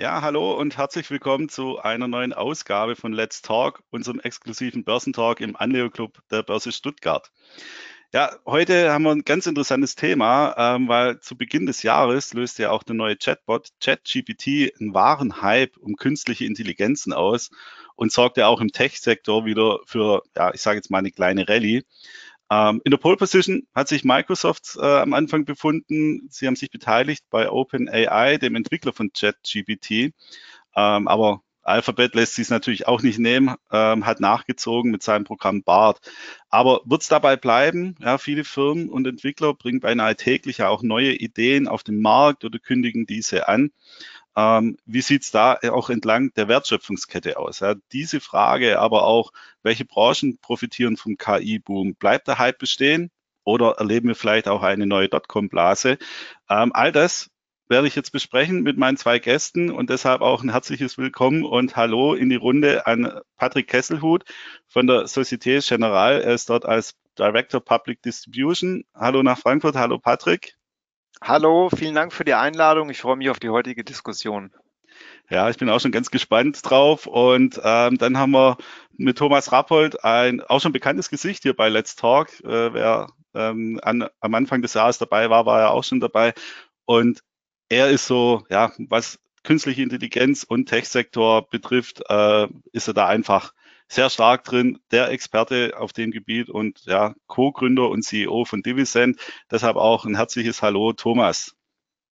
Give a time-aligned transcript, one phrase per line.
[0.00, 5.42] Ja, hallo und herzlich willkommen zu einer neuen Ausgabe von Let's Talk, unserem exklusiven Börsentalk
[5.42, 7.30] im Anleo-Club der Börse Stuttgart.
[8.10, 12.62] Ja, heute haben wir ein ganz interessantes Thema, ähm, weil zu Beginn des Jahres löste
[12.62, 17.50] ja auch der neue Chatbot ChatGPT einen wahren Hype um künstliche Intelligenzen aus
[17.94, 21.82] und sorgte auch im Tech-Sektor wieder für, ja, ich sage jetzt mal eine kleine Rallye.
[22.50, 26.26] Ähm, in der Pole Position hat sich Microsoft äh, am Anfang befunden.
[26.30, 30.12] Sie haben sich beteiligt bei OpenAI, dem Entwickler von ChatGPT.
[30.76, 35.24] Ähm, aber Alphabet lässt sich es natürlich auch nicht nehmen, ähm, hat nachgezogen mit seinem
[35.24, 36.00] Programm BART.
[36.48, 37.94] Aber wird es dabei bleiben?
[38.00, 42.58] Ja, viele Firmen und Entwickler bringen beinahe täglich auch neue Ideen auf den Markt oder
[42.58, 43.70] kündigen diese an.
[44.40, 47.60] Ähm, wie sieht es da auch entlang der Wertschöpfungskette aus?
[47.60, 49.32] Ja, diese Frage, aber auch,
[49.62, 51.94] welche Branchen profitieren vom KI-Boom?
[51.96, 53.10] Bleibt der Hype bestehen
[53.44, 55.98] oder erleben wir vielleicht auch eine neue Dotcom-Blase?
[56.48, 57.28] Ähm, all das
[57.68, 61.76] werde ich jetzt besprechen mit meinen zwei Gästen und deshalb auch ein herzliches Willkommen und
[61.76, 64.24] Hallo in die Runde an Patrick Kesselhut
[64.66, 66.22] von der Societe Generale.
[66.22, 68.84] Er ist dort als Director Public Distribution.
[68.94, 69.76] Hallo nach Frankfurt.
[69.76, 70.56] Hallo Patrick.
[71.22, 72.88] Hallo, vielen Dank für die Einladung.
[72.88, 74.52] Ich freue mich auf die heutige Diskussion.
[75.28, 77.06] Ja, ich bin auch schon ganz gespannt drauf.
[77.06, 78.56] Und ähm, dann haben wir
[78.96, 82.40] mit Thomas Rappold ein auch schon bekanntes Gesicht hier bei Let's Talk.
[82.40, 86.32] Äh, wer ähm, an, am Anfang des Jahres dabei war, war er auch schon dabei.
[86.86, 87.22] Und
[87.68, 93.52] er ist so, ja, was künstliche Intelligenz und Tech-Sektor betrifft, äh, ist er da einfach
[93.90, 99.20] sehr stark drin, der Experte auf dem Gebiet und ja, Co-Gründer und CEO von Divisend.
[99.50, 101.56] Deshalb auch ein herzliches Hallo, Thomas.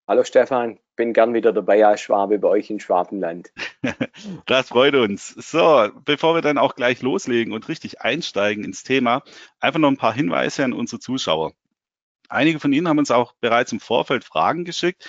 [0.07, 3.51] Hallo Stefan, bin gern wieder dabei als Schwabe bei euch in Schwabenland.
[4.45, 5.29] das freut uns.
[5.29, 9.23] So, bevor wir dann auch gleich loslegen und richtig einsteigen ins Thema,
[9.59, 11.53] einfach noch ein paar Hinweise an unsere Zuschauer.
[12.27, 15.07] Einige von Ihnen haben uns auch bereits im Vorfeld Fragen geschickt.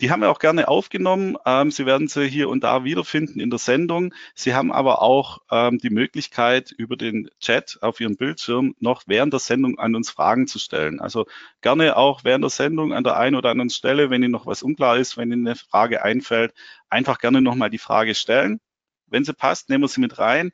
[0.00, 1.36] Die haben wir auch gerne aufgenommen.
[1.44, 4.14] Ähm, Sie werden sie hier und da wiederfinden in der Sendung.
[4.34, 9.32] Sie haben aber auch ähm, die Möglichkeit, über den Chat auf Ihrem Bildschirm noch während
[9.32, 11.00] der Sendung an uns Fragen zu stellen.
[11.00, 11.26] Also
[11.62, 14.62] gerne auch während der Sendung an der einen oder anderen Stelle, wenn Ihnen noch was
[14.62, 16.54] unklar ist, wenn Ihnen eine Frage einfällt,
[16.88, 18.60] einfach gerne nochmal die Frage stellen.
[19.06, 20.52] Wenn sie passt, nehmen wir sie mit rein.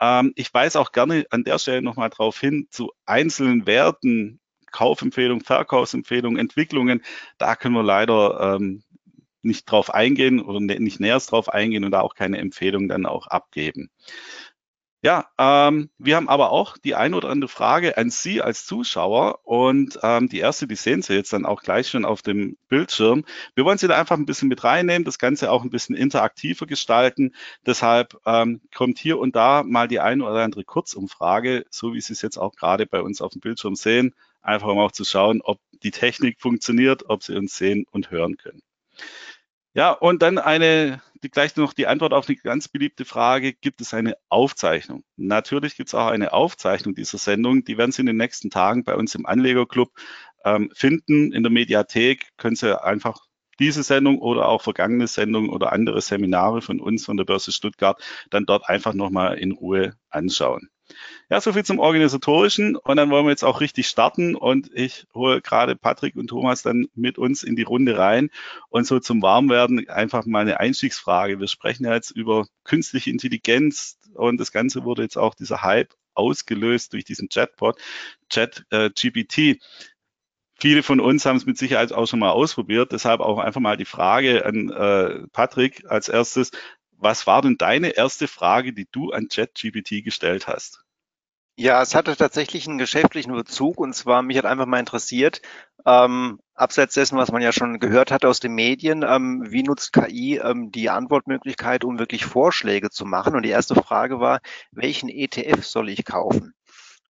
[0.00, 4.41] Ähm, ich weise auch gerne an der Stelle nochmal darauf hin, zu einzelnen Werten
[4.72, 7.02] Kaufempfehlung, Verkaufsempfehlung, Entwicklungen,
[7.38, 8.82] da können wir leider ähm,
[9.42, 13.06] nicht drauf eingehen oder ne, nicht näher drauf eingehen und da auch keine Empfehlung dann
[13.06, 13.90] auch abgeben.
[15.04, 19.40] Ja, ähm, wir haben aber auch die ein oder andere Frage an Sie als Zuschauer
[19.42, 23.24] und ähm, die erste, die sehen Sie jetzt dann auch gleich schon auf dem Bildschirm.
[23.56, 26.66] Wir wollen Sie da einfach ein bisschen mit reinnehmen, das Ganze auch ein bisschen interaktiver
[26.66, 27.34] gestalten.
[27.66, 32.12] Deshalb ähm, kommt hier und da mal die ein oder andere Kurzumfrage, so wie Sie
[32.12, 35.40] es jetzt auch gerade bei uns auf dem Bildschirm sehen einfach um auch zu schauen,
[35.42, 38.62] ob die Technik funktioniert, ob Sie uns sehen und hören können.
[39.74, 43.80] Ja, und dann eine, die, gleich noch die Antwort auf eine ganz beliebte Frage, gibt
[43.80, 45.02] es eine Aufzeichnung?
[45.16, 48.84] Natürlich gibt es auch eine Aufzeichnung dieser Sendung, die werden Sie in den nächsten Tagen
[48.84, 49.90] bei uns im Anlegerclub
[50.44, 51.32] ähm, finden.
[51.32, 53.24] In der Mediathek können Sie einfach
[53.58, 58.02] diese Sendung oder auch vergangene Sendungen oder andere Seminare von uns von der Börse Stuttgart
[58.30, 60.68] dann dort einfach nochmal in Ruhe anschauen.
[61.30, 62.76] Ja, soviel zum Organisatorischen.
[62.76, 64.34] Und dann wollen wir jetzt auch richtig starten.
[64.34, 68.30] Und ich hole gerade Patrick und Thomas dann mit uns in die Runde rein.
[68.68, 71.40] Und so zum Warmwerden einfach mal eine Einstiegsfrage.
[71.40, 73.98] Wir sprechen ja jetzt über künstliche Intelligenz.
[74.14, 77.78] Und das Ganze wurde jetzt auch dieser Hype ausgelöst durch diesen Chatbot,
[78.28, 79.58] Chat äh, GPT.
[80.60, 82.92] Viele von uns haben es mit Sicherheit auch schon mal ausprobiert.
[82.92, 86.52] Deshalb auch einfach mal die Frage an äh, Patrick als erstes.
[87.02, 90.84] Was war denn deine erste Frage, die du an ChatGPT gestellt hast?
[91.56, 95.42] Ja, es hatte tatsächlich einen geschäftlichen Bezug und zwar mich hat einfach mal interessiert,
[95.84, 99.92] ähm, abseits dessen, was man ja schon gehört hat aus den Medien, ähm, wie nutzt
[99.92, 103.34] KI ähm, die Antwortmöglichkeit, um wirklich Vorschläge zu machen?
[103.34, 104.38] Und die erste Frage war,
[104.70, 106.54] welchen ETF soll ich kaufen?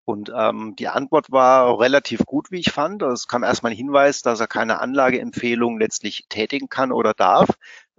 [0.10, 3.04] Und ähm, die Antwort war relativ gut, wie ich fand.
[3.04, 7.48] Es kam erstmal ein Hinweis, dass er keine Anlageempfehlung letztlich tätigen kann oder darf,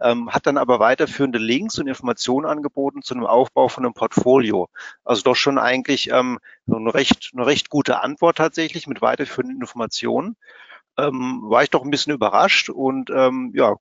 [0.01, 4.69] ähm, hat dann aber weiterführende Links und Informationen angeboten zu einem Aufbau von einem Portfolio.
[5.05, 10.35] Also doch schon eigentlich ähm, eine recht, eine recht gute Antwort tatsächlich mit weiterführenden Informationen.
[10.99, 13.77] Ähm, war ich doch ein bisschen überrascht und ähm, ja,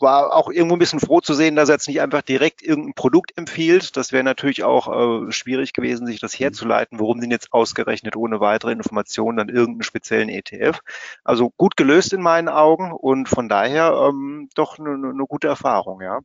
[0.00, 2.94] war auch irgendwo ein bisschen froh zu sehen, dass er jetzt nicht einfach direkt irgendein
[2.94, 3.96] Produkt empfiehlt.
[3.96, 6.44] Das wäre natürlich auch äh, schwierig gewesen, sich das mhm.
[6.44, 7.00] herzuleiten.
[7.00, 10.80] Warum denn jetzt ausgerechnet ohne weitere Informationen dann irgendeinen speziellen ETF?
[11.24, 16.00] Also gut gelöst in meinen Augen und von daher ähm, doch eine ne gute Erfahrung,
[16.00, 16.20] ja.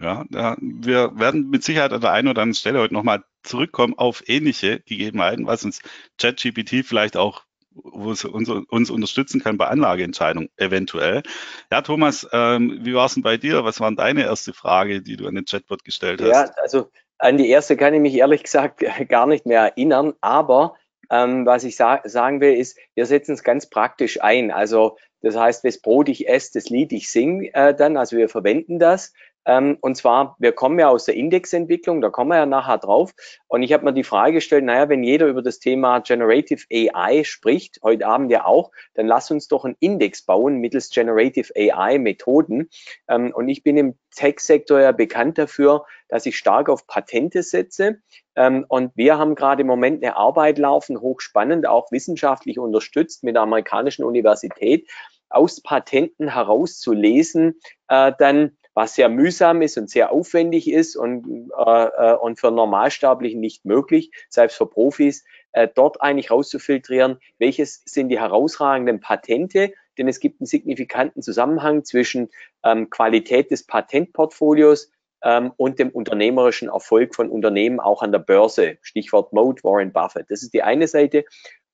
[0.00, 3.94] Ja, ja, wir werden mit Sicherheit an der einen oder anderen Stelle heute nochmal zurückkommen
[3.98, 5.80] auf ähnliche Gegebenheiten, was uns
[6.18, 7.42] ChatGPT vielleicht auch
[7.82, 11.22] wo es uns, uns unterstützen kann bei Anlageentscheidungen eventuell.
[11.70, 13.64] Ja, Thomas, ähm, wie war es denn bei dir?
[13.64, 16.28] Was war deine erste Frage, die du an den Chatbot gestellt hast?
[16.28, 20.74] Ja, also an die erste kann ich mich ehrlich gesagt gar nicht mehr erinnern, aber
[21.10, 24.50] ähm, was ich sa sagen will, ist, wir setzen es ganz praktisch ein.
[24.50, 28.28] Also das heißt, das Brot ich esse, das Lied ich singe äh, dann, also wir
[28.28, 29.12] verwenden das.
[29.48, 33.12] Ähm, und zwar, wir kommen ja aus der Indexentwicklung, da kommen wir ja nachher drauf.
[33.48, 37.24] Und ich habe mir die Frage gestellt, naja, wenn jeder über das Thema Generative AI
[37.24, 42.68] spricht, heute Abend ja auch, dann lass uns doch einen Index bauen mittels Generative AI-Methoden.
[43.08, 48.02] Ähm, und ich bin im Tech-Sektor ja bekannt dafür, dass ich stark auf Patente setze.
[48.36, 53.34] Ähm, und wir haben gerade im Moment eine Arbeit laufen, hochspannend, auch wissenschaftlich unterstützt mit
[53.34, 54.90] der amerikanischen Universität,
[55.30, 61.84] aus Patenten herauszulesen, äh, dann was sehr mühsam ist und sehr aufwendig ist und, äh,
[61.86, 68.08] äh, und für Normalsterblichen nicht möglich, selbst für Profis, äh, dort eigentlich rauszufiltrieren, welches sind
[68.08, 72.28] die herausragenden Patente, denn es gibt einen signifikanten Zusammenhang zwischen
[72.62, 74.92] ähm, Qualität des Patentportfolios
[75.24, 78.78] ähm, und dem unternehmerischen Erfolg von Unternehmen auch an der Börse.
[78.82, 80.30] Stichwort Mode, Warren Buffett.
[80.30, 81.24] Das ist die eine Seite.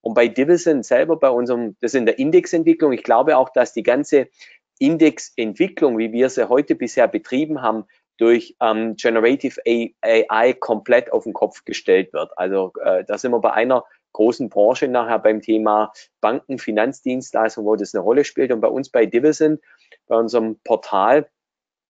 [0.01, 3.75] Und bei Divison selber, bei unserem, das ist in der Indexentwicklung, ich glaube auch, dass
[3.75, 4.29] die ganze
[4.79, 7.85] Indexentwicklung, wie wir sie heute bisher betrieben haben,
[8.17, 12.37] durch ähm, Generative AI komplett auf den Kopf gestellt wird.
[12.37, 17.77] Also äh, da sind wir bei einer großen Branche nachher beim Thema Banken, Finanzdienstleistungen, wo
[17.77, 18.53] das eine Rolle spielt.
[18.53, 19.61] Und bei uns bei Divisend,
[20.07, 21.29] bei unserem Portal,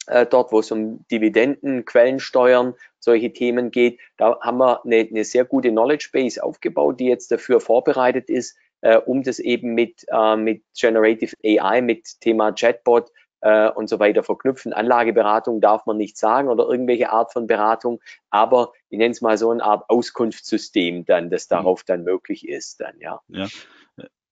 [0.06, 5.24] äh, dort, wo es um Dividenden, Quellensteuern, solche Themen geht, da haben wir eine, eine
[5.24, 10.04] sehr gute Knowledge Base aufgebaut, die jetzt dafür vorbereitet ist, äh, um das eben mit,
[10.08, 13.10] äh, mit Generative AI, mit Thema Chatbot
[13.40, 14.74] äh, und so weiter verknüpfen.
[14.74, 18.00] Anlageberatung darf man nicht sagen oder irgendwelche Art von Beratung,
[18.30, 21.54] aber ich nenne es mal so eine Art Auskunftssystem dann, das mhm.
[21.54, 23.20] darauf dann möglich ist dann, ja.
[23.28, 23.48] Ja.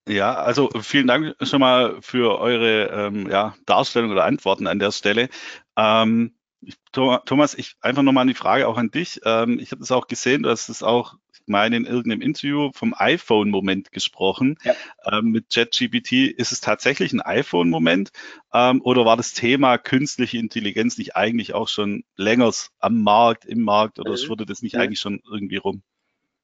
[0.08, 4.90] Ja, also vielen Dank schon mal für eure ähm, ja, Darstellung oder Antworten an der
[4.90, 5.28] Stelle.
[5.78, 6.34] Ähm,
[6.92, 9.20] Thomas, ich einfach nochmal die Frage auch an dich.
[9.24, 12.70] Ähm, ich habe das auch gesehen, du hast es auch ich meine, in irgendeinem Interview
[12.72, 14.58] vom iPhone-Moment gesprochen.
[14.62, 14.74] Ja.
[15.10, 18.10] Ähm, mit ChatGPT ist es tatsächlich ein iPhone-Moment
[18.52, 23.62] ähm, oder war das Thema künstliche Intelligenz nicht eigentlich auch schon länger am Markt, im
[23.62, 24.28] Markt oder mhm.
[24.28, 24.82] wurde das nicht mhm.
[24.82, 25.82] eigentlich schon irgendwie rum?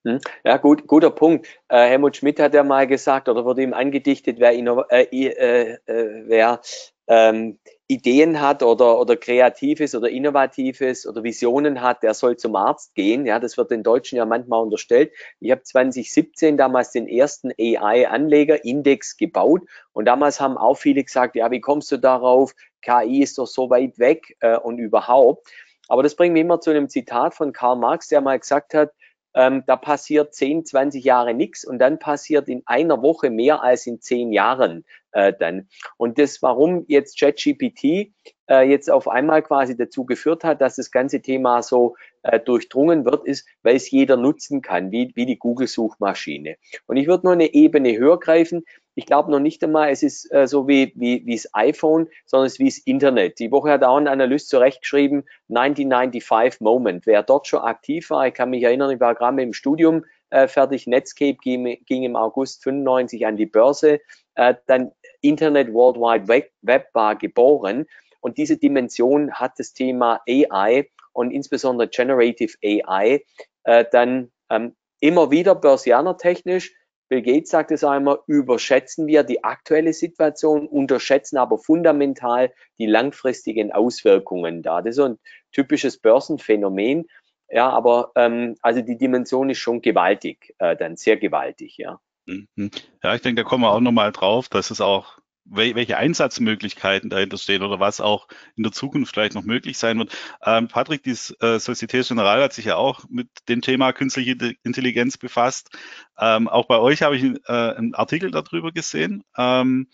[0.05, 0.21] Mhm.
[0.45, 1.47] Ja, gut, guter Punkt.
[1.69, 6.23] Äh, Helmut Schmidt hat ja mal gesagt, oder wurde ihm angedichtet, wer, äh, äh, äh,
[6.27, 6.61] wer
[7.07, 7.59] ähm,
[7.91, 13.25] Ideen hat oder, oder Kreatives oder Innovatives oder Visionen hat, der soll zum Arzt gehen.
[13.25, 15.11] Ja, das wird den Deutschen ja manchmal unterstellt.
[15.41, 19.63] Ich habe 2017 damals den ersten AI-Anleger-Index gebaut
[19.93, 22.55] und damals haben auch viele gesagt, ja, wie kommst du darauf?
[22.83, 25.49] KI ist doch so weit weg äh, und überhaupt.
[25.89, 28.93] Aber das bringt mich immer zu einem Zitat von Karl Marx, der mal gesagt hat,
[29.39, 33.87] ähm, da passiert 10, 20 Jahre nichts und dann passiert in einer Woche mehr als
[33.87, 35.69] in zehn Jahren äh, dann.
[35.97, 38.13] Und das, warum jetzt ChatGPT
[38.51, 41.95] äh, jetzt auf einmal quasi dazu geführt hat, dass das ganze Thema so
[42.25, 46.57] äh, durchdrungen wird, ist, weil es jeder nutzen kann, wie, wie die Google-Suchmaschine.
[46.87, 48.65] Und ich würde nur eine Ebene höher greifen.
[48.99, 52.49] Ich glaube noch nicht einmal, es ist äh, so wie, wie, wie das iPhone, sondern
[52.49, 53.39] es ist wie das Internet.
[53.39, 57.07] Die Woche hat auch ein Analyst zurechtgeschrieben, 1995 Moment.
[57.07, 60.49] Wer dort schon aktiv war, ich kann mich erinnern, ich war gerade im Studium äh,
[60.49, 60.89] fertig.
[60.89, 64.01] Netscape ging, ging im August 95 an die Börse.
[64.35, 64.91] Äh, dann
[65.21, 67.87] Internet World Wide Web, Web war geboren.
[68.19, 73.23] Und diese Dimension hat das Thema AI und insbesondere Generative AI
[73.63, 76.73] äh, dann ähm, immer wieder börsianertechnisch
[77.09, 83.73] Bill Gates sagt es einmal, überschätzen wir die aktuelle Situation, unterschätzen aber fundamental die langfristigen
[83.73, 84.83] Auswirkungen da.
[84.83, 85.19] Das ist so ein
[85.53, 87.07] typisches Börsenphänomen.
[87.51, 91.99] Ja, aber ähm, also die Dimension ist schon gewaltig, äh, dann sehr gewaltig, ja.
[92.27, 92.71] Mhm.
[93.03, 95.19] Ja, ich denke, da kommen wir auch nochmal drauf, dass es auch
[95.51, 100.17] welche Einsatzmöglichkeiten dahinter stehen oder was auch in der Zukunft vielleicht noch möglich sein wird.
[100.45, 105.17] Ähm, Patrick, die äh, Société Générale hat sich ja auch mit dem Thema künstliche Intelligenz
[105.17, 105.71] befasst.
[106.19, 109.25] Ähm, auch bei euch habe ich äh, einen Artikel darüber gesehen.
[109.37, 109.89] Ähm,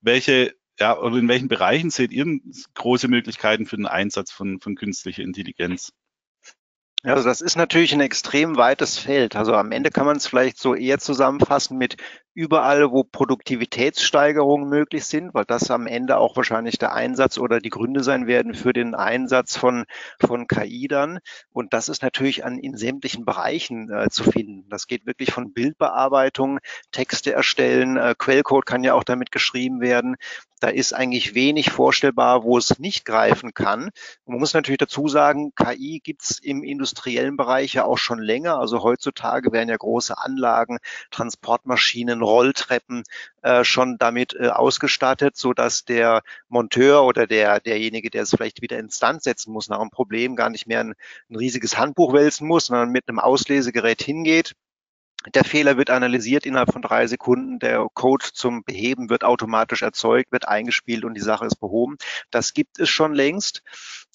[0.00, 2.38] welche ja, oder in welchen Bereichen seht ihr
[2.74, 5.92] große Möglichkeiten für den Einsatz von, von künstlicher Intelligenz?
[7.04, 9.36] Also das ist natürlich ein extrem weites Feld.
[9.36, 11.96] Also am Ende kann man es vielleicht so eher zusammenfassen mit
[12.38, 17.68] überall, wo Produktivitätssteigerungen möglich sind, weil das am Ende auch wahrscheinlich der Einsatz oder die
[17.68, 19.86] Gründe sein werden für den Einsatz von,
[20.24, 21.18] von KI dann.
[21.50, 24.68] Und das ist natürlich an, in sämtlichen Bereichen äh, zu finden.
[24.70, 26.60] Das geht wirklich von Bildbearbeitung,
[26.92, 30.14] Texte erstellen, äh, Quellcode kann ja auch damit geschrieben werden.
[30.60, 33.90] Da ist eigentlich wenig vorstellbar, wo es nicht greifen kann.
[34.26, 38.58] Man muss natürlich dazu sagen, KI gibt's im industriellen Bereich ja auch schon länger.
[38.58, 40.78] Also heutzutage werden ja große Anlagen,
[41.10, 43.04] Transportmaschinen, Rolltreppen
[43.42, 48.62] äh, schon damit äh, ausgestattet, so dass der Monteur oder der derjenige, der es vielleicht
[48.62, 50.94] wieder instand setzen muss nach einem Problem, gar nicht mehr ein,
[51.30, 54.54] ein riesiges Handbuch wälzen muss, sondern mit einem Auslesegerät hingeht,
[55.34, 57.58] der Fehler wird analysiert innerhalb von drei Sekunden.
[57.58, 61.96] Der Code zum Beheben wird automatisch erzeugt, wird eingespielt und die Sache ist behoben.
[62.30, 63.62] Das gibt es schon längst.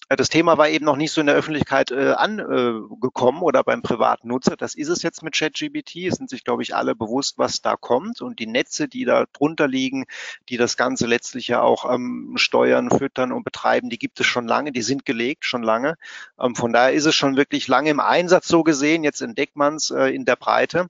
[0.10, 3.64] Äh, das Thema war eben noch nicht so in der Öffentlichkeit äh, angekommen äh, oder
[3.64, 4.56] beim privaten Nutzer.
[4.58, 6.08] Das ist es jetzt mit ChatGPT.
[6.08, 8.22] Es sind sich, glaube ich, alle bewusst, was da kommt.
[8.22, 10.06] Und die Netze, die da drunter liegen,
[10.50, 14.48] die das Ganze letztlich ja auch ähm, steuern, füttern und betreiben, die gibt es schon
[14.48, 14.72] lange.
[14.72, 15.96] Die sind gelegt, schon lange.
[16.40, 19.04] Ähm, von daher ist es schon wirklich lange im Einsatz so gesehen.
[19.04, 20.88] Jetzt entdeckt man es äh, in der Breite.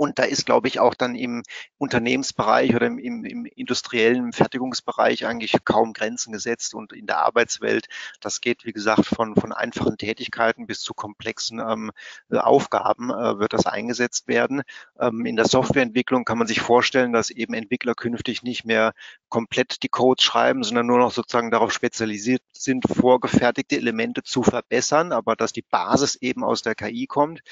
[0.00, 1.42] Und da ist, glaube ich, auch dann im
[1.76, 7.86] Unternehmensbereich oder im, im, im, industriellen Fertigungsbereich eigentlich kaum Grenzen gesetzt und in der Arbeitswelt,
[8.18, 11.90] das geht, wie gesagt, von, von einfachen Tätigkeiten bis zu komplexen ähm,
[12.30, 14.62] Aufgaben äh, wird das eingesetzt werden.
[14.98, 18.94] Ähm, in der Softwareentwicklung kann man sich vorstellen, dass eben Entwickler künftig nicht mehr
[19.28, 25.12] komplett die Codes schreiben, sondern nur noch sozusagen darauf spezialisiert sind, vorgefertigte Elemente zu verbessern,
[25.12, 27.42] aber dass die Basis eben aus der KI kommt,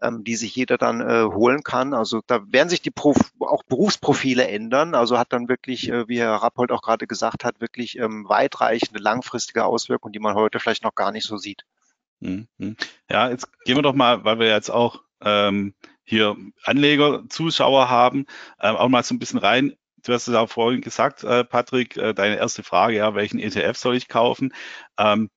[0.00, 1.98] ähm, die sich jeder dann äh, holen kann kann.
[1.98, 4.94] Also da werden sich die Prof auch Berufsprofile ändern.
[4.94, 9.00] Also hat dann wirklich, äh, wie Herr Rappold auch gerade gesagt hat, wirklich ähm, weitreichende,
[9.00, 11.64] langfristige Auswirkungen, die man heute vielleicht noch gar nicht so sieht.
[12.20, 12.48] Mhm.
[13.10, 18.26] Ja, jetzt gehen wir doch mal, weil wir jetzt auch ähm, hier Anleger, Zuschauer haben,
[18.60, 19.74] ähm, auch mal so ein bisschen rein.
[20.04, 23.76] Du hast es auch vorhin gesagt, äh, Patrick, äh, deine erste Frage, ja, welchen ETF
[23.76, 24.54] soll ich kaufen?
[24.96, 25.28] Ähm,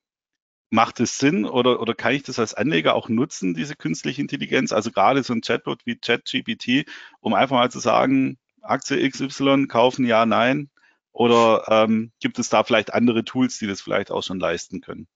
[0.71, 4.71] Macht es Sinn oder, oder kann ich das als Anleger auch nutzen, diese künstliche Intelligenz?
[4.71, 10.05] Also gerade so ein Chatbot wie ChatGPT, um einfach mal zu sagen, Aktie XY kaufen,
[10.05, 10.69] ja, nein?
[11.11, 15.07] Oder ähm, gibt es da vielleicht andere Tools, die das vielleicht auch schon leisten können?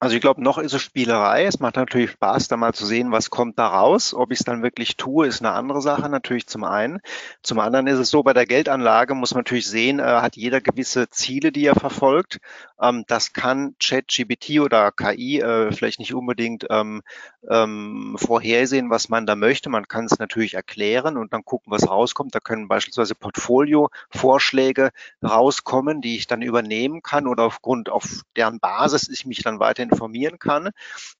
[0.00, 1.44] Also ich glaube, noch ist es Spielerei.
[1.44, 4.14] Es macht natürlich Spaß, da mal zu sehen, was kommt da raus.
[4.14, 7.00] Ob ich es dann wirklich tue, ist eine andere Sache, natürlich zum einen.
[7.42, 10.60] Zum anderen ist es so, bei der Geldanlage muss man natürlich sehen, äh, hat jeder
[10.60, 12.38] gewisse Ziele, die er verfolgt.
[12.80, 17.02] Ähm, das kann ChatGPT oder KI äh, vielleicht nicht unbedingt ähm,
[17.50, 19.68] ähm, vorhersehen, was man da möchte.
[19.68, 22.36] Man kann es natürlich erklären und dann gucken, was rauskommt.
[22.36, 24.90] Da können beispielsweise Portfolio-Vorschläge
[25.24, 29.87] rauskommen, die ich dann übernehmen kann oder aufgrund auf deren Basis ich mich dann weiter
[29.90, 30.70] informieren kann.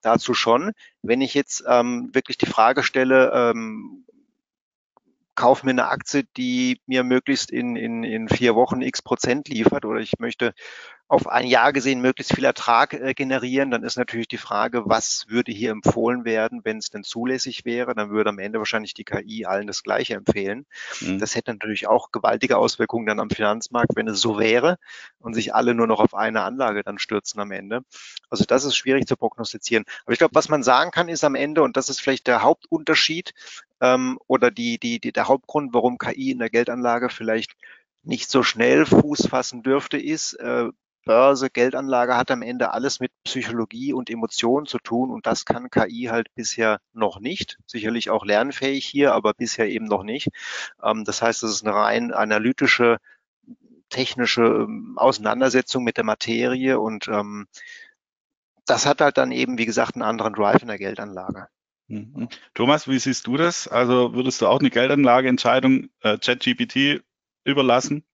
[0.02, 0.72] Dazu schon.
[1.02, 4.04] Wenn ich jetzt ähm, wirklich die Frage stelle, ähm,
[5.34, 9.84] kauf mir eine Aktie, die mir möglichst in, in, in vier Wochen x Prozent liefert
[9.84, 10.52] oder ich möchte
[11.08, 15.24] auf ein Jahr gesehen möglichst viel Ertrag äh, generieren, dann ist natürlich die Frage, was
[15.28, 17.94] würde hier empfohlen werden, wenn es denn zulässig wäre.
[17.94, 20.66] Dann würde am Ende wahrscheinlich die KI allen das Gleiche empfehlen.
[21.00, 21.18] Mhm.
[21.18, 24.76] Das hätte natürlich auch gewaltige Auswirkungen dann am Finanzmarkt, wenn es so wäre
[25.18, 27.80] und sich alle nur noch auf eine Anlage dann stürzen am Ende.
[28.28, 29.84] Also das ist schwierig zu prognostizieren.
[30.04, 32.42] Aber ich glaube, was man sagen kann, ist am Ende, und das ist vielleicht der
[32.42, 33.32] Hauptunterschied
[33.80, 37.54] ähm, oder die, die, die, der Hauptgrund, warum KI in der Geldanlage vielleicht
[38.02, 40.68] nicht so schnell Fuß fassen dürfte, ist, äh,
[41.04, 45.70] Börse, Geldanlage hat am Ende alles mit Psychologie und Emotionen zu tun und das kann
[45.70, 47.58] KI halt bisher noch nicht.
[47.66, 50.28] Sicherlich auch lernfähig hier, aber bisher eben noch nicht.
[50.82, 52.98] Ähm, das heißt, es ist eine rein analytische,
[53.88, 57.46] technische ähm, Auseinandersetzung mit der Materie und ähm,
[58.66, 61.48] das hat halt dann eben, wie gesagt, einen anderen Drive in der Geldanlage.
[61.88, 62.28] Mhm.
[62.52, 63.66] Thomas, wie siehst du das?
[63.66, 67.02] Also würdest du auch eine Geldanlageentscheidung äh, ChatGPT
[67.44, 68.04] überlassen?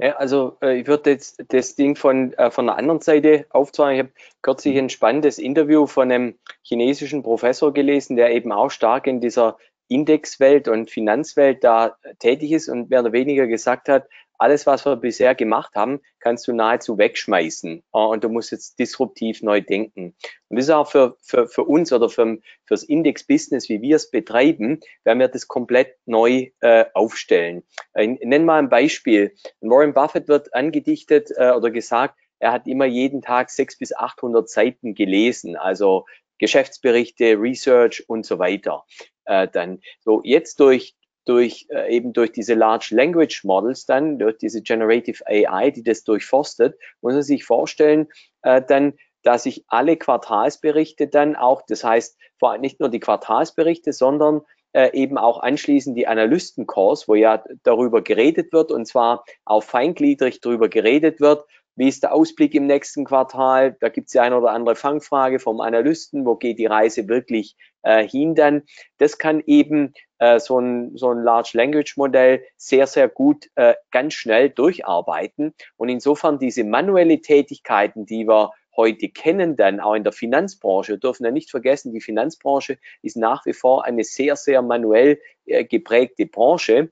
[0.00, 3.94] Ja, also äh, ich würde jetzt das Ding von, äh, von der anderen Seite aufzeigen.
[3.94, 4.12] Ich habe
[4.42, 9.58] kürzlich ein spannendes Interview von einem chinesischen Professor gelesen, der eben auch stark in dieser
[9.88, 14.96] Indexwelt und Finanzwelt da tätig ist und mehr oder weniger gesagt hat, alles, was wir
[14.96, 17.82] bisher gemacht haben, kannst du nahezu wegschmeißen.
[17.92, 20.14] Äh, und du musst jetzt disruptiv neu denken.
[20.48, 24.10] Und das ist auch für, für, für uns oder für, fürs Index-Business, wie wir es
[24.10, 27.64] betreiben, werden wir das komplett neu äh, aufstellen.
[27.94, 29.34] Ich nenne mal ein Beispiel.
[29.60, 34.48] Warren Buffett wird angedichtet äh, oder gesagt, er hat immer jeden Tag sechs bis 800
[34.48, 36.06] Seiten gelesen, also
[36.38, 38.84] Geschäftsberichte, Research und so weiter.
[39.24, 40.94] Äh, dann so jetzt durch
[41.28, 46.04] durch äh, eben durch diese Large Language Models dann, durch diese Generative AI, die das
[46.04, 48.08] durchforstet, muss man sich vorstellen,
[48.42, 53.00] äh, dann, dass ich alle Quartalsberichte dann auch, das heißt vor allem nicht nur die
[53.00, 54.42] Quartalsberichte, sondern
[54.72, 60.40] äh, eben auch anschließend die Analystencalls, wo ja darüber geredet wird und zwar auch feingliedrig
[60.40, 61.44] darüber geredet wird,
[61.78, 63.76] wie ist der Ausblick im nächsten Quartal?
[63.80, 67.56] Da gibt es ja eine oder andere Fangfrage vom Analysten, wo geht die Reise wirklich
[67.82, 68.64] äh, hin dann?
[68.98, 73.74] Das kann eben äh, so, ein, so ein Large Language Modell sehr, sehr gut äh,
[73.92, 75.54] ganz schnell durcharbeiten.
[75.76, 80.98] Und insofern diese manuelle Tätigkeiten, die wir heute kennen, dann auch in der Finanzbranche.
[80.98, 85.64] Dürfen ja nicht vergessen, die Finanzbranche ist nach wie vor eine sehr, sehr manuell äh,
[85.64, 86.90] geprägte Branche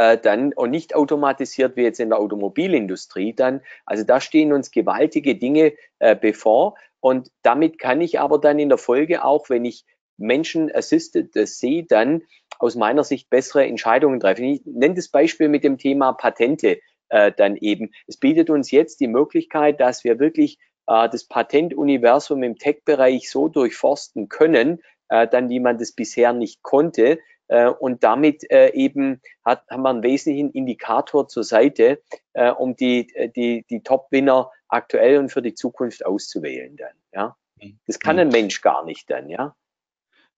[0.00, 3.60] äh, dann und nicht automatisiert wie jetzt in der Automobilindustrie dann.
[3.84, 8.70] Also da stehen uns gewaltige Dinge äh, bevor und damit kann ich aber dann in
[8.70, 9.84] der Folge auch, wenn ich
[10.16, 12.22] Menschen assisted sehe, dann
[12.58, 14.44] aus meiner Sicht bessere Entscheidungen treffen.
[14.44, 16.80] Ich nenne das Beispiel mit dem Thema Patente
[17.10, 17.90] äh, dann eben.
[18.06, 23.48] Es bietet uns jetzt die Möglichkeit, dass wir wirklich äh, das Patentuniversum im Tech-Bereich so
[23.48, 24.80] durchforsten können,
[25.10, 27.18] äh, dann wie man das bisher nicht konnte.
[27.50, 32.00] Äh, und damit äh, eben hat, haben wir einen wesentlichen Indikator zur Seite,
[32.32, 36.94] äh, um die, die, die Top-Winner aktuell und für die Zukunft auszuwählen dann.
[37.12, 37.80] Ja, mhm.
[37.88, 39.28] das kann ein Mensch gar nicht dann.
[39.28, 39.56] Ja.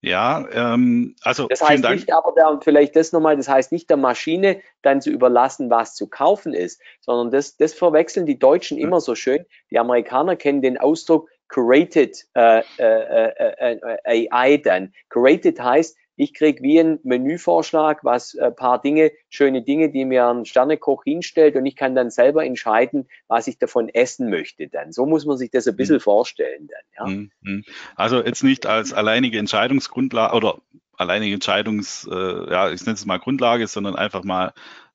[0.01, 1.97] Ja, ähm, also das heißt Dank.
[1.97, 5.95] nicht, aber der, vielleicht das nochmal, das heißt nicht der Maschine dann zu überlassen, was
[5.95, 9.45] zu kaufen ist, sondern das, das verwechseln die Deutschen immer so schön.
[9.71, 14.93] Die Amerikaner kennen den Ausdruck Curated äh, äh, äh, äh AI dann.
[15.11, 20.05] Curated heißt, ich kriege wie ein Menüvorschlag, was ein äh, paar Dinge, schöne Dinge, die
[20.05, 24.69] mir ein Sternekoch hinstellt und ich kann dann selber entscheiden, was ich davon essen möchte
[24.69, 24.93] dann.
[24.93, 26.01] So muss man sich das ein bisschen mhm.
[26.01, 27.09] vorstellen dann.
[27.09, 27.29] Ja.
[27.43, 27.65] Mhm.
[27.97, 30.59] Also jetzt nicht als alleinige Entscheidungsgrundlage oder
[30.97, 34.53] alleinige Entscheidungs, äh, ja, ich nenne es mal Grundlage, sondern einfach mal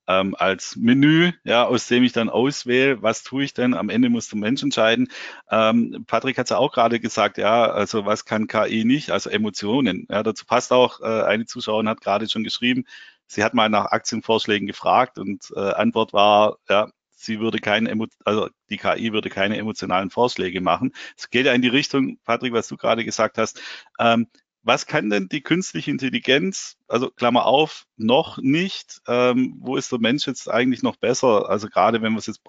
[0.07, 3.73] ähm, als Menü, ja, aus dem ich dann auswähle, was tue ich denn?
[3.73, 5.09] Am Ende muss der Mensch entscheiden.
[5.51, 9.11] Ähm, Patrick hat es ja auch gerade gesagt, ja, also was kann KI nicht?
[9.11, 10.07] Also Emotionen.
[10.09, 12.85] Ja, dazu passt auch, äh, eine Zuschauerin hat gerade schon geschrieben,
[13.27, 18.49] sie hat mal nach Aktienvorschlägen gefragt und äh, Antwort war, ja, sie würde keine, also
[18.69, 20.93] die KI würde keine emotionalen Vorschläge machen.
[21.17, 23.61] Es geht ja in die Richtung, Patrick, was du gerade gesagt hast.
[23.99, 24.27] Ähm,
[24.67, 29.01] was kann denn die künstliche Intelligenz, also Klammer auf, noch nicht?
[29.07, 31.49] Ähm, wo ist der Mensch jetzt eigentlich noch besser?
[31.49, 32.41] Also gerade wenn wir es jetzt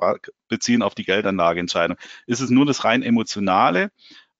[0.49, 1.97] beziehen auf die Geldanlageentscheidung.
[2.27, 3.93] Ist es nur das rein emotionale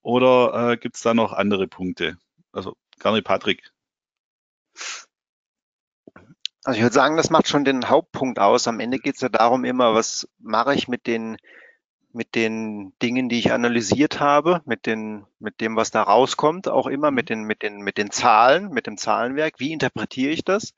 [0.03, 2.19] oder äh, gibt es da noch andere Punkte?
[2.51, 3.71] Also gerne Patrick.
[6.65, 8.67] Also ich würde sagen, das macht schon den Hauptpunkt aus.
[8.67, 11.37] Am Ende geht es ja darum immer, was mache ich mit den
[12.13, 16.87] mit den Dingen, die ich analysiert habe, mit den, mit dem, was da rauskommt, auch
[16.87, 19.55] immer mit den, mit den, mit den Zahlen, mit dem Zahlenwerk.
[19.59, 20.75] Wie interpretiere ich das?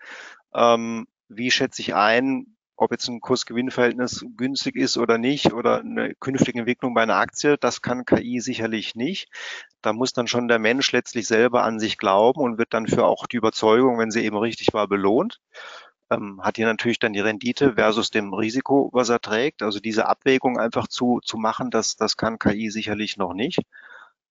[0.54, 6.14] Ähm, wie schätze ich ein, ob jetzt ein Kurs-Gewinn-Verhältnis günstig ist oder nicht oder eine
[6.14, 9.30] künftige Entwicklung bei einer Aktie, das kann KI sicherlich nicht.
[9.82, 13.04] Da muss dann schon der Mensch letztlich selber an sich glauben und wird dann für
[13.04, 15.40] auch die Überzeugung, wenn sie eben richtig war, belohnt
[16.10, 19.62] ähm, hat hier natürlich dann die Rendite versus dem Risiko, was er trägt.
[19.62, 23.60] Also diese Abwägung einfach zu, zu machen, das, das kann KI sicherlich noch nicht.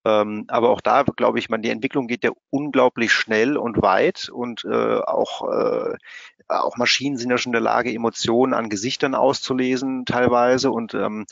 [0.05, 4.29] Ähm, aber auch da glaube ich, man, die Entwicklung geht ja unglaublich schnell und weit
[4.29, 5.97] und äh, auch, äh,
[6.47, 11.25] auch Maschinen sind ja schon in der Lage, Emotionen an Gesichtern auszulesen teilweise und ähm,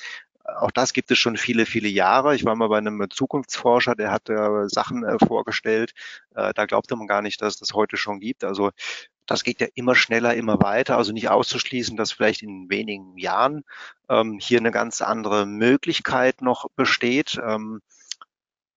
[0.47, 2.35] auch das gibt es schon viele, viele Jahre.
[2.35, 5.93] Ich war mal bei einem Zukunftsforscher, der hat äh, Sachen äh, vorgestellt.
[6.35, 8.43] Äh, da glaubte man gar nicht, dass es das heute schon gibt.
[8.43, 8.71] Also
[9.25, 10.97] das geht ja immer schneller, immer weiter.
[10.97, 13.63] Also nicht auszuschließen, dass vielleicht in wenigen Jahren
[14.09, 17.37] ähm, hier eine ganz andere Möglichkeit noch besteht.
[17.45, 17.81] Ähm,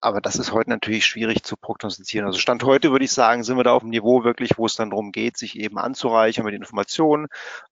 [0.03, 2.27] aber das ist heute natürlich schwierig zu prognostizieren.
[2.27, 4.75] Also Stand heute würde ich sagen, sind wir da auf dem Niveau wirklich, wo es
[4.75, 7.27] dann darum geht, sich eben anzureichern mit Informationen,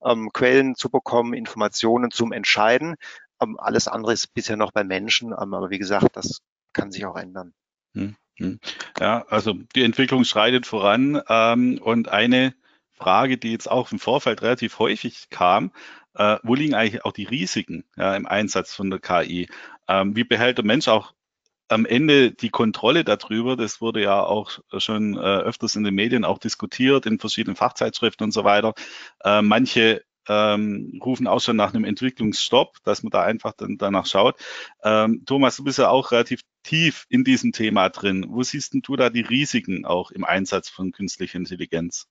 [0.05, 2.97] ähm, Quellen zu bekommen, Informationen zum Entscheiden.
[3.41, 7.05] Ähm, alles andere ist bisher noch bei Menschen, ähm, aber wie gesagt, das kann sich
[7.07, 7.55] auch ändern.
[7.95, 8.61] Hm, hm.
[8.99, 12.55] Ja, also die Entwicklung schreitet voran ähm, und eine
[12.93, 15.73] Frage, die jetzt auch im Vorfeld relativ häufig kam,
[16.15, 19.49] äh, wo liegen eigentlich auch die Risiken im Einsatz von der KI?
[19.87, 21.15] Wie behält der Mensch auch
[21.69, 23.57] am Ende die Kontrolle darüber?
[23.57, 28.25] Das wurde ja auch schon äh, öfters in den Medien auch diskutiert, in verschiedenen Fachzeitschriften
[28.25, 28.75] und so weiter.
[29.23, 34.07] Äh, manche ähm, rufen auch schon nach einem Entwicklungsstopp, dass man da einfach dann danach
[34.07, 34.37] schaut.
[34.83, 38.27] Ähm, Thomas, du bist ja auch relativ tief in diesem Thema drin.
[38.29, 42.07] Wo siehst denn du da die Risiken auch im Einsatz von künstlicher Intelligenz?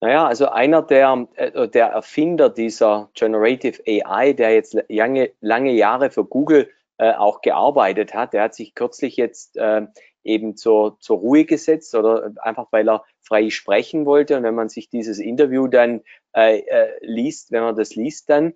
[0.00, 6.10] Naja, also einer der, äh, der Erfinder dieser Generative AI, der jetzt lange, lange Jahre
[6.10, 9.86] für Google äh, auch gearbeitet hat, der hat sich kürzlich jetzt äh,
[10.24, 14.36] eben zur, zur Ruhe gesetzt oder einfach weil er frei sprechen wollte.
[14.36, 16.02] Und wenn man sich dieses Interview dann
[16.34, 18.54] äh, äh, liest, wenn man das liest dann,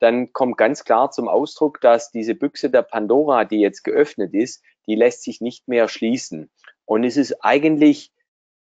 [0.00, 4.62] dann kommt ganz klar zum Ausdruck, dass diese Büchse der Pandora, die jetzt geöffnet ist,
[4.86, 6.50] die lässt sich nicht mehr schließen.
[6.84, 8.12] Und es ist eigentlich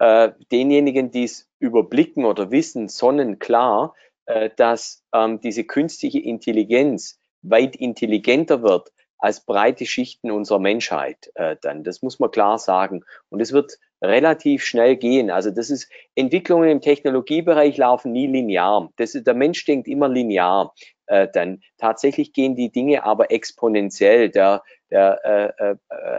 [0.00, 3.94] äh, denjenigen, die es überblicken oder wissen, sonnenklar,
[4.26, 11.56] äh, dass ähm, diese künstliche Intelligenz weit intelligenter wird als breite Schichten unserer Menschheit äh,
[11.62, 11.84] dann.
[11.84, 13.04] Das muss man klar sagen.
[13.30, 15.30] Und es wird relativ schnell gehen.
[15.30, 18.90] Also das ist, Entwicklungen im Technologiebereich laufen nie linear.
[18.96, 20.74] Das ist, der Mensch denkt immer linear.
[21.06, 24.30] Äh, dann tatsächlich gehen die Dinge aber exponentiell.
[24.30, 25.20] Der, der
[25.58, 25.76] äh, äh,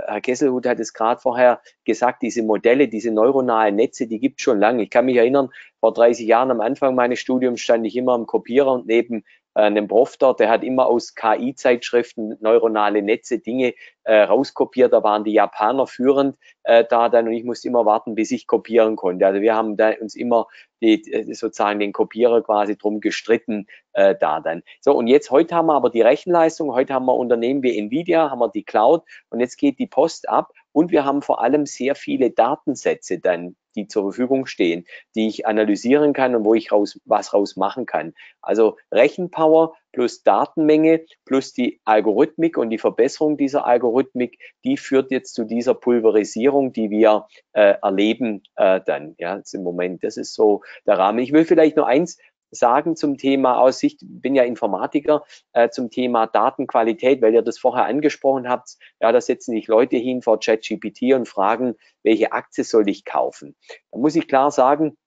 [0.08, 4.44] Herr Kesselhut hat es gerade vorher gesagt, diese Modelle, diese neuronalen Netze, die gibt es
[4.44, 4.84] schon lange.
[4.84, 8.28] Ich kann mich erinnern, vor 30 Jahren am Anfang meines Studiums stand ich immer am
[8.28, 9.24] Kopierer und neben
[9.62, 14.94] einem Prof dort, der hat immer aus KI-Zeitschriften neuronale Netze Dinge äh, rauskopiert.
[14.94, 18.48] Da waren die Japaner führend äh, da dann und ich musste immer warten, bis ich
[18.48, 19.26] kopieren konnte.
[19.26, 20.48] Also wir haben da uns immer
[20.82, 24.62] die, äh, sozusagen den Kopierer quasi drum gestritten äh, da dann.
[24.82, 26.74] So und jetzt heute haben wir aber die Rechenleistung.
[26.74, 30.28] Heute haben wir Unternehmen wie Nvidia, haben wir die Cloud und jetzt geht die Post
[30.28, 34.86] ab und wir haben vor allem sehr viele Datensätze dann die zur Verfügung stehen,
[35.16, 38.14] die ich analysieren kann und wo ich raus, was raus machen kann.
[38.42, 45.34] Also Rechenpower plus Datenmenge plus die Algorithmik und die Verbesserung dieser Algorithmik, die führt jetzt
[45.34, 49.16] zu dieser Pulverisierung, die wir äh, erleben äh, dann.
[49.18, 50.04] Ja, jetzt im Moment.
[50.04, 51.20] Das ist so der Rahmen.
[51.20, 52.18] Ich will vielleicht nur eins
[52.56, 57.86] sagen zum Thema Aussicht, bin ja Informatiker, äh, zum Thema Datenqualität, weil ihr das vorher
[57.86, 58.78] angesprochen habt.
[59.00, 63.56] Ja, da setzen sich Leute hin vor ChatGPT und fragen, welche Aktie soll ich kaufen?
[63.92, 64.98] Da muss ich klar sagen,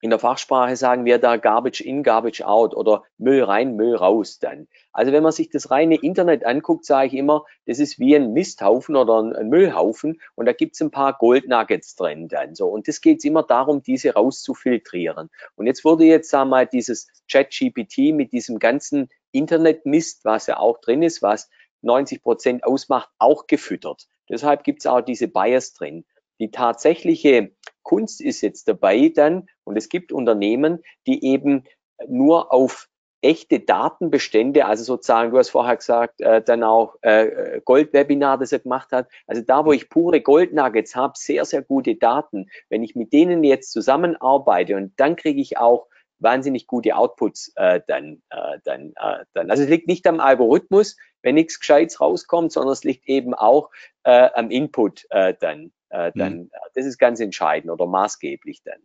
[0.00, 4.38] in der Fachsprache sagen wir da Garbage in, Garbage out oder Müll rein, Müll raus
[4.38, 4.66] dann.
[4.92, 8.32] Also wenn man sich das reine Internet anguckt, sage ich immer, das ist wie ein
[8.32, 12.68] Misthaufen oder ein Müllhaufen und da gibt's ein paar Goldnuggets drin dann so.
[12.68, 15.30] Und das geht immer darum, diese rauszufiltrieren.
[15.56, 20.58] Und jetzt wurde jetzt, sagen wir mal, dieses Chat-GPT mit diesem ganzen Internetmist, was ja
[20.58, 21.50] auch drin ist, was
[21.82, 24.06] 90 Prozent ausmacht, auch gefüttert.
[24.28, 26.04] Deshalb gibt's auch diese Bias drin.
[26.40, 31.64] Die tatsächliche Kunst ist jetzt dabei dann, und es gibt Unternehmen, die eben
[32.08, 32.88] nur auf
[33.22, 38.60] echte Datenbestände, also sozusagen, du hast vorher gesagt, äh, dann auch äh, Goldwebinar, das er
[38.60, 39.08] gemacht hat.
[39.26, 42.48] Also da, wo ich pure Goldnuggets habe, sehr, sehr gute Daten.
[42.70, 45.86] Wenn ich mit denen jetzt zusammenarbeite und dann kriege ich auch
[46.20, 49.50] wahnsinnig gute Outputs äh, dann, äh, dann, äh, dann.
[49.50, 53.70] Also es liegt nicht am Algorithmus, wenn nichts Gescheites rauskommt, sondern es liegt eben auch
[54.04, 55.72] äh, am Input äh, dann.
[55.88, 56.50] Äh, dann mhm.
[56.74, 58.80] Das ist ganz entscheidend oder maßgeblich dann.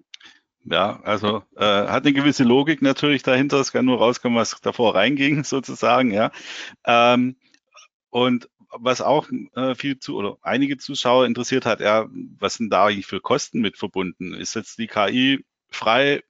[0.68, 3.60] Ja, also äh, hat eine gewisse Logik natürlich dahinter.
[3.60, 6.32] Es kann nur rauskommen, was davor reinging, sozusagen, ja.
[6.86, 7.36] Ähm,
[8.10, 12.08] und was auch äh, viel zu oder einige Zuschauer interessiert hat, ja,
[12.40, 14.34] was sind da eigentlich für Kosten mit verbunden?
[14.34, 16.24] Ist jetzt die KI frei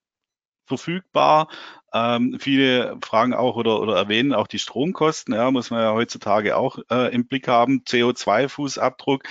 [0.66, 1.48] verfügbar.
[1.94, 6.58] Ähm, viele fragen auch oder, oder erwähnen auch die Stromkosten, ja, muss man ja heutzutage
[6.58, 7.84] auch äh, im Blick haben.
[7.88, 9.22] CO2-Fußabdruck.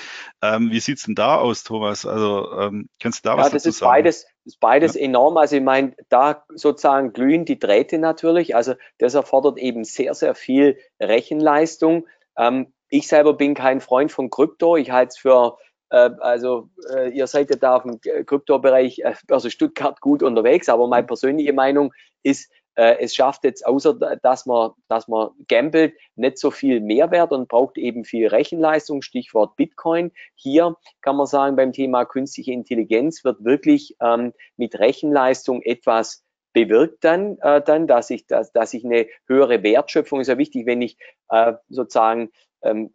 [0.40, 2.06] Ähm, wie sieht's denn da aus, Thomas?
[2.06, 3.90] Also ähm, kannst du da ja, was dazu sagen?
[3.90, 5.02] Beides, das ist beides ja.
[5.02, 5.36] enorm.
[5.36, 8.56] Also ich meine, da sozusagen glühen die Drähte natürlich.
[8.56, 12.06] Also das erfordert eben sehr, sehr viel Rechenleistung.
[12.38, 14.76] Ähm, ich selber bin kein Freund von Krypto.
[14.76, 15.58] Ich halte es für
[15.96, 21.06] also äh, ihr seid ja da im Kryptobereich, äh, also Stuttgart gut unterwegs, aber meine
[21.06, 26.80] persönliche Meinung ist, es schafft jetzt außer, dass man, dass man gambelt, nicht so viel
[26.80, 30.10] Mehrwert und braucht eben viel Rechenleistung, Stichwort Bitcoin.
[30.34, 37.04] Hier kann man sagen, beim Thema künstliche Intelligenz wird wirklich ähm, mit Rechenleistung etwas bewirkt
[37.04, 40.80] dann, äh, dann dass ich, dass, dass ich eine höhere Wertschöpfung ist ja wichtig, wenn
[40.80, 40.96] ich
[41.28, 42.30] äh, sozusagen
[42.62, 42.94] ähm,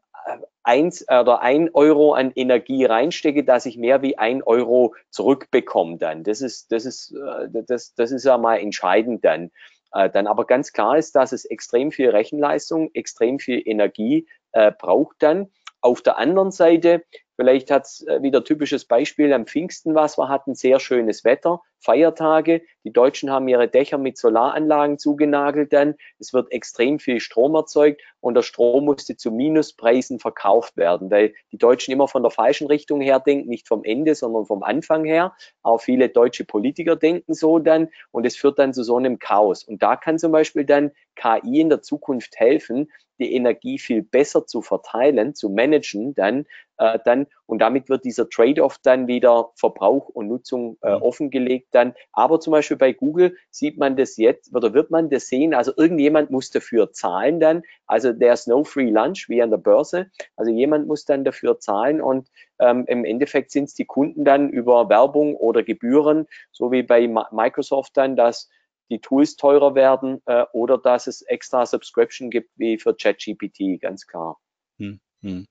[0.63, 6.23] eins oder ein Euro an Energie reinstecke, dass ich mehr wie ein Euro zurückbekomme dann.
[6.23, 9.51] Das ist, das ist, äh, das, das ist ja mal entscheidend dann.
[9.93, 14.71] Äh, dann aber ganz klar ist, dass es extrem viel Rechenleistung, extrem viel Energie äh,
[14.71, 15.49] braucht dann.
[15.81, 17.03] Auf der anderen Seite
[17.39, 20.17] Vielleicht hat es äh, wieder typisches Beispiel am Pfingsten was.
[20.17, 22.61] Wir hatten sehr schönes Wetter, Feiertage.
[22.83, 25.95] Die Deutschen haben ihre Dächer mit Solaranlagen zugenagelt dann.
[26.19, 31.33] Es wird extrem viel Strom erzeugt und der Strom musste zu Minuspreisen verkauft werden, weil
[31.51, 35.05] die Deutschen immer von der falschen Richtung her denken, nicht vom Ende, sondern vom Anfang
[35.05, 35.33] her.
[35.61, 39.63] Auch viele deutsche Politiker denken so dann und es führt dann zu so einem Chaos.
[39.63, 44.45] Und da kann zum Beispiel dann KI in der Zukunft helfen, die Energie viel besser
[44.47, 46.45] zu verteilen, zu managen, dann
[46.77, 51.01] äh, dann und damit wird dieser Trade-off dann wieder Verbrauch und Nutzung äh, mhm.
[51.01, 51.95] offengelegt dann.
[52.11, 55.55] Aber zum Beispiel bei Google sieht man das jetzt oder wird man das sehen.
[55.55, 57.63] Also irgendjemand muss dafür zahlen dann.
[57.87, 60.11] Also ist no free lunch wie an der Börse.
[60.35, 64.49] Also jemand muss dann dafür zahlen und ähm, im Endeffekt sind es die Kunden dann
[64.49, 68.47] über Werbung oder Gebühren, so wie bei Microsoft dann, dass
[68.91, 74.05] die Tools teurer werden äh, oder dass es extra Subscription gibt wie für ChatGPT, ganz
[74.05, 74.37] klar.
[74.77, 75.47] Hm, hm.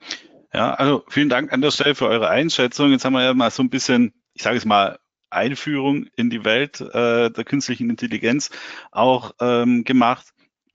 [0.52, 2.90] Ja, also vielen Dank an der Stelle für eure Einschätzung.
[2.90, 4.98] Jetzt haben wir ja mal so ein bisschen, ich sage es mal,
[5.30, 8.50] Einführung in die Welt äh, der künstlichen Intelligenz
[8.90, 10.28] auch ähm, gemacht.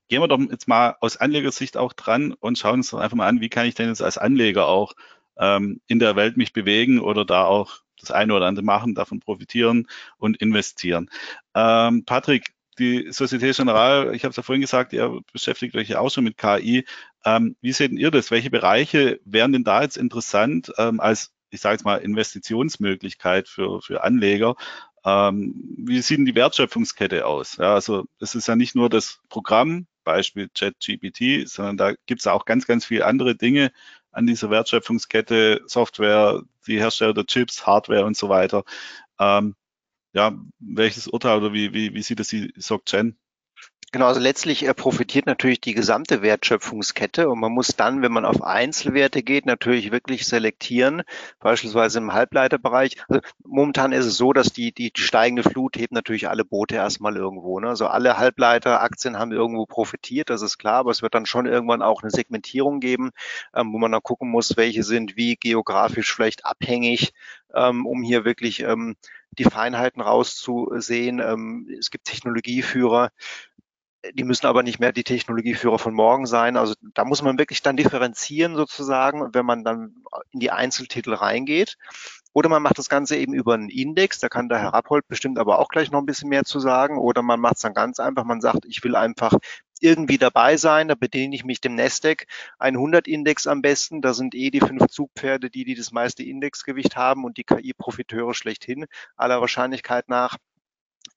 [0.09, 3.27] gehen wir doch jetzt mal aus Anlegersicht auch dran und schauen uns doch einfach mal
[3.27, 4.93] an, wie kann ich denn jetzt als Anleger auch
[5.37, 9.19] ähm, in der Welt mich bewegen oder da auch das eine oder andere machen, davon
[9.19, 11.09] profitieren und investieren.
[11.55, 15.99] Ähm, Patrick, die Societe Generale, ich habe es ja vorhin gesagt, ihr beschäftigt euch ja
[15.99, 16.85] auch schon mit KI.
[17.25, 18.31] Ähm, wie seht ihr das?
[18.31, 23.81] Welche Bereiche wären denn da jetzt interessant ähm, als, ich sage jetzt mal, Investitionsmöglichkeit für,
[23.81, 24.55] für Anleger?
[25.05, 27.57] Ähm, wie sieht denn die Wertschöpfungskette aus?
[27.57, 32.27] Ja, also es ist ja nicht nur das Programm, Beispiel ChatGPT, sondern da gibt es
[32.27, 33.71] auch ganz, ganz viele andere Dinge
[34.11, 38.63] an dieser Wertschöpfungskette, Software, die Hersteller der Chips, Hardware und so weiter.
[39.19, 39.55] Ähm,
[40.13, 43.17] ja, welches Urteil oder wie, wie, wie sieht das die SocGen?
[43.93, 48.25] Genau, also letztlich äh, profitiert natürlich die gesamte Wertschöpfungskette und man muss dann, wenn man
[48.25, 51.03] auf Einzelwerte geht, natürlich wirklich selektieren,
[51.39, 52.95] beispielsweise im Halbleiterbereich.
[53.07, 56.73] Also momentan ist es so, dass die, die, die steigende Flut hebt natürlich alle Boote
[56.73, 57.59] erstmal irgendwo.
[57.59, 57.67] Ne?
[57.67, 61.83] Also alle Halbleiteraktien haben irgendwo profitiert, das ist klar, aber es wird dann schon irgendwann
[61.83, 63.11] auch eine Segmentierung geben,
[63.53, 67.13] ähm, wo man dann gucken muss, welche sind wie geografisch vielleicht abhängig,
[67.53, 68.95] ähm, um hier wirklich ähm,
[69.39, 71.19] die Feinheiten rauszusehen.
[71.19, 73.09] Ähm, es gibt Technologieführer,
[74.13, 76.57] die müssen aber nicht mehr die Technologieführer von morgen sein.
[76.57, 79.95] Also da muss man wirklich dann differenzieren sozusagen, wenn man dann
[80.31, 81.77] in die Einzeltitel reingeht.
[82.33, 85.37] Oder man macht das Ganze eben über einen Index, da kann der Herr Rappold bestimmt
[85.37, 86.97] aber auch gleich noch ein bisschen mehr zu sagen.
[86.97, 89.33] Oder man macht es dann ganz einfach, man sagt, ich will einfach
[89.83, 92.25] irgendwie dabei sein, da bediene ich mich dem Nasdaq
[92.59, 94.01] 100 Index am besten.
[94.01, 98.33] Da sind eh die fünf Zugpferde, die, die das meiste Indexgewicht haben und die KI-Profiteure
[98.33, 100.37] schlechthin, aller Wahrscheinlichkeit nach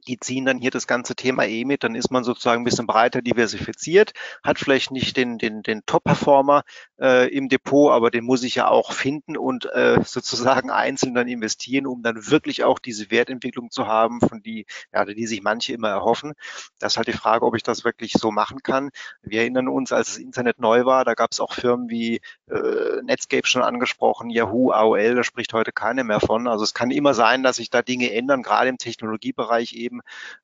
[0.06, 2.86] die ziehen dann hier das ganze Thema eh mit, dann ist man sozusagen ein bisschen
[2.86, 6.62] breiter diversifiziert, hat vielleicht nicht den, den, den Top-Performer
[7.00, 11.28] äh, im Depot, aber den muss ich ja auch finden und äh, sozusagen einzeln dann
[11.28, 15.72] investieren, um dann wirklich auch diese Wertentwicklung zu haben, von die, ja, die sich manche
[15.72, 16.34] immer erhoffen.
[16.78, 18.90] Das ist halt die Frage, ob ich das wirklich so machen kann.
[19.22, 23.02] Wir erinnern uns, als das Internet neu war, da gab es auch Firmen wie äh,
[23.02, 26.46] Netscape schon angesprochen, Yahoo, AOL, da spricht heute keiner mehr von.
[26.46, 29.95] Also es kann immer sein, dass sich da Dinge ändern, gerade im Technologiebereich eben.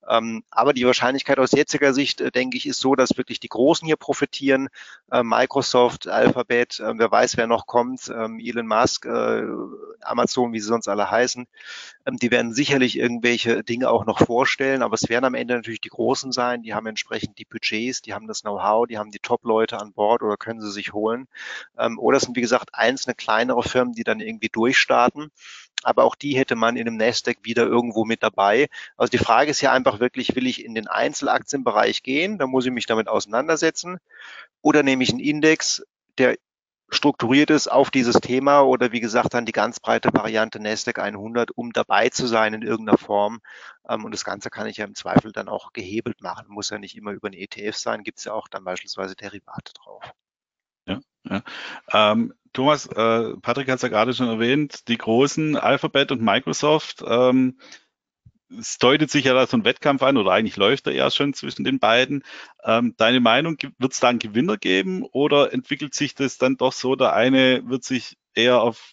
[0.09, 3.49] Ähm, aber die Wahrscheinlichkeit aus jetziger Sicht, äh, denke ich, ist so, dass wirklich die
[3.49, 4.69] Großen hier profitieren.
[5.11, 9.45] Äh, Microsoft, Alphabet, äh, wer weiß, wer noch kommt, ähm, Elon Musk, äh,
[10.01, 11.47] Amazon, wie sie sonst alle heißen.
[12.07, 15.81] Ähm, die werden sicherlich irgendwelche Dinge auch noch vorstellen, aber es werden am Ende natürlich
[15.81, 16.63] die Großen sein.
[16.63, 20.23] Die haben entsprechend die Budgets, die haben das Know-how, die haben die Top-Leute an Bord
[20.23, 21.29] oder können sie sich holen.
[21.79, 25.31] Ähm, oder es sind, wie gesagt, einzelne kleinere Firmen, die dann irgendwie durchstarten
[25.85, 28.69] aber auch die hätte man in einem Nasdaq wieder irgendwo mit dabei.
[28.97, 32.39] Also die Frage ist ja einfach wirklich, will ich in den Einzelaktienbereich gehen?
[32.39, 33.99] Da muss ich mich damit auseinandersetzen.
[34.61, 35.85] Oder nehme ich einen Index,
[36.19, 36.37] der
[36.93, 41.51] strukturiert ist auf dieses Thema oder wie gesagt dann die ganz breite Variante Nasdaq 100,
[41.53, 43.41] um dabei zu sein in irgendeiner Form.
[43.89, 46.47] Ähm, und das Ganze kann ich ja im Zweifel dann auch gehebelt machen.
[46.49, 49.73] Muss ja nicht immer über einen ETF sein, gibt es ja auch dann beispielsweise Derivate
[49.73, 50.13] drauf.
[51.33, 51.43] Ja.
[52.13, 57.03] Ähm, Thomas, äh, Patrick hat es ja gerade schon erwähnt, die großen Alphabet und Microsoft.
[57.07, 57.59] Ähm,
[58.59, 61.33] es deutet sich ja da so ein Wettkampf an oder eigentlich läuft er ja schon
[61.33, 62.23] zwischen den beiden.
[62.65, 66.73] Ähm, deine Meinung, wird es da einen Gewinner geben oder entwickelt sich das dann doch
[66.73, 68.93] so, der eine wird sich eher auf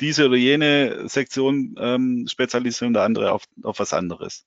[0.00, 4.46] diese oder jene Sektion ähm, spezialisieren, der andere auf, auf was anderes?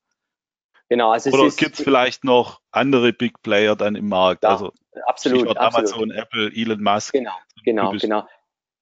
[0.90, 4.44] Genau, also Oder gibt es vielleicht noch andere Big Player dann im Markt?
[4.44, 4.72] Ja, also
[5.06, 5.58] absolut, absolut.
[5.58, 7.14] Amazon, Apple, Elon Musk.
[7.14, 7.32] Genau,
[7.64, 8.24] genau, genau.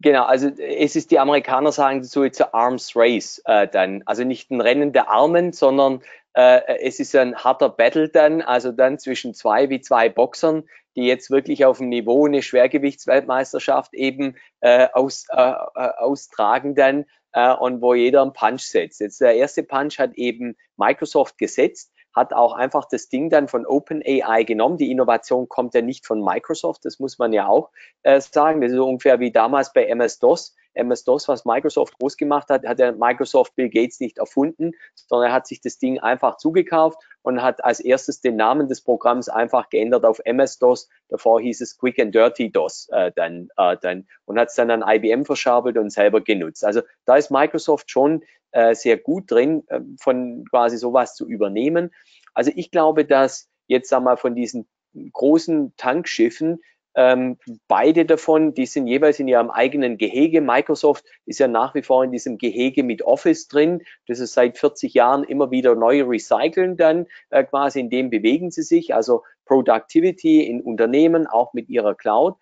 [0.02, 4.04] Genau, also es ist, die Amerikaner sagen dazu jetzt Arms Race äh, dann.
[4.06, 6.02] Also nicht ein Rennen der Armen, sondern
[6.34, 10.64] äh, es ist ein harter Battle dann, also dann zwischen zwei wie zwei Boxern,
[10.98, 17.06] die jetzt wirklich auf dem Niveau eine Schwergewichtsweltmeisterschaft eben äh, aus, äh, äh austragen dann
[17.32, 19.00] äh, und wo jeder einen Punch setzt.
[19.00, 23.66] Jetzt der erste Punch hat eben Microsoft gesetzt hat auch einfach das Ding dann von
[23.66, 24.78] OpenAI genommen.
[24.78, 27.72] Die Innovation kommt ja nicht von Microsoft, das muss man ja auch
[28.04, 28.62] äh, sagen.
[28.62, 30.56] Das ist so ungefähr wie damals bei MS-DOS.
[30.76, 35.34] MS-DOS, was Microsoft groß gemacht hat, hat ja Microsoft Bill Gates nicht erfunden, sondern er
[35.34, 39.70] hat sich das Ding einfach zugekauft und hat als erstes den Namen des Programms einfach
[39.70, 40.90] geändert auf MS-DOS.
[41.10, 44.72] Davor hieß es Quick and Dirty DOS äh, dann, äh, dann und hat es dann
[44.72, 46.66] an IBM verschabelt und selber genutzt.
[46.66, 48.24] Also da ist Microsoft schon
[48.54, 51.94] äh, sehr gut drin, äh, von quasi sowas zu übernehmen.
[52.34, 54.68] Also ich glaube, dass jetzt sagen wir von diesen
[55.12, 56.60] großen Tankschiffen
[56.96, 57.38] ähm,
[57.68, 60.42] beide davon, die sind jeweils in ihrem eigenen Gehege.
[60.42, 63.82] Microsoft ist ja nach wie vor in diesem Gehege mit Office drin.
[64.08, 67.80] Das ist seit 40 Jahren immer wieder neu recyceln dann äh, quasi.
[67.80, 68.94] In dem bewegen sie sich.
[68.94, 72.36] Also Productivity in Unternehmen, auch mit ihrer Cloud.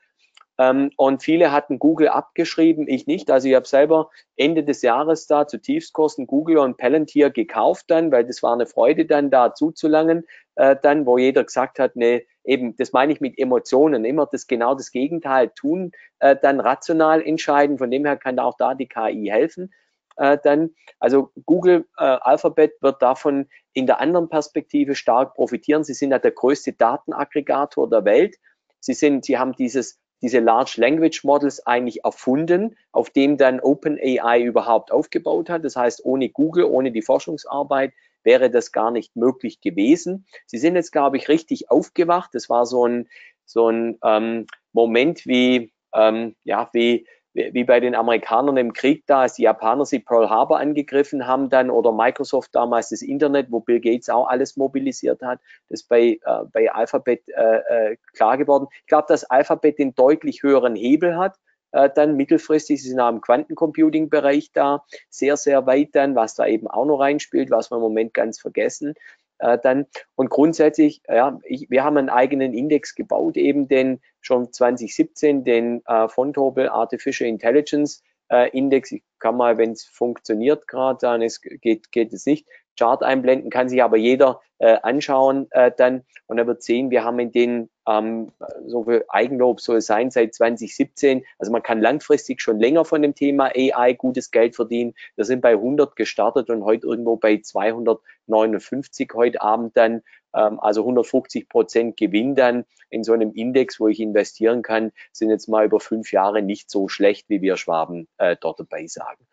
[0.62, 3.32] Ähm, und viele hatten Google abgeschrieben, ich nicht.
[3.32, 8.12] Also ich habe selber Ende des Jahres da zu Tiefstkosten Google und Palantir gekauft dann,
[8.12, 12.26] weil das war eine Freude dann da zuzulangen, äh, dann, wo jeder gesagt hat, ne,
[12.44, 17.24] eben, das meine ich mit Emotionen, immer das genau das Gegenteil tun, äh, dann rational
[17.24, 17.80] entscheiden.
[17.80, 19.74] Von dem her kann auch da die KI helfen.
[20.18, 25.84] Äh, dann, also Google äh, Alphabet wird davon in der anderen Perspektive stark profitieren.
[25.84, 28.36] Sie sind ja der größte Datenaggregator der Welt.
[28.80, 34.42] Sie sind, sie haben dieses diese Large Language Models eigentlich erfunden, auf dem dann OpenAI
[34.42, 35.66] überhaupt aufgebaut hat.
[35.66, 40.26] Das heißt, ohne Google, ohne die Forschungsarbeit wäre das gar nicht möglich gewesen.
[40.46, 42.32] Sie sind jetzt, glaube ich, richtig aufgewacht.
[42.34, 43.10] Das war so ein,
[43.46, 49.22] so ein ähm, Moment wie, ähm, ja, wie, wie bei den Amerikanern im Krieg da,
[49.22, 53.60] als die Japaner sie Pearl Harbor angegriffen haben dann oder Microsoft damals das Internet, wo
[53.62, 55.40] Bill Gates auch alles mobilisiert hat,
[55.70, 58.68] das bei, äh, bei Alphabet äh, äh, klar geworden.
[58.82, 61.38] Ich glaube, dass Alphabet den deutlich höheren Hebel hat,
[61.72, 66.46] äh, dann mittelfristig, sie sind auch im Quantencomputing-Bereich da, sehr, sehr weit dann, was da
[66.46, 68.94] eben auch noch reinspielt, was wir im Moment ganz vergessen
[69.42, 69.88] äh, dann.
[70.16, 75.82] Und grundsätzlich, ja, ich, wir haben einen eigenen Index gebaut, eben den schon 2017, den
[75.86, 78.92] äh, Fontobel Artificial Intelligence äh, Index.
[78.92, 82.48] Ich kann mal, wenn es funktioniert gerade, dann ist, geht, geht es nicht.
[82.78, 87.04] Chart einblenden kann sich aber jeder äh, anschauen äh, dann und er wird sehen, wir
[87.04, 88.32] haben in den ähm,
[88.66, 91.26] so viel Eigenlob soll es sein seit 2017.
[91.40, 94.94] Also man kann langfristig schon länger von dem Thema AI gutes Geld verdienen.
[95.16, 100.04] Wir sind bei 100 gestartet und heute irgendwo bei 259 heute Abend dann.
[100.34, 105.30] Ähm, also 150 Prozent Gewinn dann in so einem Index, wo ich investieren kann, sind
[105.30, 109.26] jetzt mal über fünf Jahre nicht so schlecht, wie wir Schwaben äh, dort dabei sagen.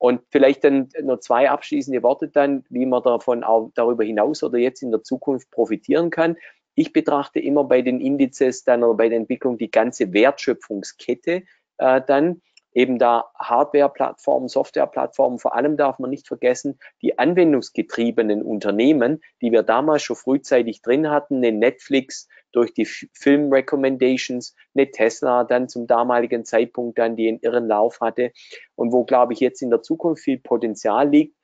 [0.00, 4.56] Und vielleicht dann nur zwei abschließende Worte dann, wie man davon auch darüber hinaus oder
[4.56, 6.36] jetzt in der Zukunft profitieren kann.
[6.74, 11.42] Ich betrachte immer bei den Indizes dann oder bei der Entwicklung die ganze Wertschöpfungskette
[11.76, 12.40] äh, dann
[12.72, 19.62] eben da Hardware-Plattformen, Software-Plattformen, vor allem darf man nicht vergessen, die anwendungsgetriebenen Unternehmen, die wir
[19.62, 26.44] damals schon frühzeitig drin hatten, eine Netflix durch die Film-Recommendations, eine Tesla dann zum damaligen
[26.44, 28.32] Zeitpunkt dann, die einen irren Lauf hatte
[28.74, 31.36] und wo, glaube ich, jetzt in der Zukunft viel Potenzial liegt,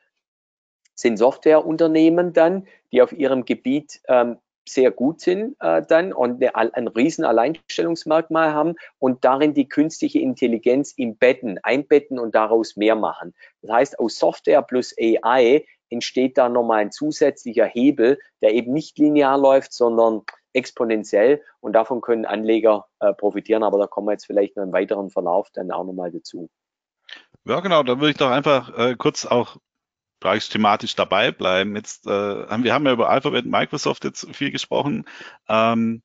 [0.95, 4.39] sind Softwareunternehmen dann, die auf ihrem Gebiet ähm,
[4.69, 10.19] sehr gut sind äh, dann und eine, ein riesen Alleinstellungsmerkmal haben und darin die künstliche
[10.19, 13.35] Intelligenz im Betten, einbetten und daraus mehr machen.
[13.63, 18.99] Das heißt, aus Software plus AI entsteht da nochmal ein zusätzlicher Hebel, der eben nicht
[18.99, 20.23] linear läuft, sondern
[20.57, 24.73] exponentiell und davon können Anleger äh, profitieren, aber da kommen wir jetzt vielleicht noch im
[24.73, 26.49] weiteren Verlauf dann auch nochmal dazu.
[27.45, 29.59] Ja, genau, da würde ich doch einfach äh, kurz auch
[30.21, 31.77] gleich thematisch dabei bleiben.
[31.77, 35.05] Jetzt, äh, wir haben ja über Alphabet und Microsoft jetzt viel gesprochen.
[35.49, 36.03] Ähm,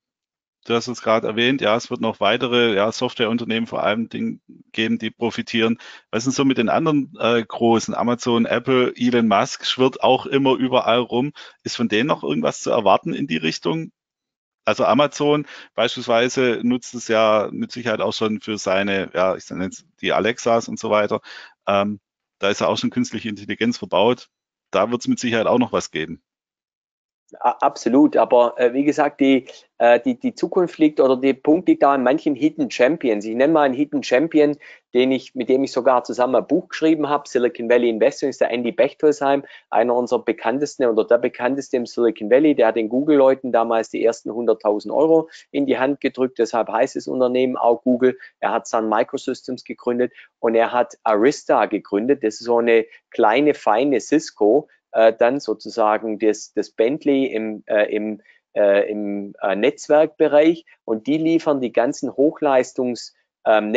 [0.65, 4.41] du hast es gerade erwähnt, ja, es wird noch weitere ja, Softwareunternehmen vor allem Dingen
[4.71, 5.79] geben, die profitieren.
[6.11, 7.95] Was ist so mit den anderen äh, großen?
[7.95, 11.31] Amazon, Apple, Elon Musk schwirrt auch immer überall rum.
[11.63, 13.91] Ist von denen noch irgendwas zu erwarten in die Richtung?
[14.65, 19.65] Also Amazon beispielsweise nutzt es ja mit Sicherheit auch schon für seine, ja, ich nenne
[19.65, 21.21] jetzt die Alexas und so weiter.
[21.67, 21.99] Ähm,
[22.39, 24.29] da ist ja auch schon künstliche Intelligenz verbaut.
[24.71, 26.21] Da wird es mit Sicherheit auch noch was geben.
[27.39, 29.45] Absolut, aber äh, wie gesagt, die,
[29.77, 33.23] äh, die, die Zukunft liegt oder der Punkt liegt da in manchen Hidden Champions.
[33.23, 34.57] Ich nenne mal einen Hidden Champion,
[34.93, 37.29] den ich, mit dem ich sogar zusammen ein Buch geschrieben habe.
[37.29, 42.29] Silicon Valley Investing ist der Andy Bechtolsheim, einer unserer bekanntesten oder der bekannteste im Silicon
[42.29, 42.53] Valley.
[42.53, 46.37] Der hat den Google-Leuten damals die ersten 100.000 Euro in die Hand gedrückt.
[46.37, 48.17] Deshalb heißt das Unternehmen auch Google.
[48.41, 52.23] Er hat Sun Microsystems gegründet und er hat Arista gegründet.
[52.23, 57.93] Das ist so eine kleine, feine Cisco, äh, dann sozusagen das, das Bentley im, äh,
[57.93, 58.21] im,
[58.53, 63.13] äh, im äh, Netzwerkbereich und die liefern die ganzen Hochleistungs-
[63.45, 63.73] ähm,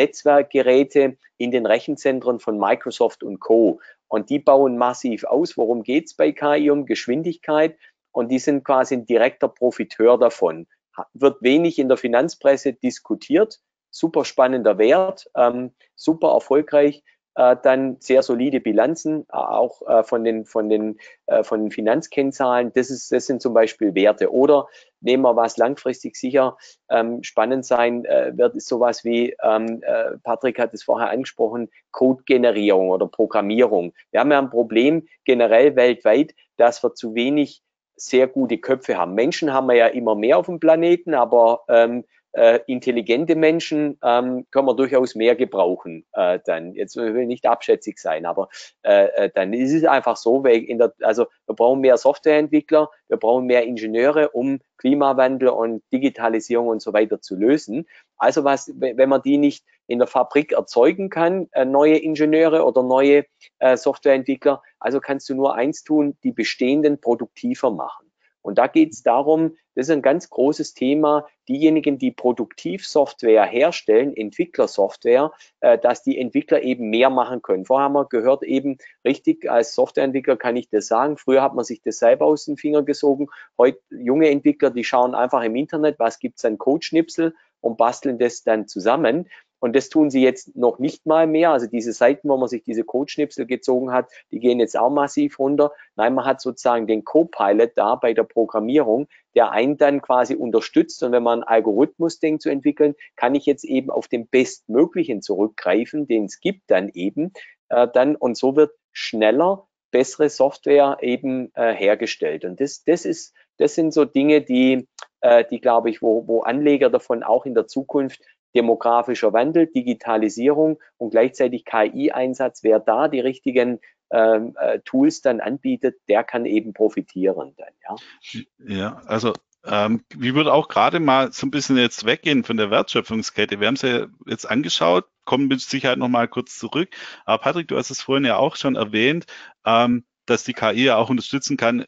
[1.37, 3.79] in den Rechenzentren von Microsoft und Co.
[4.07, 5.57] Und die bauen massiv aus.
[5.57, 6.69] Worum geht's bei KI?
[6.69, 7.77] Um Geschwindigkeit.
[8.11, 10.67] Und die sind quasi ein direkter Profiteur davon.
[11.13, 13.59] Wird wenig in der Finanzpresse diskutiert.
[13.89, 17.03] Super spannender Wert, ähm, super erfolgreich
[17.35, 21.71] äh, dann sehr solide Bilanzen, äh, auch äh, von den, von den, äh, von den
[21.71, 22.71] Finanzkennzahlen.
[22.73, 24.33] Das ist, das sind zum Beispiel Werte.
[24.33, 24.67] Oder
[25.01, 26.57] nehmen wir was langfristig sicher
[26.89, 31.69] ähm, spannend sein äh, wird, ist sowas wie, ähm, äh, Patrick hat es vorher angesprochen,
[31.91, 33.93] Codegenerierung oder Programmierung.
[34.11, 37.61] Wir haben ja ein Problem generell weltweit, dass wir zu wenig
[37.97, 39.13] sehr gute Köpfe haben.
[39.13, 42.03] Menschen haben wir ja immer mehr auf dem Planeten, aber ähm,
[42.35, 46.05] äh, intelligente Menschen ähm, können wir durchaus mehr gebrauchen.
[46.13, 48.49] Äh, dann jetzt will ich nicht abschätzig sein, aber
[48.83, 52.89] äh, äh, dann ist es einfach so, weil in der, also wir brauchen mehr Softwareentwickler,
[53.07, 57.87] wir brauchen mehr Ingenieure, um Klimawandel und Digitalisierung und so weiter zu lösen.
[58.17, 62.83] Also was, wenn man die nicht in der Fabrik erzeugen kann, äh, neue Ingenieure oder
[62.83, 63.25] neue
[63.59, 68.11] äh, Softwareentwickler, also kannst du nur eins tun, die bestehenden produktiver machen.
[68.41, 71.27] Und da geht es darum, das ist ein ganz großes Thema.
[71.47, 77.65] Diejenigen, die Produktivsoftware herstellen, Entwicklersoftware, äh, dass die Entwickler eben mehr machen können.
[77.65, 81.17] Vorher haben wir gehört eben richtig, als Softwareentwickler kann ich das sagen.
[81.17, 83.27] Früher hat man sich das selber aus den Fingern gesogen.
[83.57, 88.43] Heute junge Entwickler, die schauen einfach im Internet, was gibt's an Codeschnipsel und basteln das
[88.43, 89.27] dann zusammen.
[89.59, 91.51] Und das tun sie jetzt noch nicht mal mehr.
[91.51, 95.39] Also diese Seiten, wo man sich diese Codeschnipsel gezogen hat, die gehen jetzt auch massiv
[95.39, 95.71] runter.
[95.95, 101.01] Nein, man hat sozusagen den Co-Pilot da bei der Programmierung, der einen dann quasi unterstützt.
[101.03, 105.21] Und wenn man einen Algorithmus denkt zu entwickeln, kann ich jetzt eben auf den bestmöglichen
[105.21, 107.31] zurückgreifen, den es gibt dann eben.
[107.69, 112.43] Äh, dann, und so wird schneller bessere Software eben äh, hergestellt.
[112.43, 114.89] Und das, das ist, das sind so Dinge, die,
[115.21, 118.19] äh, die glaube ich, wo, wo Anleger davon auch in der Zukunft
[118.55, 123.79] demografischer Wandel, Digitalisierung und gleichzeitig KI-Einsatz, wer da die richtigen
[124.11, 128.45] ähm, äh, Tools dann anbietet, der kann eben profitieren dann, ja.
[128.59, 129.33] Ja, also
[129.65, 133.59] ähm, wir würden auch gerade mal so ein bisschen jetzt weggehen von der Wertschöpfungskette.
[133.59, 136.89] Wir haben es ja jetzt angeschaut, kommen mit Sicherheit noch mal kurz zurück.
[137.25, 139.25] Aber Patrick, du hast es vorhin ja auch schon erwähnt,
[139.65, 141.85] ähm, dass die KI ja auch unterstützen kann,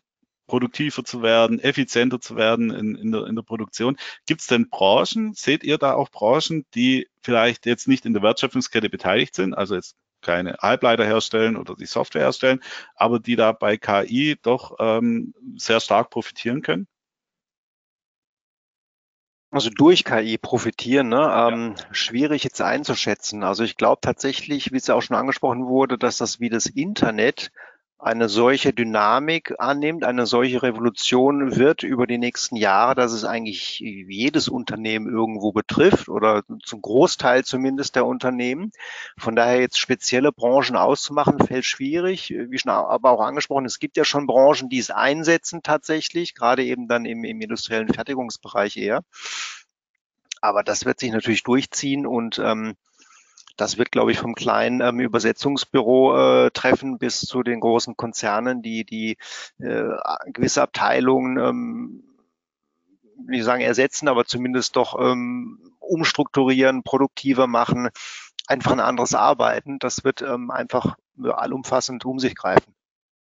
[0.48, 3.98] produktiver zu werden, effizienter zu werden in, in, der, in der Produktion.
[4.26, 8.24] Gibt es denn Branchen, seht ihr da auch Branchen, die vielleicht jetzt nicht in der
[8.24, 12.62] Wertschöpfungskette beteiligt sind, also jetzt keine Halbleiter herstellen oder die Software herstellen,
[12.96, 16.88] aber die da bei KI doch ähm, sehr stark profitieren können?
[19.50, 21.32] Also durch KI profitieren, ne?
[21.34, 23.44] Ähm, schwierig jetzt einzuschätzen.
[23.44, 26.66] Also ich glaube tatsächlich, wie es ja auch schon angesprochen wurde, dass das wie das
[26.66, 27.52] Internet
[28.00, 33.80] eine solche Dynamik annimmt, eine solche Revolution wird über die nächsten Jahre, dass es eigentlich
[33.80, 38.72] jedes Unternehmen irgendwo betrifft oder zum Großteil zumindest der Unternehmen.
[39.18, 42.30] Von daher jetzt spezielle Branchen auszumachen, fällt schwierig.
[42.30, 46.64] Wie schon aber auch angesprochen, es gibt ja schon Branchen, die es einsetzen tatsächlich, gerade
[46.64, 49.02] eben dann im, im industriellen Fertigungsbereich eher.
[50.40, 52.76] Aber das wird sich natürlich durchziehen und ähm,
[53.58, 58.62] das wird, glaube ich, vom kleinen ähm, Übersetzungsbüro äh, treffen bis zu den großen Konzernen,
[58.62, 59.18] die die
[59.60, 59.90] äh,
[60.28, 62.04] gewisse Abteilungen, ähm,
[63.28, 67.90] wie sagen, ersetzen, aber zumindest doch ähm, umstrukturieren, produktiver machen,
[68.48, 69.80] einfach ein anderes Arbeiten.
[69.80, 72.74] Das wird ähm, einfach allumfassend um sich greifen.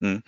[0.02, 0.24] Hm.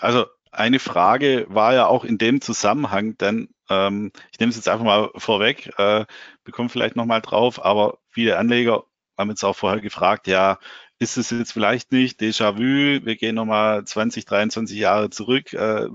[0.00, 4.68] Also eine Frage war ja auch in dem Zusammenhang, denn ähm, ich nehme es jetzt
[4.68, 6.04] einfach mal vorweg, äh,
[6.44, 8.84] bekomme vielleicht nochmal drauf, aber viele Anleger
[9.16, 10.58] haben jetzt auch vorher gefragt, ja,
[10.98, 13.04] ist es jetzt vielleicht nicht Déjà-vu?
[13.04, 15.52] Wir gehen nochmal 20, 23 Jahre zurück.
[15.52, 15.88] Äh,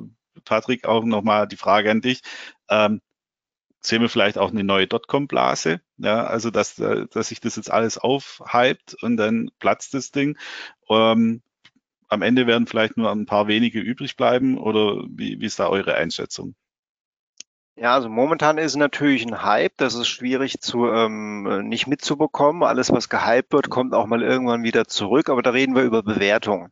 [0.45, 2.21] Patrick, auch nochmal die Frage an dich.
[2.69, 3.01] Ähm,
[3.81, 5.81] sehen wir vielleicht auch eine neue Dotcom-Blase?
[5.97, 10.37] Ja, also dass, äh, dass sich das jetzt alles aufhypt und dann platzt das Ding.
[10.89, 11.41] Ähm,
[12.09, 15.67] am Ende werden vielleicht nur ein paar wenige übrig bleiben oder wie, wie ist da
[15.69, 16.55] eure Einschätzung?
[17.79, 22.63] Ja, also momentan ist natürlich ein Hype, das ist schwierig zu ähm, nicht mitzubekommen.
[22.63, 26.01] Alles, was gehypt wird, kommt auch mal irgendwann wieder zurück, aber da reden wir über
[26.01, 26.69] Bewertung.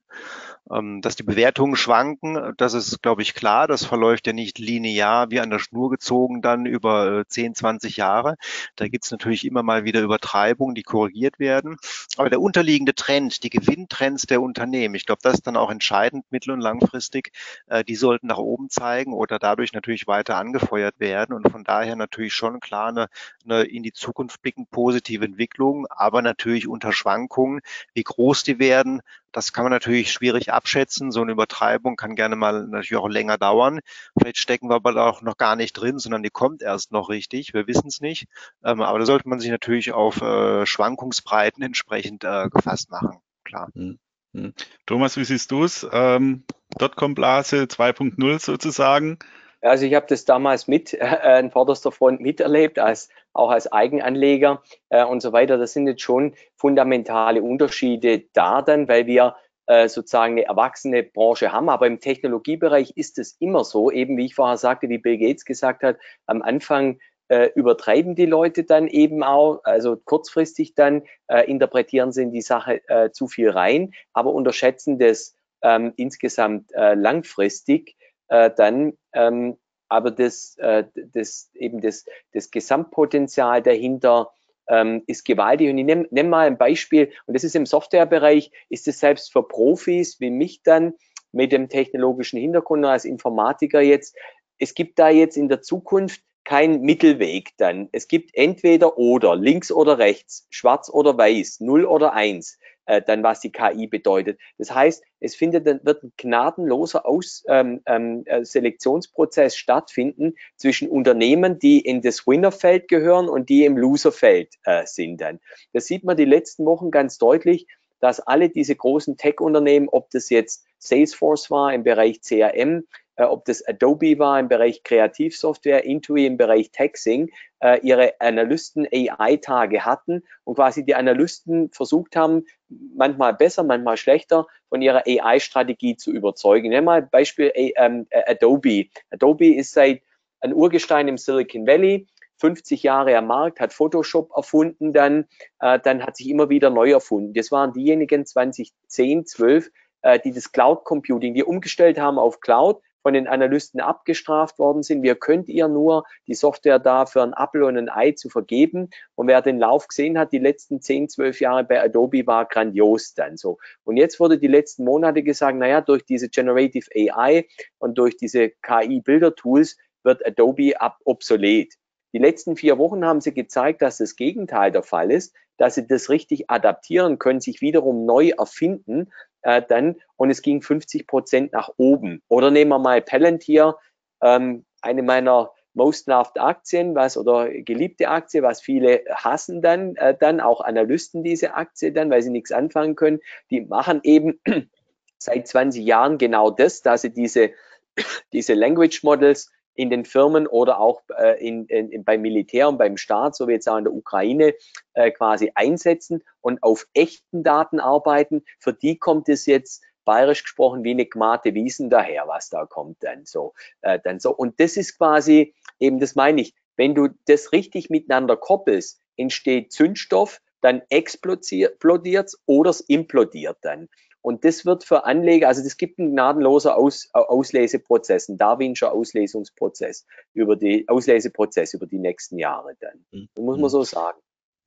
[0.72, 3.68] Ähm, dass die Bewertungen schwanken, das ist, glaube ich, klar.
[3.68, 7.97] Das verläuft ja nicht linear wie an der Schnur gezogen dann über 10, äh, 20
[7.97, 8.36] Jahre.
[8.76, 11.78] Da gibt es natürlich immer mal wieder Übertreibungen, die korrigiert werden.
[12.18, 16.26] Aber der unterliegende Trend, die Gewinntrends der Unternehmen, ich glaube, das ist dann auch entscheidend
[16.32, 17.32] mittel- und langfristig.
[17.68, 21.34] Äh, die sollten nach oben zeigen oder dadurch natürlich weiter angefeuert werden.
[21.36, 23.07] Und von daher natürlich schon klar eine,
[23.43, 27.61] eine in die Zukunft blickend positive Entwicklung, aber natürlich unter Schwankungen,
[27.93, 29.01] wie groß die werden,
[29.36, 31.12] das kann man natürlich schwierig abschätzen.
[31.12, 33.82] So eine Übertreibung kann gerne mal natürlich auch länger dauern.
[34.18, 37.54] Vielleicht stecken wir aber auch noch gar nicht drin, sondern die kommt erst noch richtig.
[37.54, 38.28] Wir wissen es nicht.
[38.64, 43.20] Ähm, aber da sollte man sich natürlich auf äh, Schwankungsbreiten entsprechend äh, gefasst machen.
[43.44, 43.70] Klar.
[43.76, 44.00] Hm,
[44.34, 44.54] hm.
[44.86, 45.86] Thomas, wie siehst du es?
[45.92, 46.46] Ähm,
[46.78, 49.20] Dotcom-Blase 2.0 sozusagen.
[49.60, 54.64] Also ich habe das damals mit äh, in vorderster Front miterlebt, als auch als Eigenanleger
[54.90, 55.58] äh, und so weiter.
[55.58, 59.36] Das sind jetzt schon fundamentale Unterschiede da dann, weil wir
[59.68, 61.70] äh, sozusagen eine erwachsene Branche haben.
[61.70, 65.46] Aber im Technologiebereich ist es immer so, eben wie ich vorher sagte, wie Bill Gates
[65.46, 71.50] gesagt hat, am Anfang äh, übertreiben die Leute dann eben auch, also kurzfristig dann äh,
[71.50, 76.94] interpretieren sie in die Sache äh, zu viel rein, aber unterschätzen das ähm, insgesamt äh,
[76.94, 77.96] langfristig
[78.28, 79.58] äh, dann ähm,
[79.88, 84.32] aber das, äh, das eben das, das Gesamtpotenzial dahinter
[84.68, 85.70] ähm, ist gewaltig.
[85.70, 89.32] Und ich nehme nehm mal ein Beispiel, und das ist im Softwarebereich, ist es selbst
[89.32, 90.94] für Profis wie mich dann
[91.32, 94.16] mit dem technologischen Hintergrund als Informatiker jetzt,
[94.58, 97.90] es gibt da jetzt in der Zukunft kein Mittelweg dann.
[97.92, 102.58] Es gibt entweder oder, links oder rechts, schwarz oder weiß, null oder eins.
[102.86, 104.40] Äh, dann was die KI bedeutet.
[104.58, 111.60] Das heißt, es findet, wird ein gnadenloser Aus, ähm, ähm, äh, Selektionsprozess stattfinden zwischen Unternehmen,
[111.60, 115.40] die in das Winnerfeld gehören und die im Loserfeld äh, sind dann.
[115.74, 117.68] Das sieht man die letzten Wochen ganz deutlich,
[118.00, 122.84] dass alle diese großen Tech-Unternehmen, ob das jetzt Salesforce war im Bereich CRM,
[123.16, 127.32] äh, ob das Adobe war im Bereich Kreativsoftware, Intui im Bereich Taxing,
[127.66, 134.45] äh, ihre Analysten AI-Tage hatten und quasi die Analysten versucht haben, manchmal besser, manchmal schlechter,
[134.70, 136.70] von ihrer AI-Strategie zu überzeugen.
[136.70, 138.86] Nehmen wir mal Beispiel äh, ähm, Adobe.
[139.09, 140.03] Adobe ist seit
[140.41, 142.07] ein Urgestein im Silicon Valley,
[142.38, 145.26] 50 Jahre am Markt, hat Photoshop erfunden, dann,
[145.59, 147.34] äh, dann hat sich immer wieder neu erfunden.
[147.34, 149.72] Das waren diejenigen 2010, 12,
[150.03, 154.82] äh, die das Cloud Computing, die umgestellt haben auf Cloud, von den Analysten abgestraft worden
[154.82, 155.03] sind.
[155.03, 158.89] Wir könnt ihr nur die Software da für ein Apple und ein Ei zu vergeben.
[159.14, 163.14] Und wer den Lauf gesehen hat, die letzten 10, 12 Jahre bei Adobe war grandios
[163.14, 163.60] dann so.
[163.84, 167.45] Und jetzt wurde die letzten Monate gesagt, naja, durch diese Generative AI
[167.78, 171.76] und durch diese KI-Bilder-Tools wird Adobe ab obsolet.
[172.12, 175.86] Die letzten vier Wochen haben sie gezeigt, dass das Gegenteil der Fall ist, dass sie
[175.86, 179.12] das richtig adaptieren können, sich wiederum neu erfinden
[179.46, 182.22] äh, dann und es ging 50 Prozent nach oben.
[182.28, 183.78] Oder nehmen wir mal Palantir,
[184.22, 190.16] ähm, eine meiner most loved Aktien, was oder geliebte Aktie, was viele hassen dann, äh,
[190.18, 193.20] dann auch Analysten diese Aktie dann, weil sie nichts anfangen können.
[193.52, 194.39] Die machen eben
[195.20, 197.52] seit 20 Jahren genau das, dass sie diese,
[198.34, 202.97] diese Language Models in den Firmen oder auch äh, in, in, beim Militär und beim
[202.97, 204.53] Staat, so wie jetzt auch in der Ukraine,
[204.93, 208.43] äh, quasi einsetzen und auf echten Daten arbeiten.
[208.59, 213.03] Für die kommt es jetzt bayerisch gesprochen wie eine Gmate Wiesen daher, was da kommt
[213.03, 213.53] dann so.
[213.82, 214.34] Äh, dann so.
[214.34, 219.71] Und das ist quasi, eben das meine ich, wenn du das richtig miteinander koppelst, entsteht
[219.71, 223.88] Zündstoff, dann explodiert es oder es implodiert dann.
[224.26, 230.07] Und das wird für Anleger, also das gibt einen gnadenloser Aus, Ausleseprozess, ein Darwinscher Auslesungsprozess
[230.34, 233.05] über die Ausleseprozess über die nächsten Jahre dann.
[233.11, 233.30] Mhm.
[233.36, 234.17] Das muss man so sagen.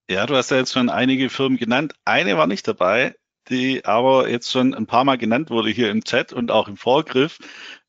[0.08, 1.94] Ja, du hast ja jetzt schon einige Firmen genannt.
[2.04, 3.16] Eine war nicht dabei,
[3.48, 6.76] die aber jetzt schon ein paar Mal genannt wurde hier im Chat und auch im
[6.76, 7.38] Vorgriff.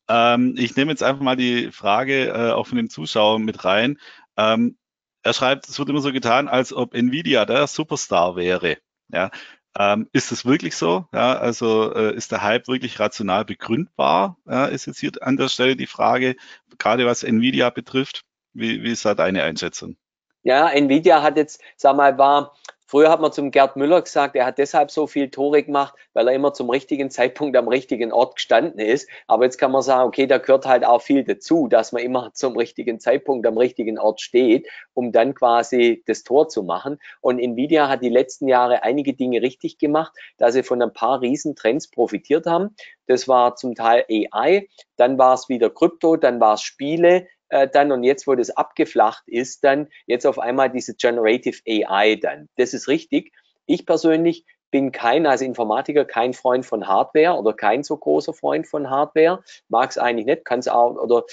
[0.08, 3.96] Ähm, ich nehme jetzt einfach mal die Frage äh, auch von den Zuschauern mit rein.
[4.36, 4.76] Ähm,
[5.22, 8.78] er schreibt, es wird immer so getan, als ob Nvidia der Superstar wäre.
[9.12, 9.30] Ja,
[9.78, 11.06] ähm, ist es wirklich so?
[11.12, 14.36] Ja, also äh, ist der Hype wirklich rational begründbar?
[14.46, 16.36] Ja, ist jetzt hier an der Stelle die Frage,
[16.78, 18.24] gerade was Nvidia betrifft.
[18.52, 19.96] Wie, wie ist da deine Einschätzung?
[20.42, 22.56] Ja, Nvidia hat jetzt, sag mal, war
[22.90, 26.26] Früher hat man zum Gerd Müller gesagt, er hat deshalb so viel Tore gemacht, weil
[26.26, 29.08] er immer zum richtigen Zeitpunkt am richtigen Ort gestanden ist.
[29.28, 32.32] Aber jetzt kann man sagen, okay, da gehört halt auch viel dazu, dass man immer
[32.34, 36.98] zum richtigen Zeitpunkt am richtigen Ort steht, um dann quasi das Tor zu machen.
[37.20, 41.20] Und Nvidia hat die letzten Jahre einige Dinge richtig gemacht, dass sie von ein paar
[41.20, 42.74] Riesentrends profitiert haben.
[43.06, 44.66] Das war zum Teil AI,
[44.96, 48.50] dann war es wieder Krypto, dann war es Spiele, äh, dann und jetzt, wo das
[48.50, 52.48] abgeflacht ist, dann jetzt auf einmal diese Generative AI dann.
[52.56, 53.32] Das ist richtig.
[53.66, 58.66] Ich persönlich bin kein, als Informatiker, kein Freund von Hardware oder kein so großer Freund
[58.66, 59.42] von Hardware.
[59.68, 61.24] Mag es eigentlich nicht, kann es auch, oder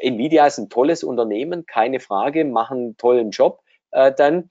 [0.00, 4.50] Nvidia ist ein tolles Unternehmen, keine Frage, machen einen tollen Job äh, dann.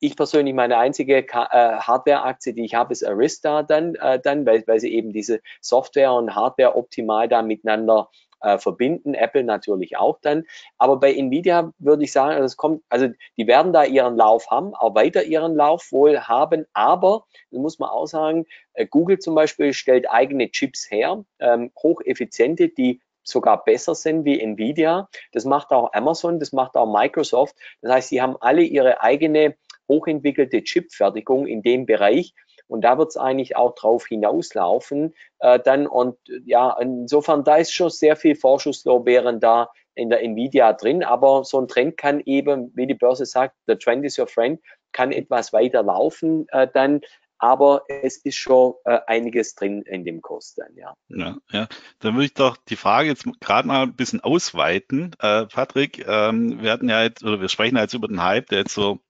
[0.00, 4.64] Ich persönlich, meine einzige äh, Hardware-Aktie, die ich habe, ist Arista dann, äh, dann weil,
[4.66, 8.10] weil sie eben diese Software und Hardware optimal da miteinander
[8.46, 10.44] äh, verbinden, Apple natürlich auch dann.
[10.78, 14.74] Aber bei Nvidia würde ich sagen, das kommt, also die werden da ihren Lauf haben,
[14.74, 19.34] auch weiter ihren Lauf wohl haben, aber, das muss man auch sagen, äh, Google zum
[19.34, 25.08] Beispiel stellt eigene Chips her, ähm, hocheffiziente, die sogar besser sind wie Nvidia.
[25.32, 27.56] Das macht auch Amazon, das macht auch Microsoft.
[27.82, 29.56] Das heißt, sie haben alle ihre eigene
[29.88, 32.34] hochentwickelte Chipfertigung in dem Bereich
[32.68, 35.86] und da wird es eigentlich auch drauf hinauslaufen äh, dann.
[35.86, 41.04] Und ja, insofern, da ist schon sehr viel Vorschusslorbeeren da in der Nvidia drin.
[41.04, 44.60] Aber so ein Trend kann eben, wie die Börse sagt, the trend is your friend,
[44.92, 47.00] kann etwas weiter laufen äh, dann.
[47.38, 50.94] Aber es ist schon äh, einiges drin in dem Kurs dann, ja.
[51.08, 51.68] Ja, ja.
[51.98, 55.14] Dann würde ich doch die Frage jetzt gerade mal ein bisschen ausweiten.
[55.20, 58.60] Äh, Patrick, ähm, wir hatten ja jetzt, oder wir sprechen jetzt über den Hype, der
[58.60, 59.00] jetzt so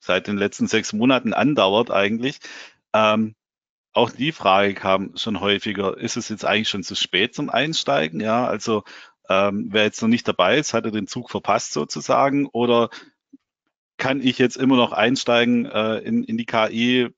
[0.00, 2.40] seit den letzten sechs Monaten andauert eigentlich.
[2.94, 3.34] Ähm,
[3.92, 8.20] auch die Frage kam schon häufiger, ist es jetzt eigentlich schon zu spät zum Einsteigen?
[8.20, 8.84] Ja, also
[9.28, 12.90] ähm, wer jetzt noch nicht dabei ist, hat er den Zug verpasst sozusagen oder
[13.98, 17.10] kann ich jetzt immer noch einsteigen äh, in, in die KI?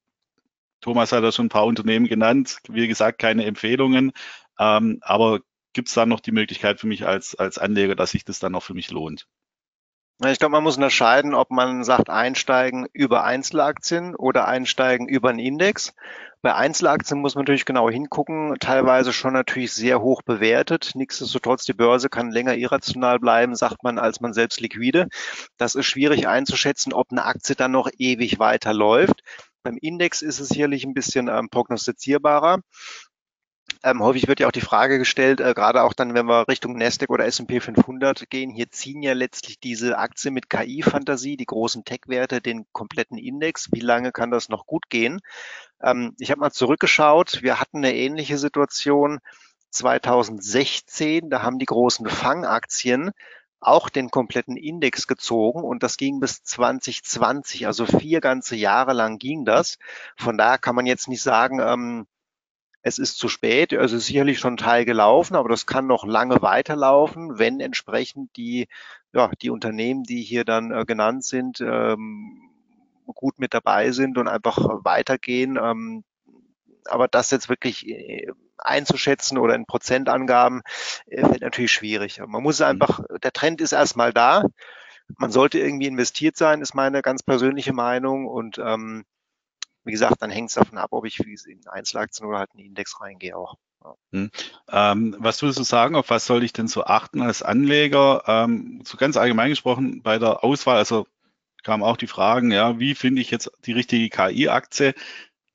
[0.80, 4.12] Thomas hat ja schon ein paar Unternehmen genannt, wie gesagt, keine Empfehlungen,
[4.58, 5.40] ähm, aber
[5.72, 8.52] gibt es da noch die Möglichkeit für mich als, als Anleger, dass sich das dann
[8.52, 9.26] noch für mich lohnt?
[10.26, 15.38] Ich glaube, man muss unterscheiden, ob man sagt, einsteigen über Einzelaktien oder einsteigen über einen
[15.38, 15.92] Index.
[16.40, 20.92] Bei Einzelaktien muss man natürlich genau hingucken, teilweise schon natürlich sehr hoch bewertet.
[20.94, 25.08] Nichtsdestotrotz, die Börse kann länger irrational bleiben, sagt man, als man selbst liquide.
[25.56, 29.22] Das ist schwierig einzuschätzen, ob eine Aktie dann noch ewig weiterläuft.
[29.62, 32.60] Beim Index ist es sicherlich ein bisschen ähm, prognostizierbarer.
[33.84, 36.78] Ähm, häufig wird ja auch die Frage gestellt, äh, gerade auch dann, wenn wir Richtung
[36.78, 41.84] Nasdaq oder S&P 500 gehen, hier ziehen ja letztlich diese Aktien mit KI-Fantasie, die großen
[41.84, 43.68] Tech-Werte, den kompletten Index.
[43.72, 45.20] Wie lange kann das noch gut gehen?
[45.82, 47.42] Ähm, ich habe mal zurückgeschaut.
[47.42, 49.18] Wir hatten eine ähnliche Situation
[49.68, 51.28] 2016.
[51.28, 53.10] Da haben die großen Fangaktien
[53.60, 59.18] auch den kompletten Index gezogen und das ging bis 2020, also vier ganze Jahre lang
[59.18, 59.78] ging das.
[60.16, 62.06] Von daher kann man jetzt nicht sagen, ähm,
[62.86, 66.04] es ist zu spät, also ist sicherlich schon ein Teil gelaufen, aber das kann noch
[66.04, 68.68] lange weiterlaufen, wenn entsprechend die,
[69.14, 72.42] ja, die Unternehmen, die hier dann äh, genannt sind, ähm,
[73.06, 75.58] gut mit dabei sind und einfach weitergehen.
[75.60, 76.04] Ähm,
[76.84, 80.60] aber das jetzt wirklich äh, einzuschätzen oder in Prozentangaben
[81.06, 82.20] äh, wird natürlich schwierig.
[82.26, 82.66] Man muss mhm.
[82.66, 84.44] einfach, der Trend ist erstmal da.
[85.16, 88.26] Man sollte irgendwie investiert sein, ist meine ganz persönliche Meinung.
[88.26, 89.06] Und ähm,
[89.84, 92.66] wie gesagt, dann hängt es davon ab, ob ich in Einzelaktien oder halt in den
[92.68, 93.56] Index reingehe auch.
[94.12, 94.30] Hm.
[94.70, 98.24] Ähm, was würdest du sagen, auf was soll ich denn so achten als Anleger?
[98.26, 101.06] Ähm, so ganz allgemein gesprochen bei der Auswahl, also
[101.62, 104.94] kamen auch die Fragen, ja, wie finde ich jetzt die richtige KI-Aktie?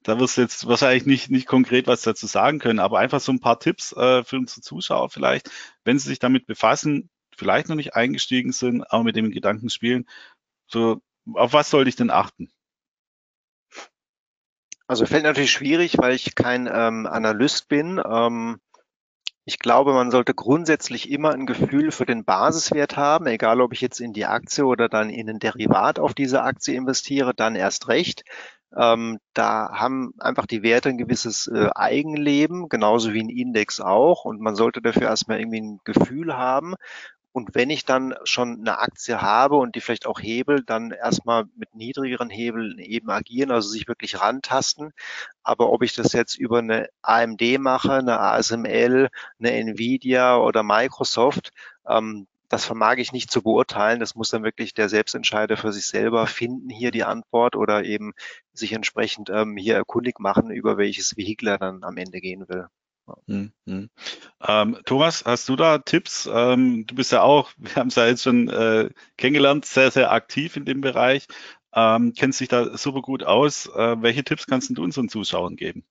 [0.03, 3.31] Da wirst du jetzt wahrscheinlich nicht, nicht konkret was dazu sagen können, aber einfach so
[3.31, 5.49] ein paar Tipps äh, für unsere Zuschauer vielleicht,
[5.83, 10.07] wenn sie sich damit befassen, vielleicht noch nicht eingestiegen sind, aber mit dem Gedanken spielen,
[10.67, 11.01] so,
[11.33, 12.51] auf was sollte ich denn achten?
[14.89, 18.01] Also fällt natürlich schwierig, weil ich kein ähm, Analyst bin.
[18.03, 18.59] Ähm,
[19.45, 23.81] ich glaube, man sollte grundsätzlich immer ein Gefühl für den Basiswert haben, egal ob ich
[23.81, 27.87] jetzt in die Aktie oder dann in ein Derivat auf diese Aktie investiere, dann erst
[27.87, 28.23] recht.
[28.75, 34.25] Ähm, da haben einfach die Werte ein gewisses äh, Eigenleben, genauso wie ein Index auch.
[34.25, 36.73] Und man sollte dafür erstmal irgendwie ein Gefühl haben.
[37.39, 41.45] Und wenn ich dann schon eine Aktie habe und die vielleicht auch hebel, dann erstmal
[41.55, 44.91] mit niedrigeren Hebeln eben agieren, also sich wirklich rantasten.
[45.41, 49.07] Aber ob ich das jetzt über eine AMD mache, eine ASML,
[49.39, 51.51] eine Nvidia oder Microsoft,
[51.87, 54.01] ähm, das vermag ich nicht zu beurteilen.
[54.01, 58.11] Das muss dann wirklich der Selbstentscheider für sich selber finden, hier die Antwort oder eben
[58.51, 62.67] sich entsprechend ähm, hier erkundig machen, über welches Vehikel er dann am Ende gehen will.
[63.27, 63.89] Hm, hm.
[64.47, 66.29] Ähm, Thomas, hast du da Tipps?
[66.31, 70.11] Ähm, du bist ja auch, wir haben es ja jetzt schon äh, kennengelernt, sehr, sehr
[70.11, 71.27] aktiv in dem Bereich,
[71.73, 73.67] ähm, kennst dich da super gut aus.
[73.67, 75.83] Äh, welche Tipps kannst du unseren Zuschauern geben?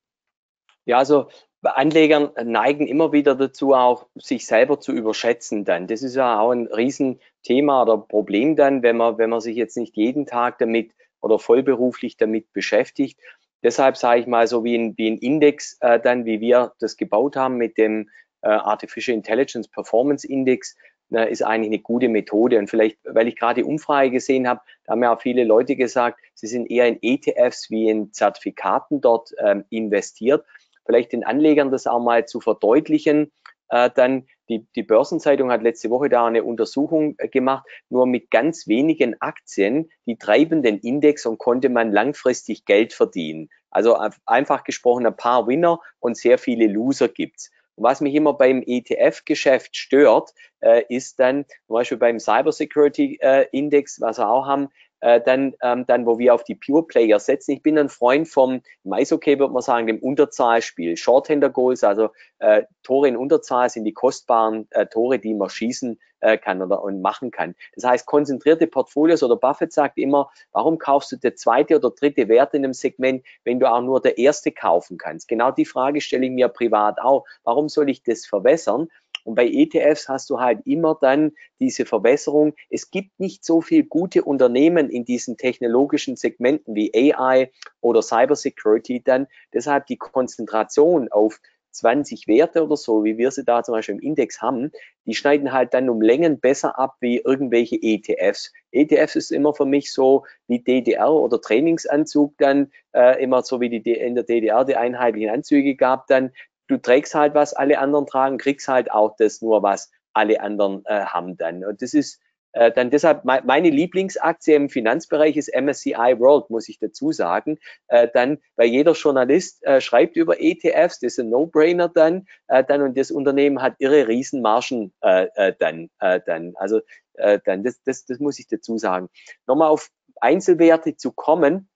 [0.85, 1.29] Ja, also
[1.63, 5.87] Anlegern neigen immer wieder dazu, auch sich selber zu überschätzen dann.
[5.87, 9.77] Das ist ja auch ein Riesenthema oder Problem dann, wenn man, wenn man sich jetzt
[9.77, 13.21] nicht jeden Tag damit oder vollberuflich damit beschäftigt.
[13.63, 16.97] Deshalb sage ich mal so wie ein, wie ein Index äh, dann, wie wir das
[16.97, 18.09] gebaut haben mit dem
[18.43, 20.77] äh, Artificial Intelligence Performance Index,
[21.11, 22.59] äh, ist eigentlich eine gute Methode.
[22.59, 25.75] Und vielleicht, weil ich gerade die Umfrage gesehen habe, da haben ja auch viele Leute
[25.75, 30.45] gesagt, sie sind eher in ETFs wie in Zertifikaten dort ähm, investiert.
[30.87, 33.33] Vielleicht den Anlegern das auch mal zu verdeutlichen,
[33.69, 37.67] äh, dann die, die Börsenzeitung hat letzte Woche da eine Untersuchung äh, gemacht.
[37.91, 43.51] Nur mit ganz wenigen Aktien, die treiben den Index und konnte man langfristig Geld verdienen.
[43.71, 47.51] Also einfach gesprochen ein paar Winner und sehr viele Loser gibt's.
[47.75, 53.47] Und was mich immer beim ETF-Geschäft stört, äh, ist dann zum Beispiel beim Cybersecurity äh,
[53.53, 54.69] Index, was wir auch haben,
[55.01, 57.53] äh, dann, ähm, dann, wo wir auf die Pure Player setzen.
[57.53, 60.97] Ich bin ein Freund vom, im Eishockey würde man sagen, dem Unterzahlspiel.
[60.97, 65.99] Shorthander Goals, also äh, Tore in Unterzahl sind die kostbaren äh, Tore, die man schießen
[66.21, 67.55] äh, kann oder und machen kann.
[67.75, 72.29] Das heißt, konzentrierte Portfolios oder Buffett sagt immer, warum kaufst du der zweite oder dritte
[72.29, 75.29] Wert in einem Segment, wenn du auch nur der erste kaufen kannst?
[75.29, 77.25] Genau die Frage stelle ich mir privat auch.
[77.45, 78.89] Warum soll ich das verwässern?
[79.29, 82.55] Und bei ETFs hast du halt immer dann diese Verbesserung.
[82.71, 87.51] Es gibt nicht so viel gute Unternehmen in diesen technologischen Segmenten wie AI
[87.83, 89.27] oder Cybersecurity dann.
[89.53, 91.41] Deshalb die Konzentration auf
[91.73, 94.73] 20 Werte oder so, wie wir sie da zum Beispiel im Index haben,
[95.05, 98.55] die schneiden halt dann um Längen besser ab wie irgendwelche ETFs.
[98.73, 103.69] ETFs ist immer für mich so wie DDR oder Trainingsanzug dann, äh, immer so wie
[103.69, 106.33] die in der DDR die einheitlichen Anzüge gab dann
[106.69, 110.85] du trägst halt, was alle anderen tragen, kriegst halt auch das nur, was alle anderen
[110.87, 111.65] äh, haben dann.
[111.65, 112.21] Und das ist
[112.53, 117.59] äh, dann deshalb me meine Lieblingsaktie im Finanzbereich ist MSCI World, muss ich dazu sagen.
[117.89, 122.65] Äh, dann, weil jeder Journalist äh, schreibt über ETFs, das ist ein No-Brainer dann, äh,
[122.65, 126.55] dann und das Unternehmen hat irre Riesenmargen äh, äh, dann, äh, dann.
[126.57, 126.81] Also
[127.15, 127.65] äh, dann.
[127.65, 129.09] Das, das, das muss ich dazu sagen.
[129.47, 129.91] Nochmal auf
[130.21, 131.69] Einzelwerte zu kommen,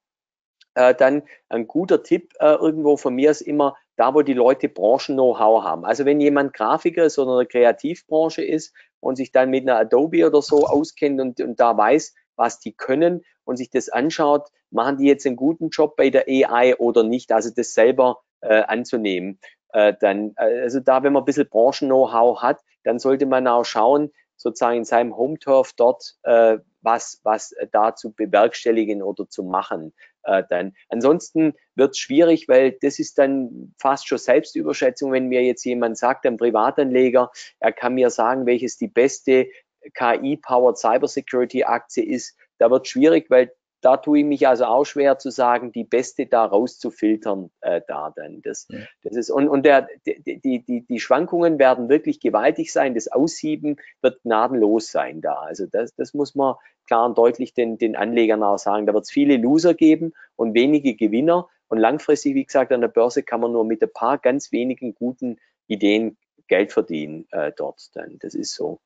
[0.75, 4.69] äh, dann ein guter Tipp äh, irgendwo von mir ist immer, da wo die Leute
[4.69, 5.85] Branchen-Know-how haben.
[5.85, 10.27] Also wenn jemand Grafiker ist oder eine Kreativbranche ist und sich dann mit einer Adobe
[10.27, 14.97] oder so auskennt und, und da weiß, was die können und sich das anschaut, machen
[14.97, 19.39] die jetzt einen guten Job bei der AI oder nicht, also das selber äh, anzunehmen.
[19.73, 23.65] Äh, dann, äh, also da, wenn man ein bisschen Branchen-Know-how hat, dann sollte man auch
[23.65, 29.93] schauen, sozusagen in seinem Home-Turf dort, äh, was, was da zu bewerkstelligen oder zu machen
[30.25, 30.75] äh, dann.
[30.89, 35.99] Ansonsten wird es schwierig, weil das ist dann fast schon Selbstüberschätzung, wenn mir jetzt jemand
[35.99, 37.31] sagt, ein Privatanleger,
[37.61, 39.49] er kann mir sagen, welches die beste
[39.95, 42.37] KI-powered Cybersecurity-Aktie ist.
[42.59, 43.53] Da wird schwierig, weil
[43.83, 48.13] da tue ich mich also auch schwer zu sagen, die beste da rauszufiltern äh, da
[48.15, 48.41] dann.
[48.43, 48.79] Das, ja.
[49.03, 52.95] das ist, und, und der, die, die, die Schwankungen werden wirklich gewaltig sein.
[52.95, 55.35] Das Aussieben wird gnadenlos sein da.
[55.35, 56.55] Also das, das muss man
[56.87, 58.87] klar und deutlich den, den Anlegern auch sagen.
[58.87, 61.49] Da wird es viele Loser geben und wenige Gewinner.
[61.69, 64.95] Und langfristig, wie gesagt, an der Börse kann man nur mit ein paar ganz wenigen
[64.95, 66.17] guten Ideen
[66.47, 68.19] Geld verdienen äh, dort dann.
[68.21, 68.81] Das ist so.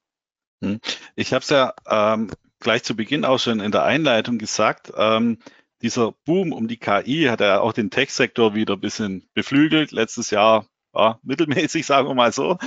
[0.62, 0.80] Hm.
[1.16, 2.30] Ich habe es ja ähm,
[2.60, 5.38] gleich zu Beginn auch schon in der Einleitung gesagt, ähm,
[5.82, 9.92] dieser Boom um die KI hat ja auch den Tech-Sektor wieder ein bisschen beflügelt.
[9.92, 12.58] Letztes Jahr ja, mittelmäßig, sagen wir mal so.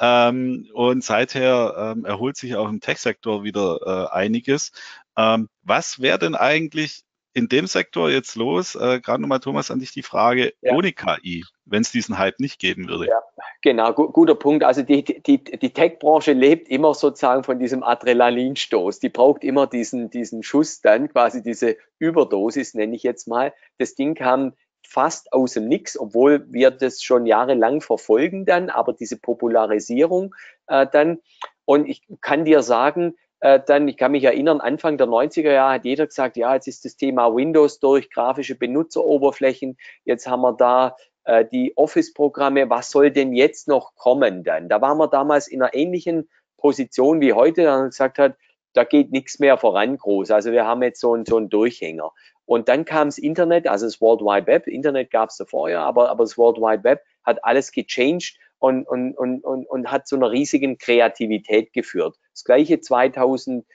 [0.00, 4.72] Ähm, und seither ähm, erholt sich auch im Tech-Sektor wieder äh, einiges.
[5.16, 8.74] Ähm, was wäre denn eigentlich in dem Sektor jetzt los?
[8.74, 10.72] Äh, Gerade nochmal, Thomas, an dich die Frage, ja.
[10.74, 13.06] ohne KI, wenn es diesen Hype nicht geben würde.
[13.06, 13.22] Ja,
[13.62, 14.64] genau, gu guter Punkt.
[14.64, 19.00] Also die, die, die Tech-Branche lebt immer sozusagen von diesem Adrenalinstoß.
[19.00, 23.52] Die braucht immer diesen, diesen Schuss dann, quasi diese Überdosis, nenne ich jetzt mal.
[23.78, 24.54] Das Ding kam
[24.86, 30.34] fast aus dem Nix, obwohl wir das schon jahrelang verfolgen dann, aber diese Popularisierung
[30.66, 31.18] äh, dann.
[31.64, 35.74] Und ich kann dir sagen, äh, dann, ich kann mich erinnern, Anfang der 90er Jahre
[35.74, 40.54] hat jeder gesagt, ja, jetzt ist das Thema Windows durch, grafische Benutzeroberflächen, jetzt haben wir
[40.54, 40.96] da
[41.28, 44.70] äh, die Office-Programme, was soll denn jetzt noch kommen dann?
[44.70, 48.36] Da waren wir damals in einer ähnlichen Position wie heute, da gesagt hat,
[48.72, 50.30] da geht nichts mehr voran groß.
[50.30, 52.12] Also wir haben jetzt so einen, so einen Durchhänger.
[52.46, 54.66] Und dann kam das Internet, also das World Wide Web.
[54.66, 58.88] Internet gab es davor ja, aber, aber das World Wide Web hat alles gechanged und,
[58.88, 62.16] und, und, und, und hat zu einer riesigen Kreativität geführt.
[62.32, 63.66] Das gleiche 2008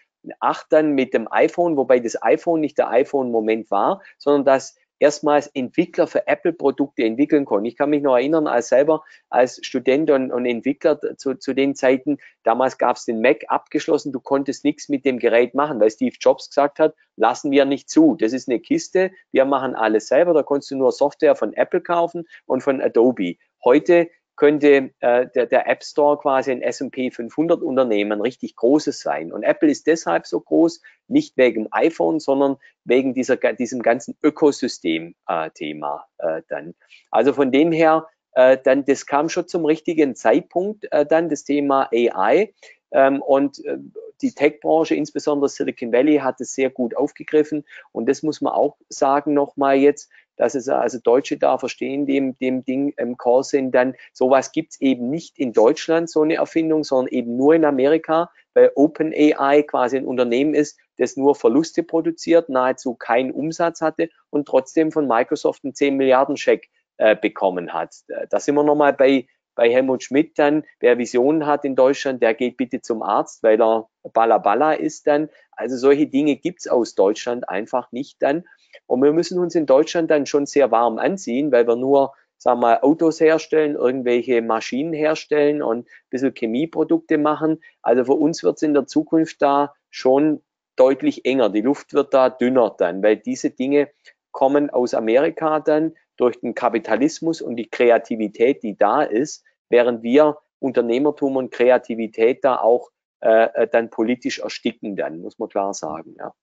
[0.70, 6.08] dann mit dem iPhone, wobei das iPhone nicht der iPhone-Moment war, sondern dass erstmals Entwickler
[6.08, 7.66] für Apple-Produkte entwickeln konnten.
[7.66, 11.76] Ich kann mich noch erinnern, als selber als Student und, und Entwickler zu, zu den
[11.76, 15.92] Zeiten, damals gab es den Mac abgeschlossen, du konntest nichts mit dem Gerät machen, weil
[15.92, 18.16] Steve Jobs gesagt hat, lassen wir nicht zu.
[18.16, 21.82] Das ist eine Kiste, wir machen alles selber, da konntest du nur Software von Apple
[21.82, 23.36] kaufen und von Adobe.
[23.64, 29.32] Heute könnte äh, der, der App Store quasi ein S&P 500 Unternehmen richtig großes sein.
[29.32, 36.06] Und Apple ist deshalb so groß, nicht wegen iPhone, sondern wegen dieser, diesem ganzen Ökosystem-Thema
[36.18, 36.74] äh, äh, dann.
[37.12, 41.44] Also von dem her, äh, dann, das kam schon zum richtigen Zeitpunkt, äh, dann das
[41.44, 42.54] Thema AI.
[42.94, 43.78] Ähm, und äh,
[44.22, 47.66] die Tech-Branche, insbesondere Silicon Valley, hat es sehr gut aufgegriffen.
[47.92, 52.38] Und das muss man auch sagen nochmal jetzt, dass es also Deutsche da verstehen, dem,
[52.40, 56.84] dem Ding im Call sind, dann sowas gibt's eben nicht in Deutschland, so eine Erfindung,
[56.84, 62.50] sondern eben nur in Amerika, weil OpenAI quasi ein Unternehmen ist, das nur Verluste produziert,
[62.50, 67.96] nahezu keinen Umsatz hatte und trotzdem von Microsoft einen 10 Milliarden Scheck äh, bekommen hat.
[68.30, 72.34] Da sind wir nochmal bei, bei Helmut Schmidt dann, wer Visionen hat in Deutschland, der
[72.34, 75.30] geht bitte zum Arzt, weil er Balla ist dann.
[75.52, 78.44] Also solche Dinge gibt's aus Deutschland einfach nicht dann.
[78.88, 82.60] Und wir müssen uns in Deutschland dann schon sehr warm anziehen, weil wir nur, sagen
[82.60, 87.62] wir mal, Autos herstellen, irgendwelche Maschinen herstellen und ein bisschen Chemieprodukte machen.
[87.82, 90.42] Also für uns wird es in der Zukunft da schon
[90.76, 91.50] deutlich enger.
[91.50, 93.90] Die Luft wird da dünner dann, weil diese Dinge
[94.32, 100.38] kommen aus Amerika dann durch den Kapitalismus und die Kreativität, die da ist, während wir
[100.60, 102.90] Unternehmertum und Kreativität da auch
[103.22, 106.16] äh, äh dann politisch ersticken, dann muss man klar sagen.
[106.18, 106.34] Ja.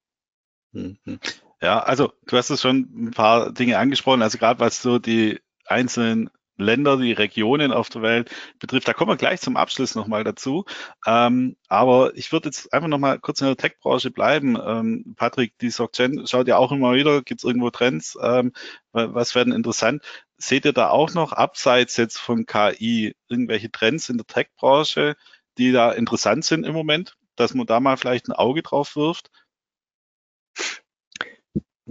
[0.72, 0.98] Mhm.
[1.62, 5.40] Ja, also du hast es schon ein paar Dinge angesprochen, also gerade was so die
[5.66, 6.30] einzelnen
[6.62, 8.88] Länder, die Regionen auf der Welt betrifft.
[8.88, 10.64] Da kommen wir gleich zum Abschluss nochmal dazu.
[11.06, 14.56] Ähm, aber ich würde jetzt einfach nochmal kurz in der Tech-Branche bleiben.
[14.62, 18.16] Ähm, Patrick, die SocGen schaut ja auch immer wieder, gibt es irgendwo Trends?
[18.22, 18.52] Ähm,
[18.92, 20.02] was werden interessant?
[20.36, 25.16] Seht ihr da auch noch abseits jetzt von KI irgendwelche Trends in der Tech-Branche,
[25.58, 29.30] die da interessant sind im Moment, dass man da mal vielleicht ein Auge drauf wirft?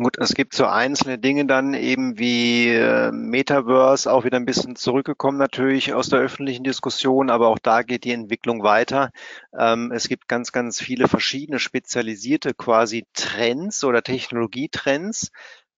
[0.02, 4.78] Gut, es gibt so einzelne Dinge dann eben wie äh, Metaverse auch wieder ein bisschen
[4.78, 9.12] zurückgekommen natürlich aus der öffentlichen Diskussion, aber auch da geht die Entwicklung weiter.
[9.60, 15.32] Ähm, es gibt ganz, ganz viele verschiedene spezialisierte quasi Trends oder Technologietrends,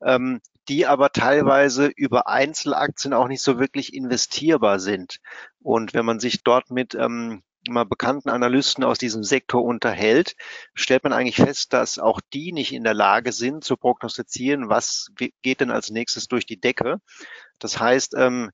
[0.03, 5.17] ähm, die aber teilweise über Einzelaktien auch nicht so wirklich investierbar sind.
[5.63, 10.35] Und wenn man sich dort mit ähm, mal bekannten Analysten aus diesem Sektor unterhält,
[10.73, 15.11] stellt man eigentlich fest, dass auch die nicht in der Lage sind zu prognostizieren, was
[15.41, 16.99] geht denn als nächstes durch die Decke.
[17.59, 18.51] Das heißt, ähm,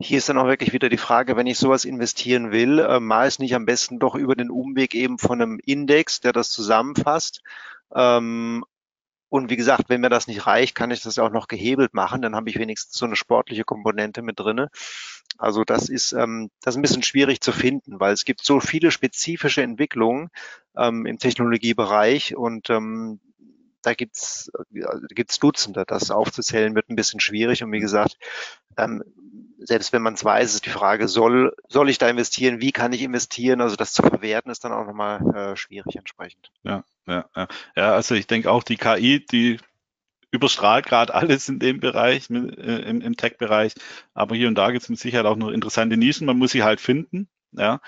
[0.00, 3.26] hier ist dann auch wirklich wieder die Frage, wenn ich sowas investieren will, äh, mal
[3.26, 7.42] es nicht am besten doch über den Umweg eben von einem Index, der das zusammenfasst,
[7.94, 8.64] ähm,
[9.28, 12.22] und wie gesagt, wenn mir das nicht reicht, kann ich das auch noch gehebelt machen.
[12.22, 14.70] Dann habe ich wenigstens so eine sportliche Komponente mit drinne.
[15.36, 18.60] Also das ist, ähm, das ist ein bisschen schwierig zu finden, weil es gibt so
[18.60, 20.30] viele spezifische Entwicklungen
[20.76, 23.20] ähm, im Technologiebereich und ähm,
[23.82, 24.50] da gibt's
[25.10, 25.84] gibt's Dutzende.
[25.86, 27.62] Das aufzuzählen wird ein bisschen schwierig.
[27.62, 28.18] Und wie gesagt,
[28.76, 29.04] ähm,
[29.58, 32.60] selbst wenn man es weiß, ist die Frage, soll, soll ich da investieren?
[32.60, 33.60] Wie kann ich investieren?
[33.60, 36.50] Also das zu verwerten ist dann auch nochmal äh, schwierig entsprechend.
[36.62, 37.48] Ja, ja, ja.
[37.76, 39.58] ja, also ich denke auch die KI, die
[40.30, 43.74] überstrahlt gerade alles in dem Bereich, äh, im, im Tech-Bereich.
[44.14, 46.26] Aber hier und da gibt es mit Sicherheit auch noch interessante Nischen.
[46.26, 47.80] Man muss sie halt finden, ja,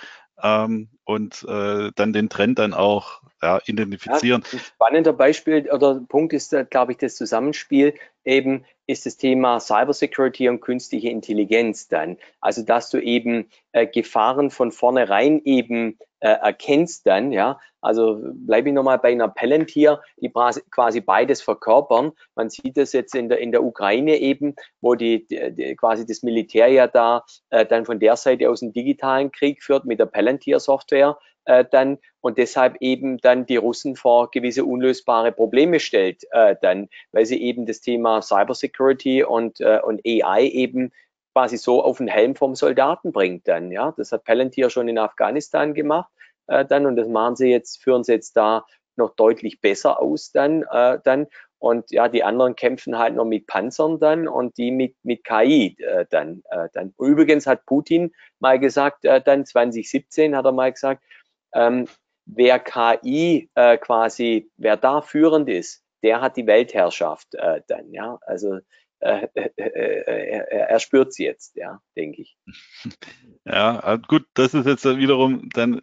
[0.42, 4.42] ähm, und äh, dann den Trend dann auch ja, identifizieren.
[4.44, 7.94] Ja, ein spannender Beispiel oder Punkt ist, äh, glaube ich, das Zusammenspiel
[8.24, 12.16] eben ist das Thema Cybersecurity und künstliche Intelligenz dann.
[12.40, 17.58] Also, dass du eben äh, Gefahren von vornherein eben äh, erkennst dann, ja.
[17.82, 22.12] Also bleibe ich nochmal bei einer Palantir, die quasi beides verkörpern.
[22.34, 26.22] Man sieht das jetzt in der, in der Ukraine eben, wo die, die quasi das
[26.22, 30.06] Militär ja da äh, dann von der Seite aus einen digitalen Krieg führt mit der
[30.06, 30.99] Palantir-Software
[31.44, 36.88] äh, dann und deshalb eben dann die Russen vor gewisse unlösbare Probleme stellt, äh, dann,
[37.12, 40.92] weil sie eben das Thema Cybersecurity und, äh, und AI eben
[41.32, 43.70] quasi so auf den Helm vom Soldaten bringt dann.
[43.72, 46.10] Ja, das hat Palantir schon in Afghanistan gemacht
[46.50, 50.32] äh, dann und das machen sie jetzt, führen sie jetzt da noch deutlich besser aus
[50.32, 51.26] dann, äh, dann.
[51.60, 55.76] Und ja, die anderen kämpfen halt noch mit Panzern dann und die mit, mit KI
[55.78, 56.94] äh, dann, äh, dann.
[56.98, 61.04] Übrigens hat Putin mal gesagt, äh, dann 2017 hat er mal gesagt,
[61.52, 61.86] ähm,
[62.24, 68.18] wer KI äh, quasi, wer da führend ist, der hat die Weltherrschaft äh, dann, ja.
[68.22, 68.60] Also
[69.00, 72.36] äh, äh, äh, er, er spürt sie jetzt, ja, denke ich.
[73.46, 75.80] Ja, gut, das ist jetzt wiederum, dann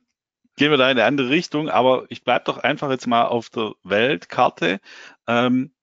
[0.57, 3.49] gehen wir da in eine andere Richtung, aber ich bleibe doch einfach jetzt mal auf
[3.49, 4.79] der Weltkarte.
[5.27, 5.73] Ähm,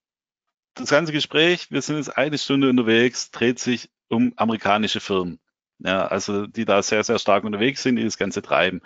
[0.75, 5.41] das ganze Gespräch, wir sind jetzt eine Stunde unterwegs, dreht sich um amerikanische Firmen.
[5.81, 8.81] Ja, also die da sehr, sehr stark unterwegs sind, die das Ganze treiben.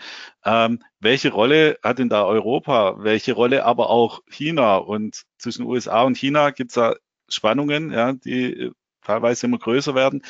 [0.44, 2.96] Ähm, welche Rolle hat denn da Europa?
[2.98, 4.76] Welche Rolle aber auch China?
[4.76, 6.96] Und zwischen USA und China gibt es da
[7.28, 8.72] Spannungen, ja, die
[9.02, 10.22] teilweise immer größer werden.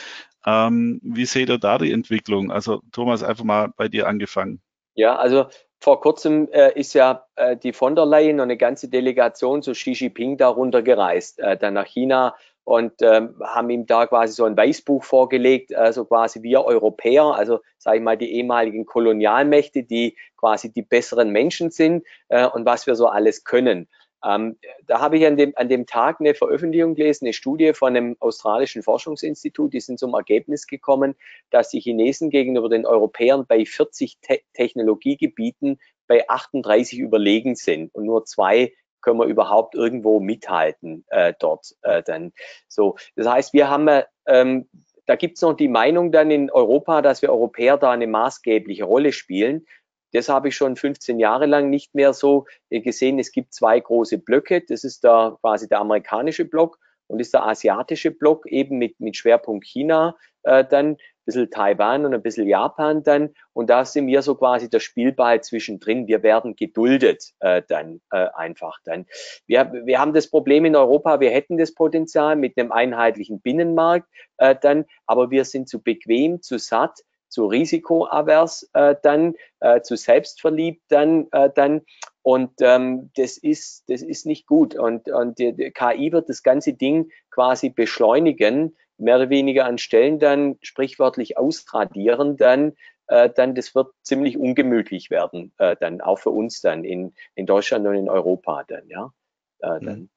[0.46, 2.50] Ähm, wie seht ihr da die Entwicklung?
[2.52, 4.60] Also Thomas, einfach mal bei dir angefangen.
[4.98, 5.46] Ja, also
[5.78, 9.70] vor kurzem äh, ist ja äh, die von der Leyen und eine ganze Delegation zu
[9.70, 12.34] Xi Jinping darunter gereist, äh, dann nach China
[12.64, 17.60] und ähm, haben ihm da quasi so ein Weißbuch vorgelegt, also quasi wir Europäer, also
[17.78, 22.88] sage ich mal die ehemaligen Kolonialmächte, die quasi die besseren Menschen sind äh, und was
[22.88, 23.86] wir so alles können.
[24.24, 27.96] Ähm, da habe ich an dem, an dem Tag eine Veröffentlichung gelesen, eine Studie von
[27.96, 31.14] einem australischen Forschungsinstitut, die sind zum Ergebnis gekommen,
[31.50, 38.06] dass die Chinesen gegenüber den Europäern bei 40 Te Technologiegebieten bei 38 überlegen sind und
[38.06, 42.32] nur zwei können wir überhaupt irgendwo mithalten äh, dort äh, dann.
[42.66, 44.68] So, das heißt, wir haben ähm,
[45.08, 48.84] da gibt es noch die Meinung dann in Europa, dass wir Europäer da eine maßgebliche
[48.84, 49.66] Rolle spielen.
[50.12, 53.18] Das habe ich schon 15 Jahre lang nicht mehr so äh, gesehen.
[53.18, 54.62] Es gibt zwei große Blöcke.
[54.66, 59.16] Das ist da quasi der amerikanische Block und ist der asiatische Block eben mit, mit
[59.16, 60.96] Schwerpunkt China äh, dann
[61.28, 63.34] bisschen Taiwan und ein bisschen Japan dann.
[63.52, 66.08] Und da sind wir so quasi der Spielball zwischendrin.
[66.08, 69.04] Wir werden geduldet äh, dann äh, einfach dann.
[69.46, 74.08] Wir, wir haben das Problem in Europa, wir hätten das Potenzial mit einem einheitlichen Binnenmarkt
[74.38, 79.96] äh, dann, aber wir sind zu bequem, zu satt, zu risikoavers äh, dann, äh, zu
[79.96, 81.82] selbstverliebt dann, äh, dann.
[82.22, 84.74] Und ähm, das ist das ist nicht gut.
[84.74, 89.78] Und, und die, die KI wird das ganze Ding quasi beschleunigen, mehr oder weniger an
[89.78, 92.74] Stellen dann sprichwörtlich ausradieren, dann,
[93.06, 97.46] äh, dann das wird ziemlich ungemütlich werden, äh, dann auch für uns dann in, in
[97.46, 99.12] Deutschland und in Europa dann, ja.
[99.60, 100.10] Äh, dann.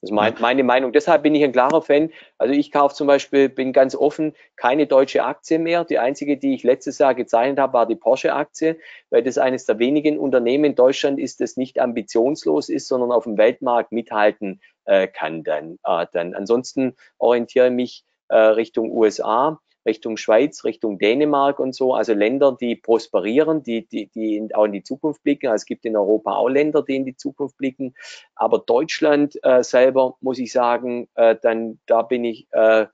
[0.00, 0.92] Das ist mein, meine Meinung.
[0.92, 2.10] Deshalb bin ich ein klarer Fan.
[2.38, 5.84] Also ich kaufe zum Beispiel, bin ganz offen, keine deutsche Aktie mehr.
[5.84, 8.78] Die einzige, die ich letztes Jahr gezeichnet habe, war die Porsche-Aktie,
[9.10, 13.24] weil das eines der wenigen Unternehmen in Deutschland ist, das nicht ambitionslos ist, sondern auf
[13.24, 15.80] dem Weltmarkt mithalten äh, kann dann.
[15.82, 16.34] Äh, dann.
[16.34, 22.56] Ansonsten orientiere ich mich äh, Richtung USA Richtung Schweiz, Richtung Dänemark und so, also Länder,
[22.58, 25.48] die prosperieren, die, die, die auch in die Zukunft blicken.
[25.48, 27.94] Also es gibt in Europa auch Länder, die in die Zukunft blicken.
[28.34, 32.86] Aber Deutschland äh, selber, muss ich sagen, äh, dann da bin ich, äh,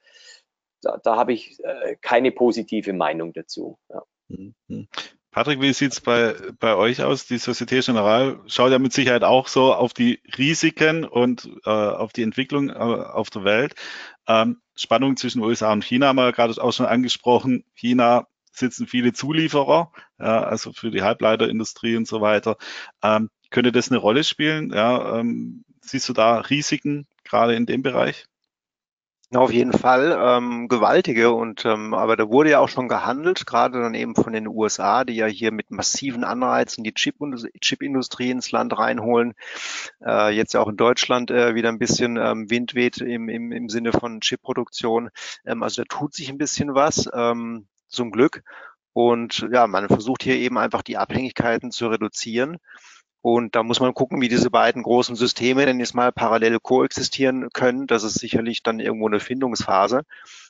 [0.83, 3.79] da, da habe ich äh, keine positive Meinung dazu.
[3.91, 4.03] Ja.
[5.35, 7.27] Patrick, wie sieht's bei, bei euch aus?
[7.27, 12.13] Die Societe Generale schaut ja mit Sicherheit auch so auf die Risiken und äh, auf
[12.13, 13.75] die Entwicklung äh, auf der Welt.
[14.29, 17.65] Ähm, Spannung zwischen USA und China haben wir gerade auch schon angesprochen.
[17.75, 22.57] China sitzen viele Zulieferer, ja, also für die Halbleiterindustrie und so weiter.
[23.03, 24.73] Ähm, könnte das eine Rolle spielen?
[24.73, 28.27] Ja, ähm, siehst du da Risiken gerade in dem Bereich?
[29.33, 33.81] Auf jeden Fall ähm, gewaltige und ähm, aber da wurde ja auch schon gehandelt, gerade
[33.81, 38.79] dann eben von den USA, die ja hier mit massiven Anreizen die Chipindustrie ins Land
[38.79, 39.35] reinholen.
[40.05, 43.51] Äh, jetzt ja auch in Deutschland äh, wieder ein bisschen ähm, Wind weht im, im,
[43.51, 45.11] im Sinne von Chipproduktion.
[45.45, 48.43] Ähm, also da tut sich ein bisschen was, ähm, zum Glück.
[48.93, 52.59] Und ja, man versucht hier eben einfach die Abhängigkeiten zu reduzieren.
[53.25, 57.49] Und da muss man gucken, wie diese beiden großen Systeme denn jetzt mal parallel koexistieren
[57.55, 57.87] können.
[57.87, 60.03] Das ist sicherlich dann irgendwo eine Findungsphase.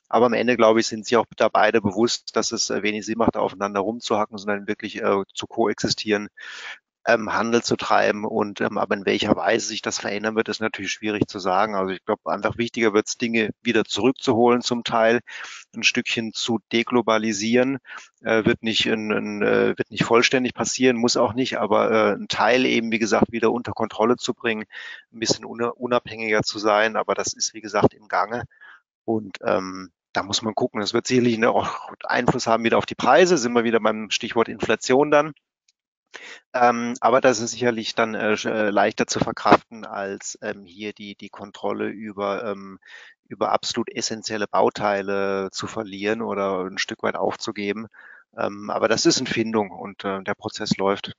[0.08, 3.06] Aber am Ende, glaube ich, sind sich auch da beide bewusst, dass es äh, wenig
[3.06, 6.30] Sinn macht, aufeinander rumzuhacken, sondern wirklich äh, zu koexistieren
[7.06, 10.60] ähm, Handel zu treiben und ähm, aber in welcher Weise sich das verändern wird, ist
[10.60, 11.74] natürlich schwierig zu sagen.
[11.74, 15.20] Also ich glaube, einfach wichtiger wird es, Dinge wieder zurückzuholen zum Teil,
[15.76, 17.78] ein Stückchen zu deglobalisieren,
[18.22, 22.14] äh, wird nicht in, in, äh, wird nicht vollständig passieren, muss auch nicht, aber äh,
[22.14, 24.64] ein Teil eben, wie gesagt, wieder unter Kontrolle zu bringen,
[25.12, 28.44] ein bisschen unabhängiger zu sein, aber das ist, wie gesagt, im Gange.
[29.04, 30.80] Und ähm, da muss man gucken.
[30.80, 33.36] Das wird sicherlich auch Einfluss haben wieder auf die Preise.
[33.36, 35.34] Sind wir wieder beim Stichwort Inflation dann.
[36.52, 41.14] Ähm, aber das ist sicherlich dann äh, äh, leichter zu verkraften, als ähm, hier die,
[41.16, 42.78] die Kontrolle über, ähm,
[43.28, 47.88] über absolut essentielle Bauteile zu verlieren oder ein Stück weit aufzugeben.
[48.36, 51.12] Ähm, aber das ist eine Findung und äh, der Prozess läuft.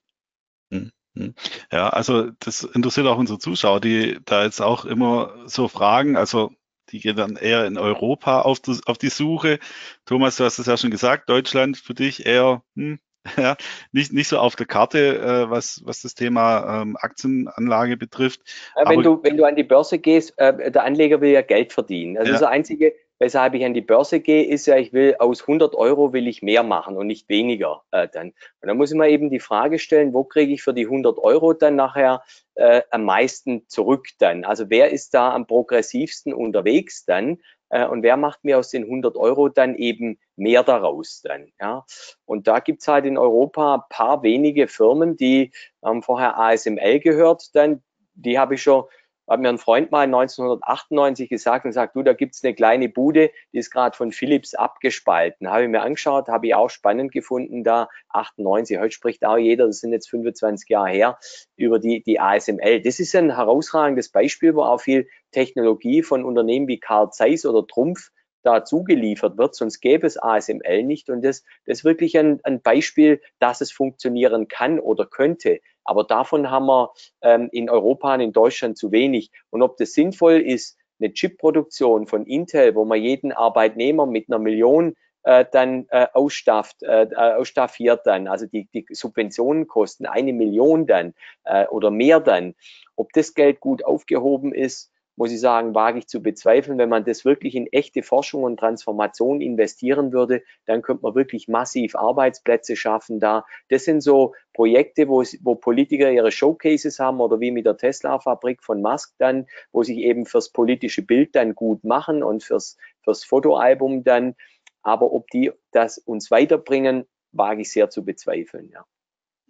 [0.70, 1.34] Hm, hm.
[1.72, 6.16] Ja, also das interessiert auch unsere Zuschauer, die da jetzt auch immer so fragen.
[6.16, 6.52] Also
[6.90, 9.58] die gehen dann eher in Europa auf die, auf die Suche.
[10.04, 13.00] Thomas, du hast es ja schon gesagt, Deutschland für dich eher hm,
[13.36, 13.56] ja,
[13.92, 18.40] nicht, nicht so auf der Karte, äh, was, was das Thema ähm, Aktienanlage betrifft.
[18.76, 21.72] Ja, wenn, du, wenn du an die Börse gehst, äh, der Anleger will ja Geld
[21.72, 22.16] verdienen.
[22.18, 22.38] Also ja.
[22.38, 26.12] das Einzige, weshalb ich an die Börse gehe, ist ja, ich will aus 100 Euro
[26.12, 28.28] will ich mehr machen und nicht weniger äh, dann.
[28.60, 31.18] Und dann muss ich mir eben die Frage stellen, wo kriege ich für die 100
[31.18, 32.22] Euro dann nachher
[32.54, 34.44] äh, am meisten zurück dann?
[34.44, 37.38] Also wer ist da am progressivsten unterwegs dann?
[37.68, 41.52] Äh, und wer macht mir aus den 100 Euro dann eben mehr daraus dann?
[41.60, 41.84] Ja?
[42.24, 45.52] Und da gibt's halt in Europa ein paar wenige Firmen, die
[45.82, 47.82] haben vorher ASML gehört, dann
[48.14, 48.84] die habe ich schon
[49.28, 53.30] hat mir ein Freund mal 1998 gesagt und sagt, du, da gibt's eine kleine Bude,
[53.52, 55.50] die ist gerade von Philips abgespalten.
[55.50, 59.66] Habe ich mir angeschaut, habe ich auch spannend gefunden, da 98, heute spricht auch jeder,
[59.66, 61.18] das sind jetzt 25 Jahre her,
[61.56, 62.80] über die, die ASML.
[62.82, 67.66] Das ist ein herausragendes Beispiel, wo auch viel Technologie von Unternehmen wie Carl Zeiss oder
[67.66, 68.10] Trumpf
[68.42, 71.10] dazu geliefert wird, sonst gäbe es ASML nicht.
[71.10, 75.60] Und das, das ist wirklich ein, ein Beispiel, dass es funktionieren kann oder könnte.
[75.84, 79.30] Aber davon haben wir ähm, in Europa und in Deutschland zu wenig.
[79.50, 84.38] Und ob das sinnvoll ist, eine Chipproduktion von Intel, wo man jeden Arbeitnehmer mit einer
[84.38, 90.32] Million äh, dann äh, ausstafft, äh, äh ausstaffiert dann, also die, die Subventionen kosten eine
[90.32, 91.12] Million dann
[91.44, 92.54] äh, oder mehr dann.
[92.94, 96.78] Ob das Geld gut aufgehoben ist, muss ich sagen, wage ich zu bezweifeln.
[96.78, 101.48] Wenn man das wirklich in echte Forschung und Transformation investieren würde, dann könnte man wirklich
[101.48, 103.44] massiv Arbeitsplätze schaffen da.
[103.68, 108.62] Das sind so Projekte, wo, wo Politiker ihre Showcases haben oder wie mit der Tesla-Fabrik
[108.62, 113.24] von Musk dann, wo sich eben fürs politische Bild dann gut machen und fürs, fürs
[113.24, 114.34] Fotoalbum dann.
[114.82, 118.84] Aber ob die das uns weiterbringen, wage ich sehr zu bezweifeln, ja.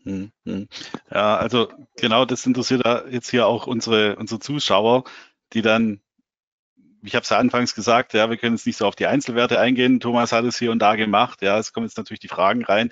[0.05, 0.69] Hm, hm.
[1.11, 5.03] Ja, also genau das interessiert jetzt hier auch unsere, unsere Zuschauer
[5.53, 6.01] die dann,
[7.03, 9.61] ich habe es ja anfangs gesagt, ja, wir können jetzt nicht so auf die Einzelwerte
[9.61, 10.01] eingehen.
[10.01, 11.43] Thomas hat es hier und da gemacht.
[11.43, 12.91] Ja, es kommen jetzt natürlich die Fragen rein.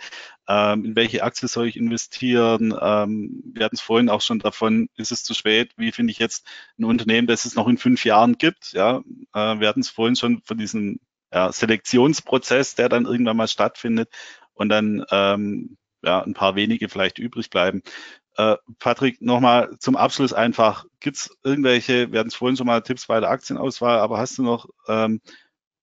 [0.49, 2.75] Ähm, in welche Aktie soll ich investieren?
[2.81, 5.73] Ähm, wir hatten es vorhin auch schon davon, ist es zu spät?
[5.77, 6.47] Wie finde ich jetzt
[6.79, 8.73] ein Unternehmen, das es noch in fünf Jahren gibt?
[8.73, 8.99] Ja,
[9.33, 11.01] äh, wir hatten es vorhin schon von diesem
[11.33, 14.11] ja, Selektionsprozess, der dann irgendwann mal stattfindet
[14.53, 17.83] und dann ähm, ja, ein paar wenige vielleicht übrig bleiben.
[18.37, 22.83] Äh, Patrick, nochmal zum Abschluss einfach, gibt es irgendwelche, wir hatten es vorhin schon mal
[22.83, 25.21] Tipps bei der Aktienauswahl, aber hast du noch ähm,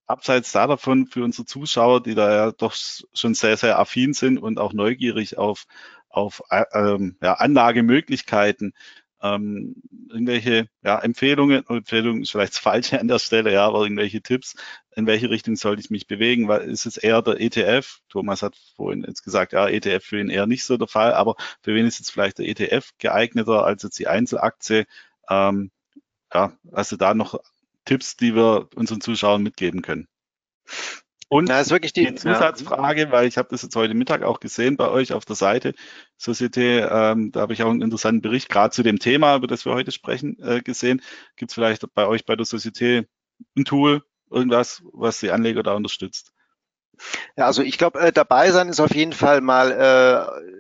[0.08, 2.76] abseits da davon für unsere Zuschauer, die da ja doch
[3.14, 5.66] schon sehr, sehr affin sind und auch neugierig auf,
[6.10, 8.74] auf äh, ähm, ja, Anlagemöglichkeiten,
[9.22, 9.76] ähm,
[10.10, 14.56] irgendwelche ja, Empfehlungen, Empfehlungen ist vielleicht das Falsche an der Stelle, ja, aber irgendwelche Tipps,
[14.96, 16.48] in welche Richtung sollte ich mich bewegen?
[16.48, 18.00] Weil ist es eher der ETF?
[18.10, 21.36] Thomas hat vorhin jetzt gesagt, ja, ETF für ihn eher nicht so der Fall, aber
[21.62, 24.86] für wen ist jetzt vielleicht der ETF geeigneter als jetzt die Einzelaktie?
[25.30, 25.72] Ähm,
[26.34, 27.40] ja, hast du da noch
[27.86, 30.08] Tipps, die wir unseren Zuschauern mitgeben können?
[31.34, 33.12] Und Na, ist wirklich die, die Zusatzfrage, ja.
[33.14, 35.74] weil ich habe das jetzt heute Mittag auch gesehen bei euch auf der Seite
[36.18, 39.64] Societe, ähm, da habe ich auch einen interessanten Bericht gerade zu dem Thema, über das
[39.64, 41.02] wir heute sprechen, äh, gesehen.
[41.38, 43.08] Gibt es vielleicht bei euch bei der Societe
[43.56, 46.34] ein Tool, irgendwas, was die Anleger da unterstützt?
[47.38, 50.51] Ja, also ich glaube, äh, dabei sein ist auf jeden Fall mal äh,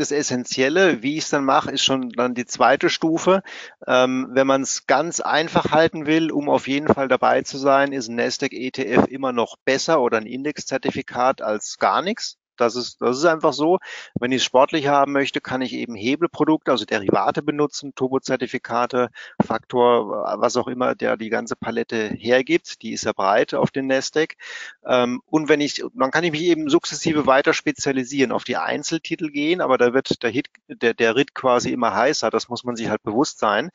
[0.00, 1.02] das Essentielle.
[1.02, 3.42] Wie ich es dann mache, ist schon dann die zweite Stufe.
[3.86, 7.92] Ähm, wenn man es ganz einfach halten will, um auf jeden Fall dabei zu sein,
[7.92, 12.39] ist ein Nasdaq ETF immer noch besser oder ein Indexzertifikat als gar nichts.
[12.60, 13.78] Das ist, das ist einfach so.
[14.18, 19.10] Wenn ich es sportlich haben möchte, kann ich eben Hebelprodukte, also Derivate benutzen, Turbozertifikate,
[19.44, 22.82] Faktor, was auch immer, der die ganze Palette hergibt.
[22.82, 24.36] Die ist ja breit auf den Nasdaq.
[24.84, 29.30] Ähm, und wenn ich, dann kann ich mich eben sukzessive weiter spezialisieren, auf die Einzeltitel
[29.30, 32.30] gehen, aber da wird der Hit, der, der Ritt quasi immer heißer.
[32.30, 33.70] Das muss man sich halt bewusst sein.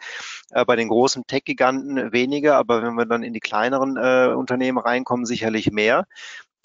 [0.51, 4.77] Äh, bei den großen Tech-Giganten weniger, aber wenn wir dann in die kleineren äh, Unternehmen
[4.77, 6.05] reinkommen, sicherlich mehr.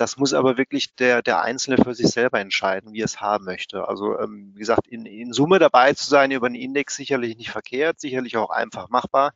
[0.01, 3.45] Das muss aber wirklich der, der Einzelne für sich selber entscheiden, wie er es haben
[3.45, 3.87] möchte.
[3.87, 7.51] Also ähm, wie gesagt, in, in Summe dabei zu sein über einen Index sicherlich nicht
[7.51, 9.35] verkehrt, sicherlich auch einfach machbar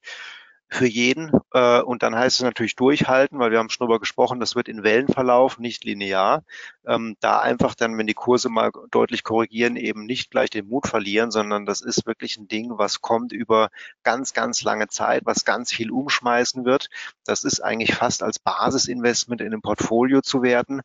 [0.74, 1.30] für jeden.
[1.52, 4.68] Äh, und dann heißt es natürlich durchhalten, weil wir haben schon darüber gesprochen, das wird
[4.68, 6.42] in Wellenverlauf, nicht linear.
[6.84, 10.88] Ähm, da einfach dann, wenn die Kurse mal deutlich korrigieren, eben nicht gleich den Mut
[10.88, 13.70] verlieren, sondern das ist wirklich ein Ding, was kommt über
[14.02, 16.90] ganz, ganz lange Zeit, was ganz viel umschmeißen wird.
[17.24, 20.80] Das ist eigentlich fast als Basisinvestment in einem Portfolio zu werten.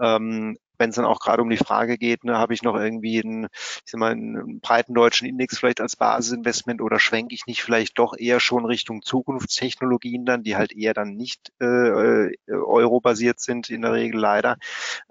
[0.00, 3.22] Ähm, wenn es dann auch gerade um die Frage geht, ne, habe ich noch irgendwie
[3.22, 7.62] einen, ich sag mal, einen breiten deutschen Index vielleicht als Basisinvestment oder schwenke ich nicht
[7.62, 11.66] vielleicht doch eher schon Richtung Zukunftstechnologien dann, die halt eher dann nicht äh,
[12.26, 14.56] äh eurobasiert sind in der Regel leider.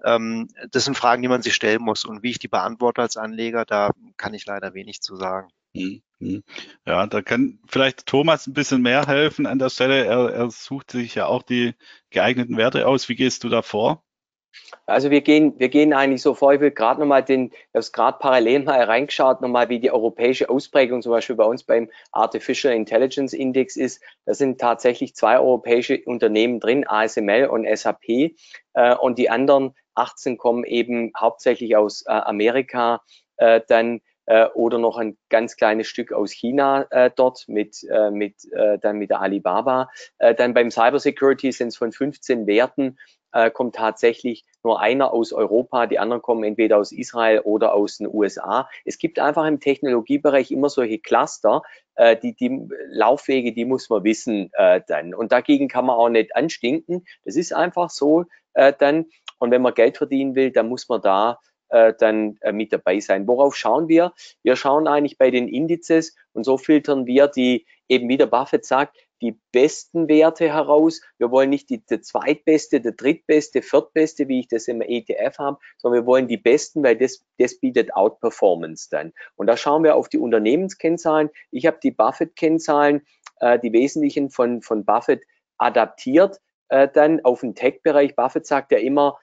[0.04, 3.16] Ähm, das sind Fragen, die man sich stellen muss und wie ich die beantworte als
[3.16, 5.48] Anleger, da kann ich leider wenig zu sagen.
[5.74, 6.42] Hm, hm.
[6.86, 10.04] Ja, da kann vielleicht Thomas ein bisschen mehr helfen an der Stelle.
[10.04, 11.74] Er, er sucht sich ja auch die
[12.10, 13.08] geeigneten Werte aus.
[13.08, 14.04] Wie gehst du da vor?
[14.86, 17.86] Also wir gehen, wir gehen eigentlich so vor, ich will gerade nochmal den, ich habe
[17.92, 22.74] gerade parallel mal reingeschaut, nochmal wie die europäische Ausprägung zum Beispiel bei uns beim Artificial
[22.74, 24.02] Intelligence Index ist.
[24.26, 28.34] Da sind tatsächlich zwei europäische Unternehmen drin, ASML und SAP.
[28.74, 33.02] Äh, und die anderen 18 kommen eben hauptsächlich aus äh, Amerika,
[33.36, 38.10] äh, dann äh, oder noch ein ganz kleines Stück aus China äh, dort mit, äh,
[38.10, 39.90] mit, äh, dann mit der Alibaba.
[40.18, 42.98] Äh, dann beim Cybersecurity sind es von 15 Werten
[43.32, 47.98] äh, kommt tatsächlich nur einer aus Europa, die anderen kommen entweder aus Israel oder aus
[47.98, 48.68] den USA.
[48.84, 51.62] Es gibt einfach im Technologiebereich immer solche Cluster,
[51.94, 55.14] äh, die, die Laufwege, die muss man wissen äh, dann.
[55.14, 57.04] Und dagegen kann man auch nicht anstinken.
[57.24, 58.24] Das ist einfach so
[58.54, 59.06] äh, dann.
[59.38, 61.38] Und wenn man Geld verdienen will, dann muss man da
[61.72, 63.26] äh, dann äh, mit dabei sein.
[63.26, 64.12] Worauf schauen wir?
[64.42, 68.64] Wir schauen eigentlich bei den Indizes und so filtern wir die, eben wie der Buffett
[68.64, 71.00] sagt, die besten Werte heraus.
[71.18, 75.58] Wir wollen nicht die, der zweitbeste, der drittbeste, viertbeste, wie ich das im ETF habe,
[75.78, 79.12] sondern wir wollen die besten, weil das, das bietet Outperformance dann.
[79.36, 81.30] Und da schauen wir auf die Unternehmenskennzahlen.
[81.50, 83.06] Ich habe die Buffett-Kennzahlen,
[83.40, 85.22] äh, die wesentlichen von, von Buffett
[85.56, 88.16] adaptiert, äh, dann auf den Tech-Bereich.
[88.16, 89.18] Buffett sagt ja immer,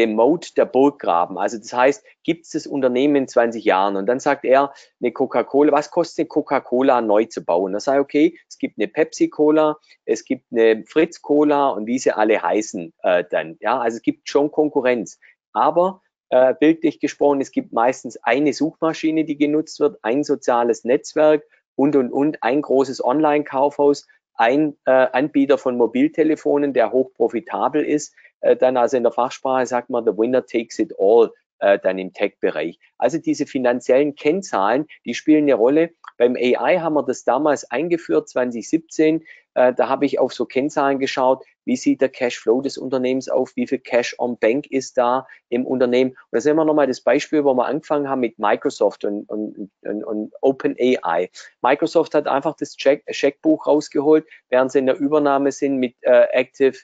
[0.00, 1.36] dem Mode der Burggraben.
[1.36, 3.96] Also das heißt, gibt es das Unternehmen in 20 Jahren?
[3.96, 7.72] Und dann sagt er, eine Coca-Cola, was kostet eine Coca-Cola neu zu bauen?
[7.72, 9.76] Da ich, okay, es gibt eine Pepsi-Cola,
[10.06, 13.58] es gibt eine Fritz-Cola und wie sie alle heißen äh, dann.
[13.60, 15.18] Ja, also es gibt schon Konkurrenz.
[15.52, 21.42] Aber äh, bildlich gesprochen, es gibt meistens eine Suchmaschine, die genutzt wird, ein soziales Netzwerk
[21.74, 28.14] und, und, und, ein großes Online-Kaufhaus, ein äh, Anbieter von Mobiltelefonen, der hoch profitabel ist
[28.40, 31.98] äh, dann also in der Fachsprache sagt man, the winner takes it all äh, dann
[31.98, 32.78] im Tech-Bereich.
[32.98, 35.90] Also diese finanziellen Kennzahlen, die spielen eine Rolle.
[36.18, 39.24] Beim AI haben wir das damals eingeführt, 2017.
[39.54, 43.54] Äh, da habe ich auf so Kennzahlen geschaut, wie sieht der Cashflow des Unternehmens auf,
[43.56, 46.10] wie viel Cash on Bank ist da im Unternehmen.
[46.10, 49.70] Und da sehen wir nochmal das Beispiel, wo wir angefangen haben mit Microsoft und, und,
[49.82, 51.30] und, und OpenAI.
[51.62, 56.26] Microsoft hat einfach das Check, Checkbuch rausgeholt, während sie in der Übernahme sind mit äh,
[56.32, 56.76] Active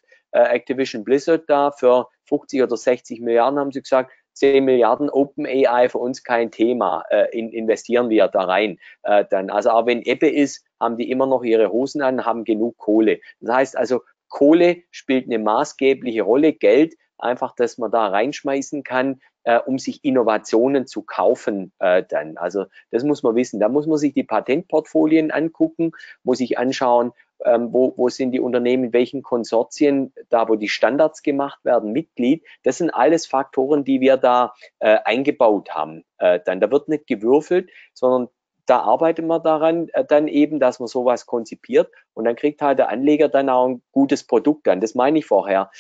[0.45, 5.89] Activision Blizzard da für 50 oder 60 Milliarden, haben sie gesagt, 10 Milliarden Open AI
[5.89, 8.79] für uns kein Thema, äh, in, investieren wir da rein.
[9.03, 12.45] Äh, dann, also auch wenn Ebbe ist, haben die immer noch ihre Hosen an, haben
[12.45, 13.19] genug Kohle.
[13.41, 19.21] Das heißt also, Kohle spielt eine maßgebliche Rolle, Geld, einfach, dass man da reinschmeißen kann,
[19.47, 22.37] äh, um sich Innovationen zu kaufen äh, dann.
[22.37, 23.61] Also das muss man wissen.
[23.61, 25.93] Da muss man sich die Patentportfolien angucken,
[26.25, 27.13] muss sich anschauen,
[27.45, 31.93] ähm, wo, wo sind die Unternehmen, in welchen Konsortien, da wo die Standards gemacht werden,
[31.93, 32.45] Mitglied.
[32.65, 36.05] Das sind alles Faktoren, die wir da äh, eingebaut haben.
[36.19, 38.29] Äh, dann, da wird nicht gewürfelt, sondern
[38.67, 42.81] da arbeitet man daran äh, dann eben, dass man sowas konzipiert und dann kriegt halt
[42.81, 44.81] der Anleger dann auch ein gutes Produkt an.
[44.81, 45.71] Das meine ich vorher.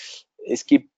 [0.44, 0.90] Es gibt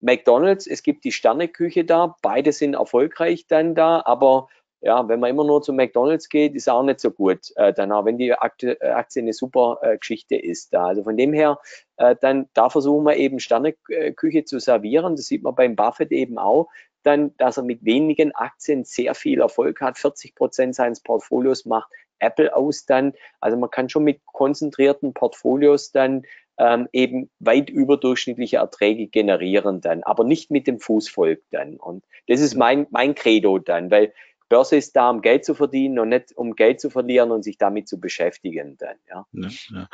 [0.00, 4.48] McDonalds, es gibt die Sterneküche da, beide sind erfolgreich dann da, aber
[4.80, 7.50] ja, wenn man immer nur zu McDonalds geht, ist auch nicht so gut.
[7.56, 10.86] Äh, dann auch wenn die Aktie, äh, Aktie eine super äh, Geschichte ist da.
[10.86, 11.58] Also von dem her,
[11.96, 15.16] äh, dann da versuchen wir eben Sterneküche zu servieren.
[15.16, 16.68] Das sieht man beim Buffett eben auch.
[17.02, 19.98] Dann, dass er mit wenigen Aktien sehr viel Erfolg hat.
[19.98, 23.14] 40 Prozent seines Portfolios macht Apple aus dann.
[23.40, 26.22] Also man kann schon mit konzentrierten Portfolios dann
[26.58, 31.76] ähm, eben weit überdurchschnittliche Erträge generieren dann, aber nicht mit dem Fußvolk dann.
[31.76, 34.12] Und das ist mein, mein Credo dann, weil
[34.48, 37.58] Börse ist da, um Geld zu verdienen und nicht um Geld zu verlieren und sich
[37.58, 39.26] damit zu beschäftigen dann, ja.
[39.32, 39.88] ja, ja.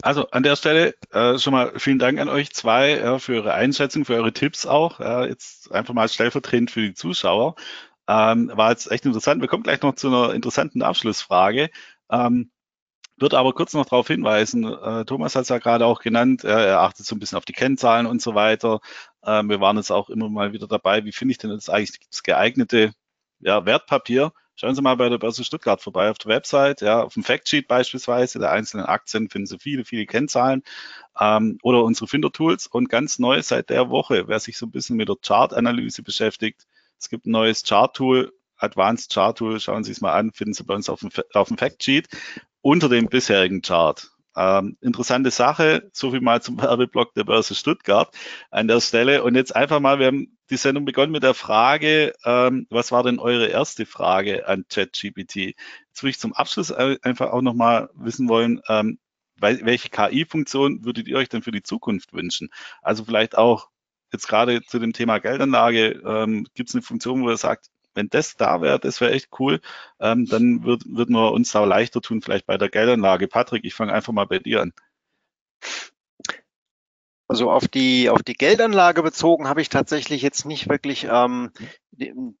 [0.00, 3.54] Also an der Stelle äh, schon mal vielen Dank an euch zwei ja, für eure
[3.54, 5.00] Einschätzung, für eure Tipps auch.
[5.00, 7.54] Ja, jetzt einfach mal stellvertretend für die Zuschauer.
[8.08, 9.42] Ähm, war jetzt echt interessant.
[9.42, 11.68] Wir kommen gleich noch zu einer interessanten Abschlussfrage.
[12.10, 12.50] Ähm,
[13.20, 16.68] wird aber kurz noch darauf hinweisen, äh, Thomas hat es ja gerade auch genannt, äh,
[16.68, 18.80] er achtet so ein bisschen auf die Kennzahlen und so weiter.
[19.22, 22.00] Äh, wir waren jetzt auch immer mal wieder dabei, wie finde ich denn jetzt eigentlich
[22.10, 22.92] das geeignete
[23.40, 24.32] ja, Wertpapier?
[24.56, 27.68] Schauen Sie mal bei der Börse Stuttgart vorbei auf der Website, ja, auf dem Factsheet
[27.68, 30.62] beispielsweise der einzelnen Aktien finden Sie viele, viele Kennzahlen
[31.20, 34.96] ähm, oder unsere Finder-Tools und ganz neu seit der Woche, wer sich so ein bisschen
[34.96, 36.66] mit der Chart-Analyse beschäftigt,
[36.98, 40.64] es gibt ein neues Chart-Tool, Advanced Chart Tool, schauen Sie es mal an, finden Sie
[40.64, 42.08] bei uns auf dem, auf dem Factsheet
[42.68, 44.10] unter dem bisherigen Chart.
[44.36, 48.14] Ähm, interessante Sache, so viel mal zum Werbeblock der Börse Stuttgart
[48.50, 49.24] an der Stelle.
[49.24, 53.02] Und jetzt einfach mal, wir haben die Sendung begonnen mit der Frage, ähm, was war
[53.02, 55.36] denn eure erste Frage an ChatGPT?
[55.88, 58.98] Jetzt würde ich zum Abschluss einfach auch nochmal wissen wollen, ähm,
[59.40, 62.50] welche KI-Funktion würdet ihr euch denn für die Zukunft wünschen?
[62.82, 63.70] Also vielleicht auch
[64.12, 68.08] jetzt gerade zu dem Thema Geldanlage, ähm, gibt es eine Funktion, wo ihr sagt, wenn
[68.10, 69.60] das da wäre, das wäre echt cool,
[70.00, 73.28] ähm, dann würd, würden wir uns da leichter tun, vielleicht bei der Geldanlage.
[73.28, 74.72] Patrick, ich fange einfach mal bei dir an.
[77.28, 81.50] Also auf die, auf die Geldanlage bezogen habe ich tatsächlich jetzt nicht wirklich ähm,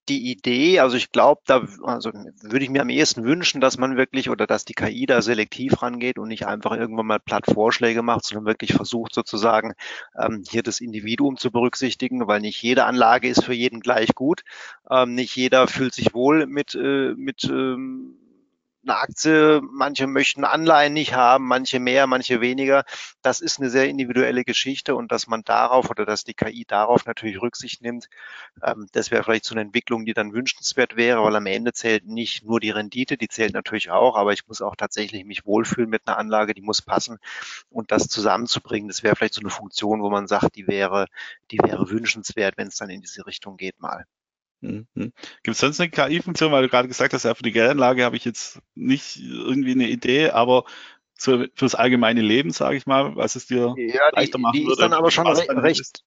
[0.08, 0.80] die, Idee.
[0.80, 4.46] Also ich glaube, da also würde ich mir am ehesten wünschen, dass man wirklich oder
[4.46, 8.46] dass die KI da selektiv rangeht und nicht einfach irgendwann mal platt Vorschläge macht, sondern
[8.46, 9.74] wirklich versucht sozusagen
[10.18, 14.42] ähm, hier das Individuum zu berücksichtigen, weil nicht jede Anlage ist für jeden gleich gut.
[14.90, 18.17] Ähm, nicht jeder fühlt sich wohl mit, äh, mit ähm,
[18.82, 22.84] eine Aktie, manche möchten Anleihen nicht haben, manche mehr, manche weniger.
[23.22, 27.04] Das ist eine sehr individuelle Geschichte und dass man darauf oder dass die KI darauf
[27.06, 28.08] natürlich Rücksicht nimmt,
[28.62, 32.06] ähm, das wäre vielleicht so eine Entwicklung, die dann wünschenswert wäre, weil am Ende zählt
[32.06, 35.90] nicht nur die Rendite, die zählt natürlich auch, aber ich muss auch tatsächlich mich wohlfühlen
[35.90, 37.18] mit einer Anlage, die muss passen
[37.70, 41.06] und das zusammenzubringen, das wäre vielleicht so eine Funktion, wo man sagt, die wäre,
[41.50, 44.04] die wäre wünschenswert, wenn es dann in diese Richtung geht mal.
[44.60, 44.86] Mhm.
[44.94, 48.16] Gibt es sonst eine KI-Funktion, weil du gerade gesagt hast, ja, für die Geldanlage habe
[48.16, 50.64] ich jetzt nicht irgendwie eine Idee, aber
[51.18, 54.68] für, fürs allgemeine Leben, sage ich mal, was es dir ja, leichter machen die würde.
[54.68, 56.04] Die ist dann aber schon recht, recht,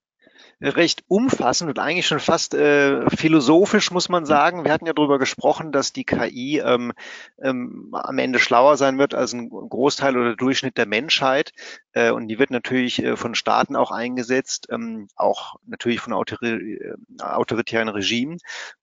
[0.62, 4.64] recht umfassend und eigentlich schon fast äh, philosophisch, muss man sagen.
[4.64, 6.94] Wir hatten ja darüber gesprochen, dass die KI ähm,
[7.42, 11.52] ähm, am Ende schlauer sein wird als ein Großteil oder Durchschnitt der Menschheit.
[11.94, 16.76] Äh, und die wird natürlich äh, von Staaten auch eingesetzt, ähm, auch natürlich von autori
[16.76, 18.38] äh, autoritären Regimen.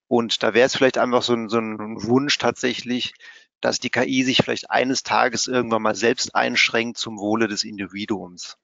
[0.08, 3.14] Und da wäre es vielleicht einfach so ein, so ein Wunsch tatsächlich,
[3.60, 8.56] dass die KI sich vielleicht eines Tages irgendwann mal selbst einschränkt zum Wohle des Individuums.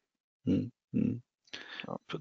[0.45, 1.23] Hm, hm.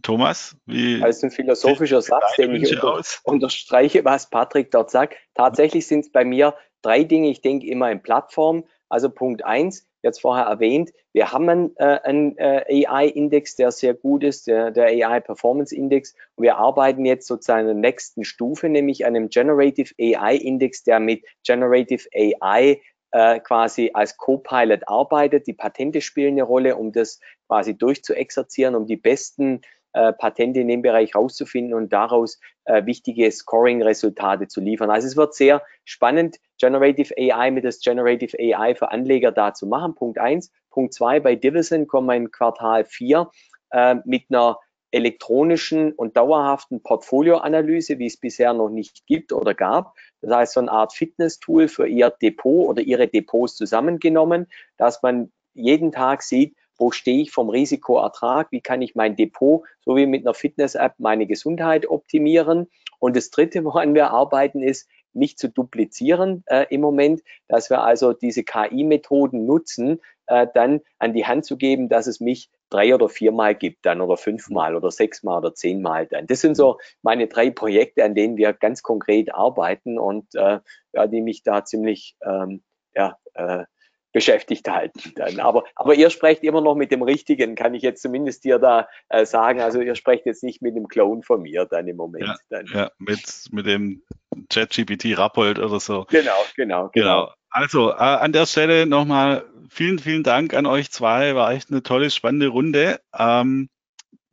[0.02, 1.00] Thomas, wie?
[1.00, 5.16] Das ist ein philosophischer Satz, den ich unter, unterstreiche, was Patrick dort sagt.
[5.36, 7.30] Tatsächlich sind es bei mir drei Dinge.
[7.30, 8.66] Ich denke immer in Plattform.
[8.90, 13.94] Also Punkt eins, jetzt vorher erwähnt, wir haben einen, äh, einen äh, AI-Index, der sehr
[13.94, 16.16] gut ist, der, der AI-Performance-Index.
[16.36, 21.00] Und wir arbeiten jetzt sozusagen in der nächsten Stufe, nämlich an einem Generative AI-Index, der
[21.00, 22.82] mit Generative AI
[23.14, 25.48] äh, quasi als Co-Pilot arbeitet.
[25.48, 29.62] Die Patente spielen eine Rolle, um das quasi durchzuexerzieren, um die besten
[29.94, 34.90] äh, Patente in dem Bereich rauszufinden und daraus äh, wichtige Scoring-Resultate zu liefern.
[34.90, 39.68] Also es wird sehr spannend, Generative AI mit das Generative AI für Anleger da zu
[39.68, 39.94] machen.
[39.94, 40.52] Punkt eins.
[40.72, 43.30] Punkt zwei, bei Division kommen wir in Quartal vier
[43.70, 44.58] äh, mit einer
[44.90, 49.96] elektronischen und dauerhaften Portfolioanalyse, wie es bisher noch nicht gibt oder gab.
[50.24, 54.48] Das heißt, so eine Art Fitness-Tool für Ihr Depot oder Ihre Depots zusammengenommen,
[54.78, 59.64] dass man jeden Tag sieht, wo stehe ich vom Risikoertrag, wie kann ich mein Depot,
[59.82, 62.68] so wie mit einer Fitness-App, meine Gesundheit optimieren.
[63.00, 67.84] Und das Dritte, woran wir arbeiten, ist, nicht zu duplizieren äh, im Moment, dass wir
[67.84, 72.96] also diese KI-Methoden nutzen, äh, dann an die Hand zu geben, dass es mich drei
[72.96, 76.28] oder viermal gibt dann oder fünfmal oder sechsmal oder zehnmal dann.
[76.28, 80.60] Das sind so meine drei Projekte, an denen wir ganz konkret arbeiten und äh,
[80.94, 82.64] ja, die mich da ziemlich ähm,
[82.96, 83.66] ja, äh,
[84.12, 85.40] beschäftigt halten dann.
[85.40, 88.88] Aber, aber ihr sprecht immer noch mit dem Richtigen, kann ich jetzt zumindest dir da
[89.10, 89.60] äh, sagen.
[89.60, 92.26] Also ihr sprecht jetzt nicht mit dem Clone von mir dann im Moment.
[92.26, 92.66] Ja, dann.
[92.72, 94.04] ja mit, mit dem
[94.50, 96.06] ChatGPT Rappold oder so.
[96.10, 97.26] Genau, genau, genau.
[97.26, 97.34] genau.
[97.54, 101.36] Also äh, an der Stelle nochmal vielen, vielen Dank an euch zwei.
[101.36, 103.00] War echt eine tolle, spannende Runde.
[103.16, 103.70] Ähm,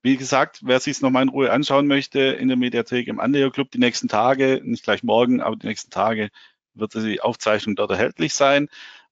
[0.02, 3.50] wie gesagt, wer sich es nochmal in Ruhe anschauen möchte, in der Mediathek im Anleger
[3.50, 6.30] Club die nächsten Tage, nicht gleich morgen, aber die nächsten Tage
[6.72, 8.68] wird die Aufzeichnung dort erhältlich sein.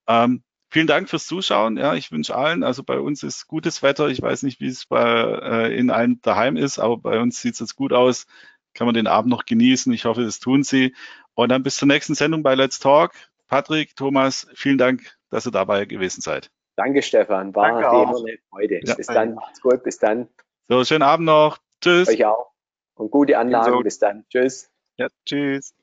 [0.06, 1.76] Ähm, vielen Dank fürs Zuschauen.
[1.76, 4.08] Ja, ich wünsche allen, also bei uns ist gutes Wetter.
[4.08, 7.54] Ich weiß nicht, wie es bei äh, in allen daheim ist, aber bei uns sieht
[7.54, 8.24] es jetzt gut aus.
[8.72, 9.92] Kann man den Abend noch genießen.
[9.92, 10.94] Ich hoffe, das tun Sie.
[11.34, 13.12] Und dann bis zur nächsten Sendung bei Let's Talk.
[13.48, 16.50] Patrick, Thomas, vielen Dank, dass ihr dabei gewesen seid.
[16.76, 17.54] Danke, Stefan.
[17.54, 18.80] War Danke immer eine Freude.
[18.84, 18.94] Ja.
[18.94, 19.34] Bis dann.
[19.34, 19.82] Macht's gut.
[19.82, 20.28] Bis dann.
[20.68, 21.58] So, schönen Abend noch.
[21.80, 22.08] Tschüss.
[22.08, 22.52] Euch auch.
[22.94, 23.72] Und gute Anlagen.
[23.72, 23.80] So.
[23.80, 24.26] Bis dann.
[24.28, 24.70] Tschüss.
[24.96, 25.74] Ja, tschüss.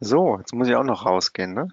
[0.00, 1.68] So, jetzt muss ich auch noch rausgehen, ne?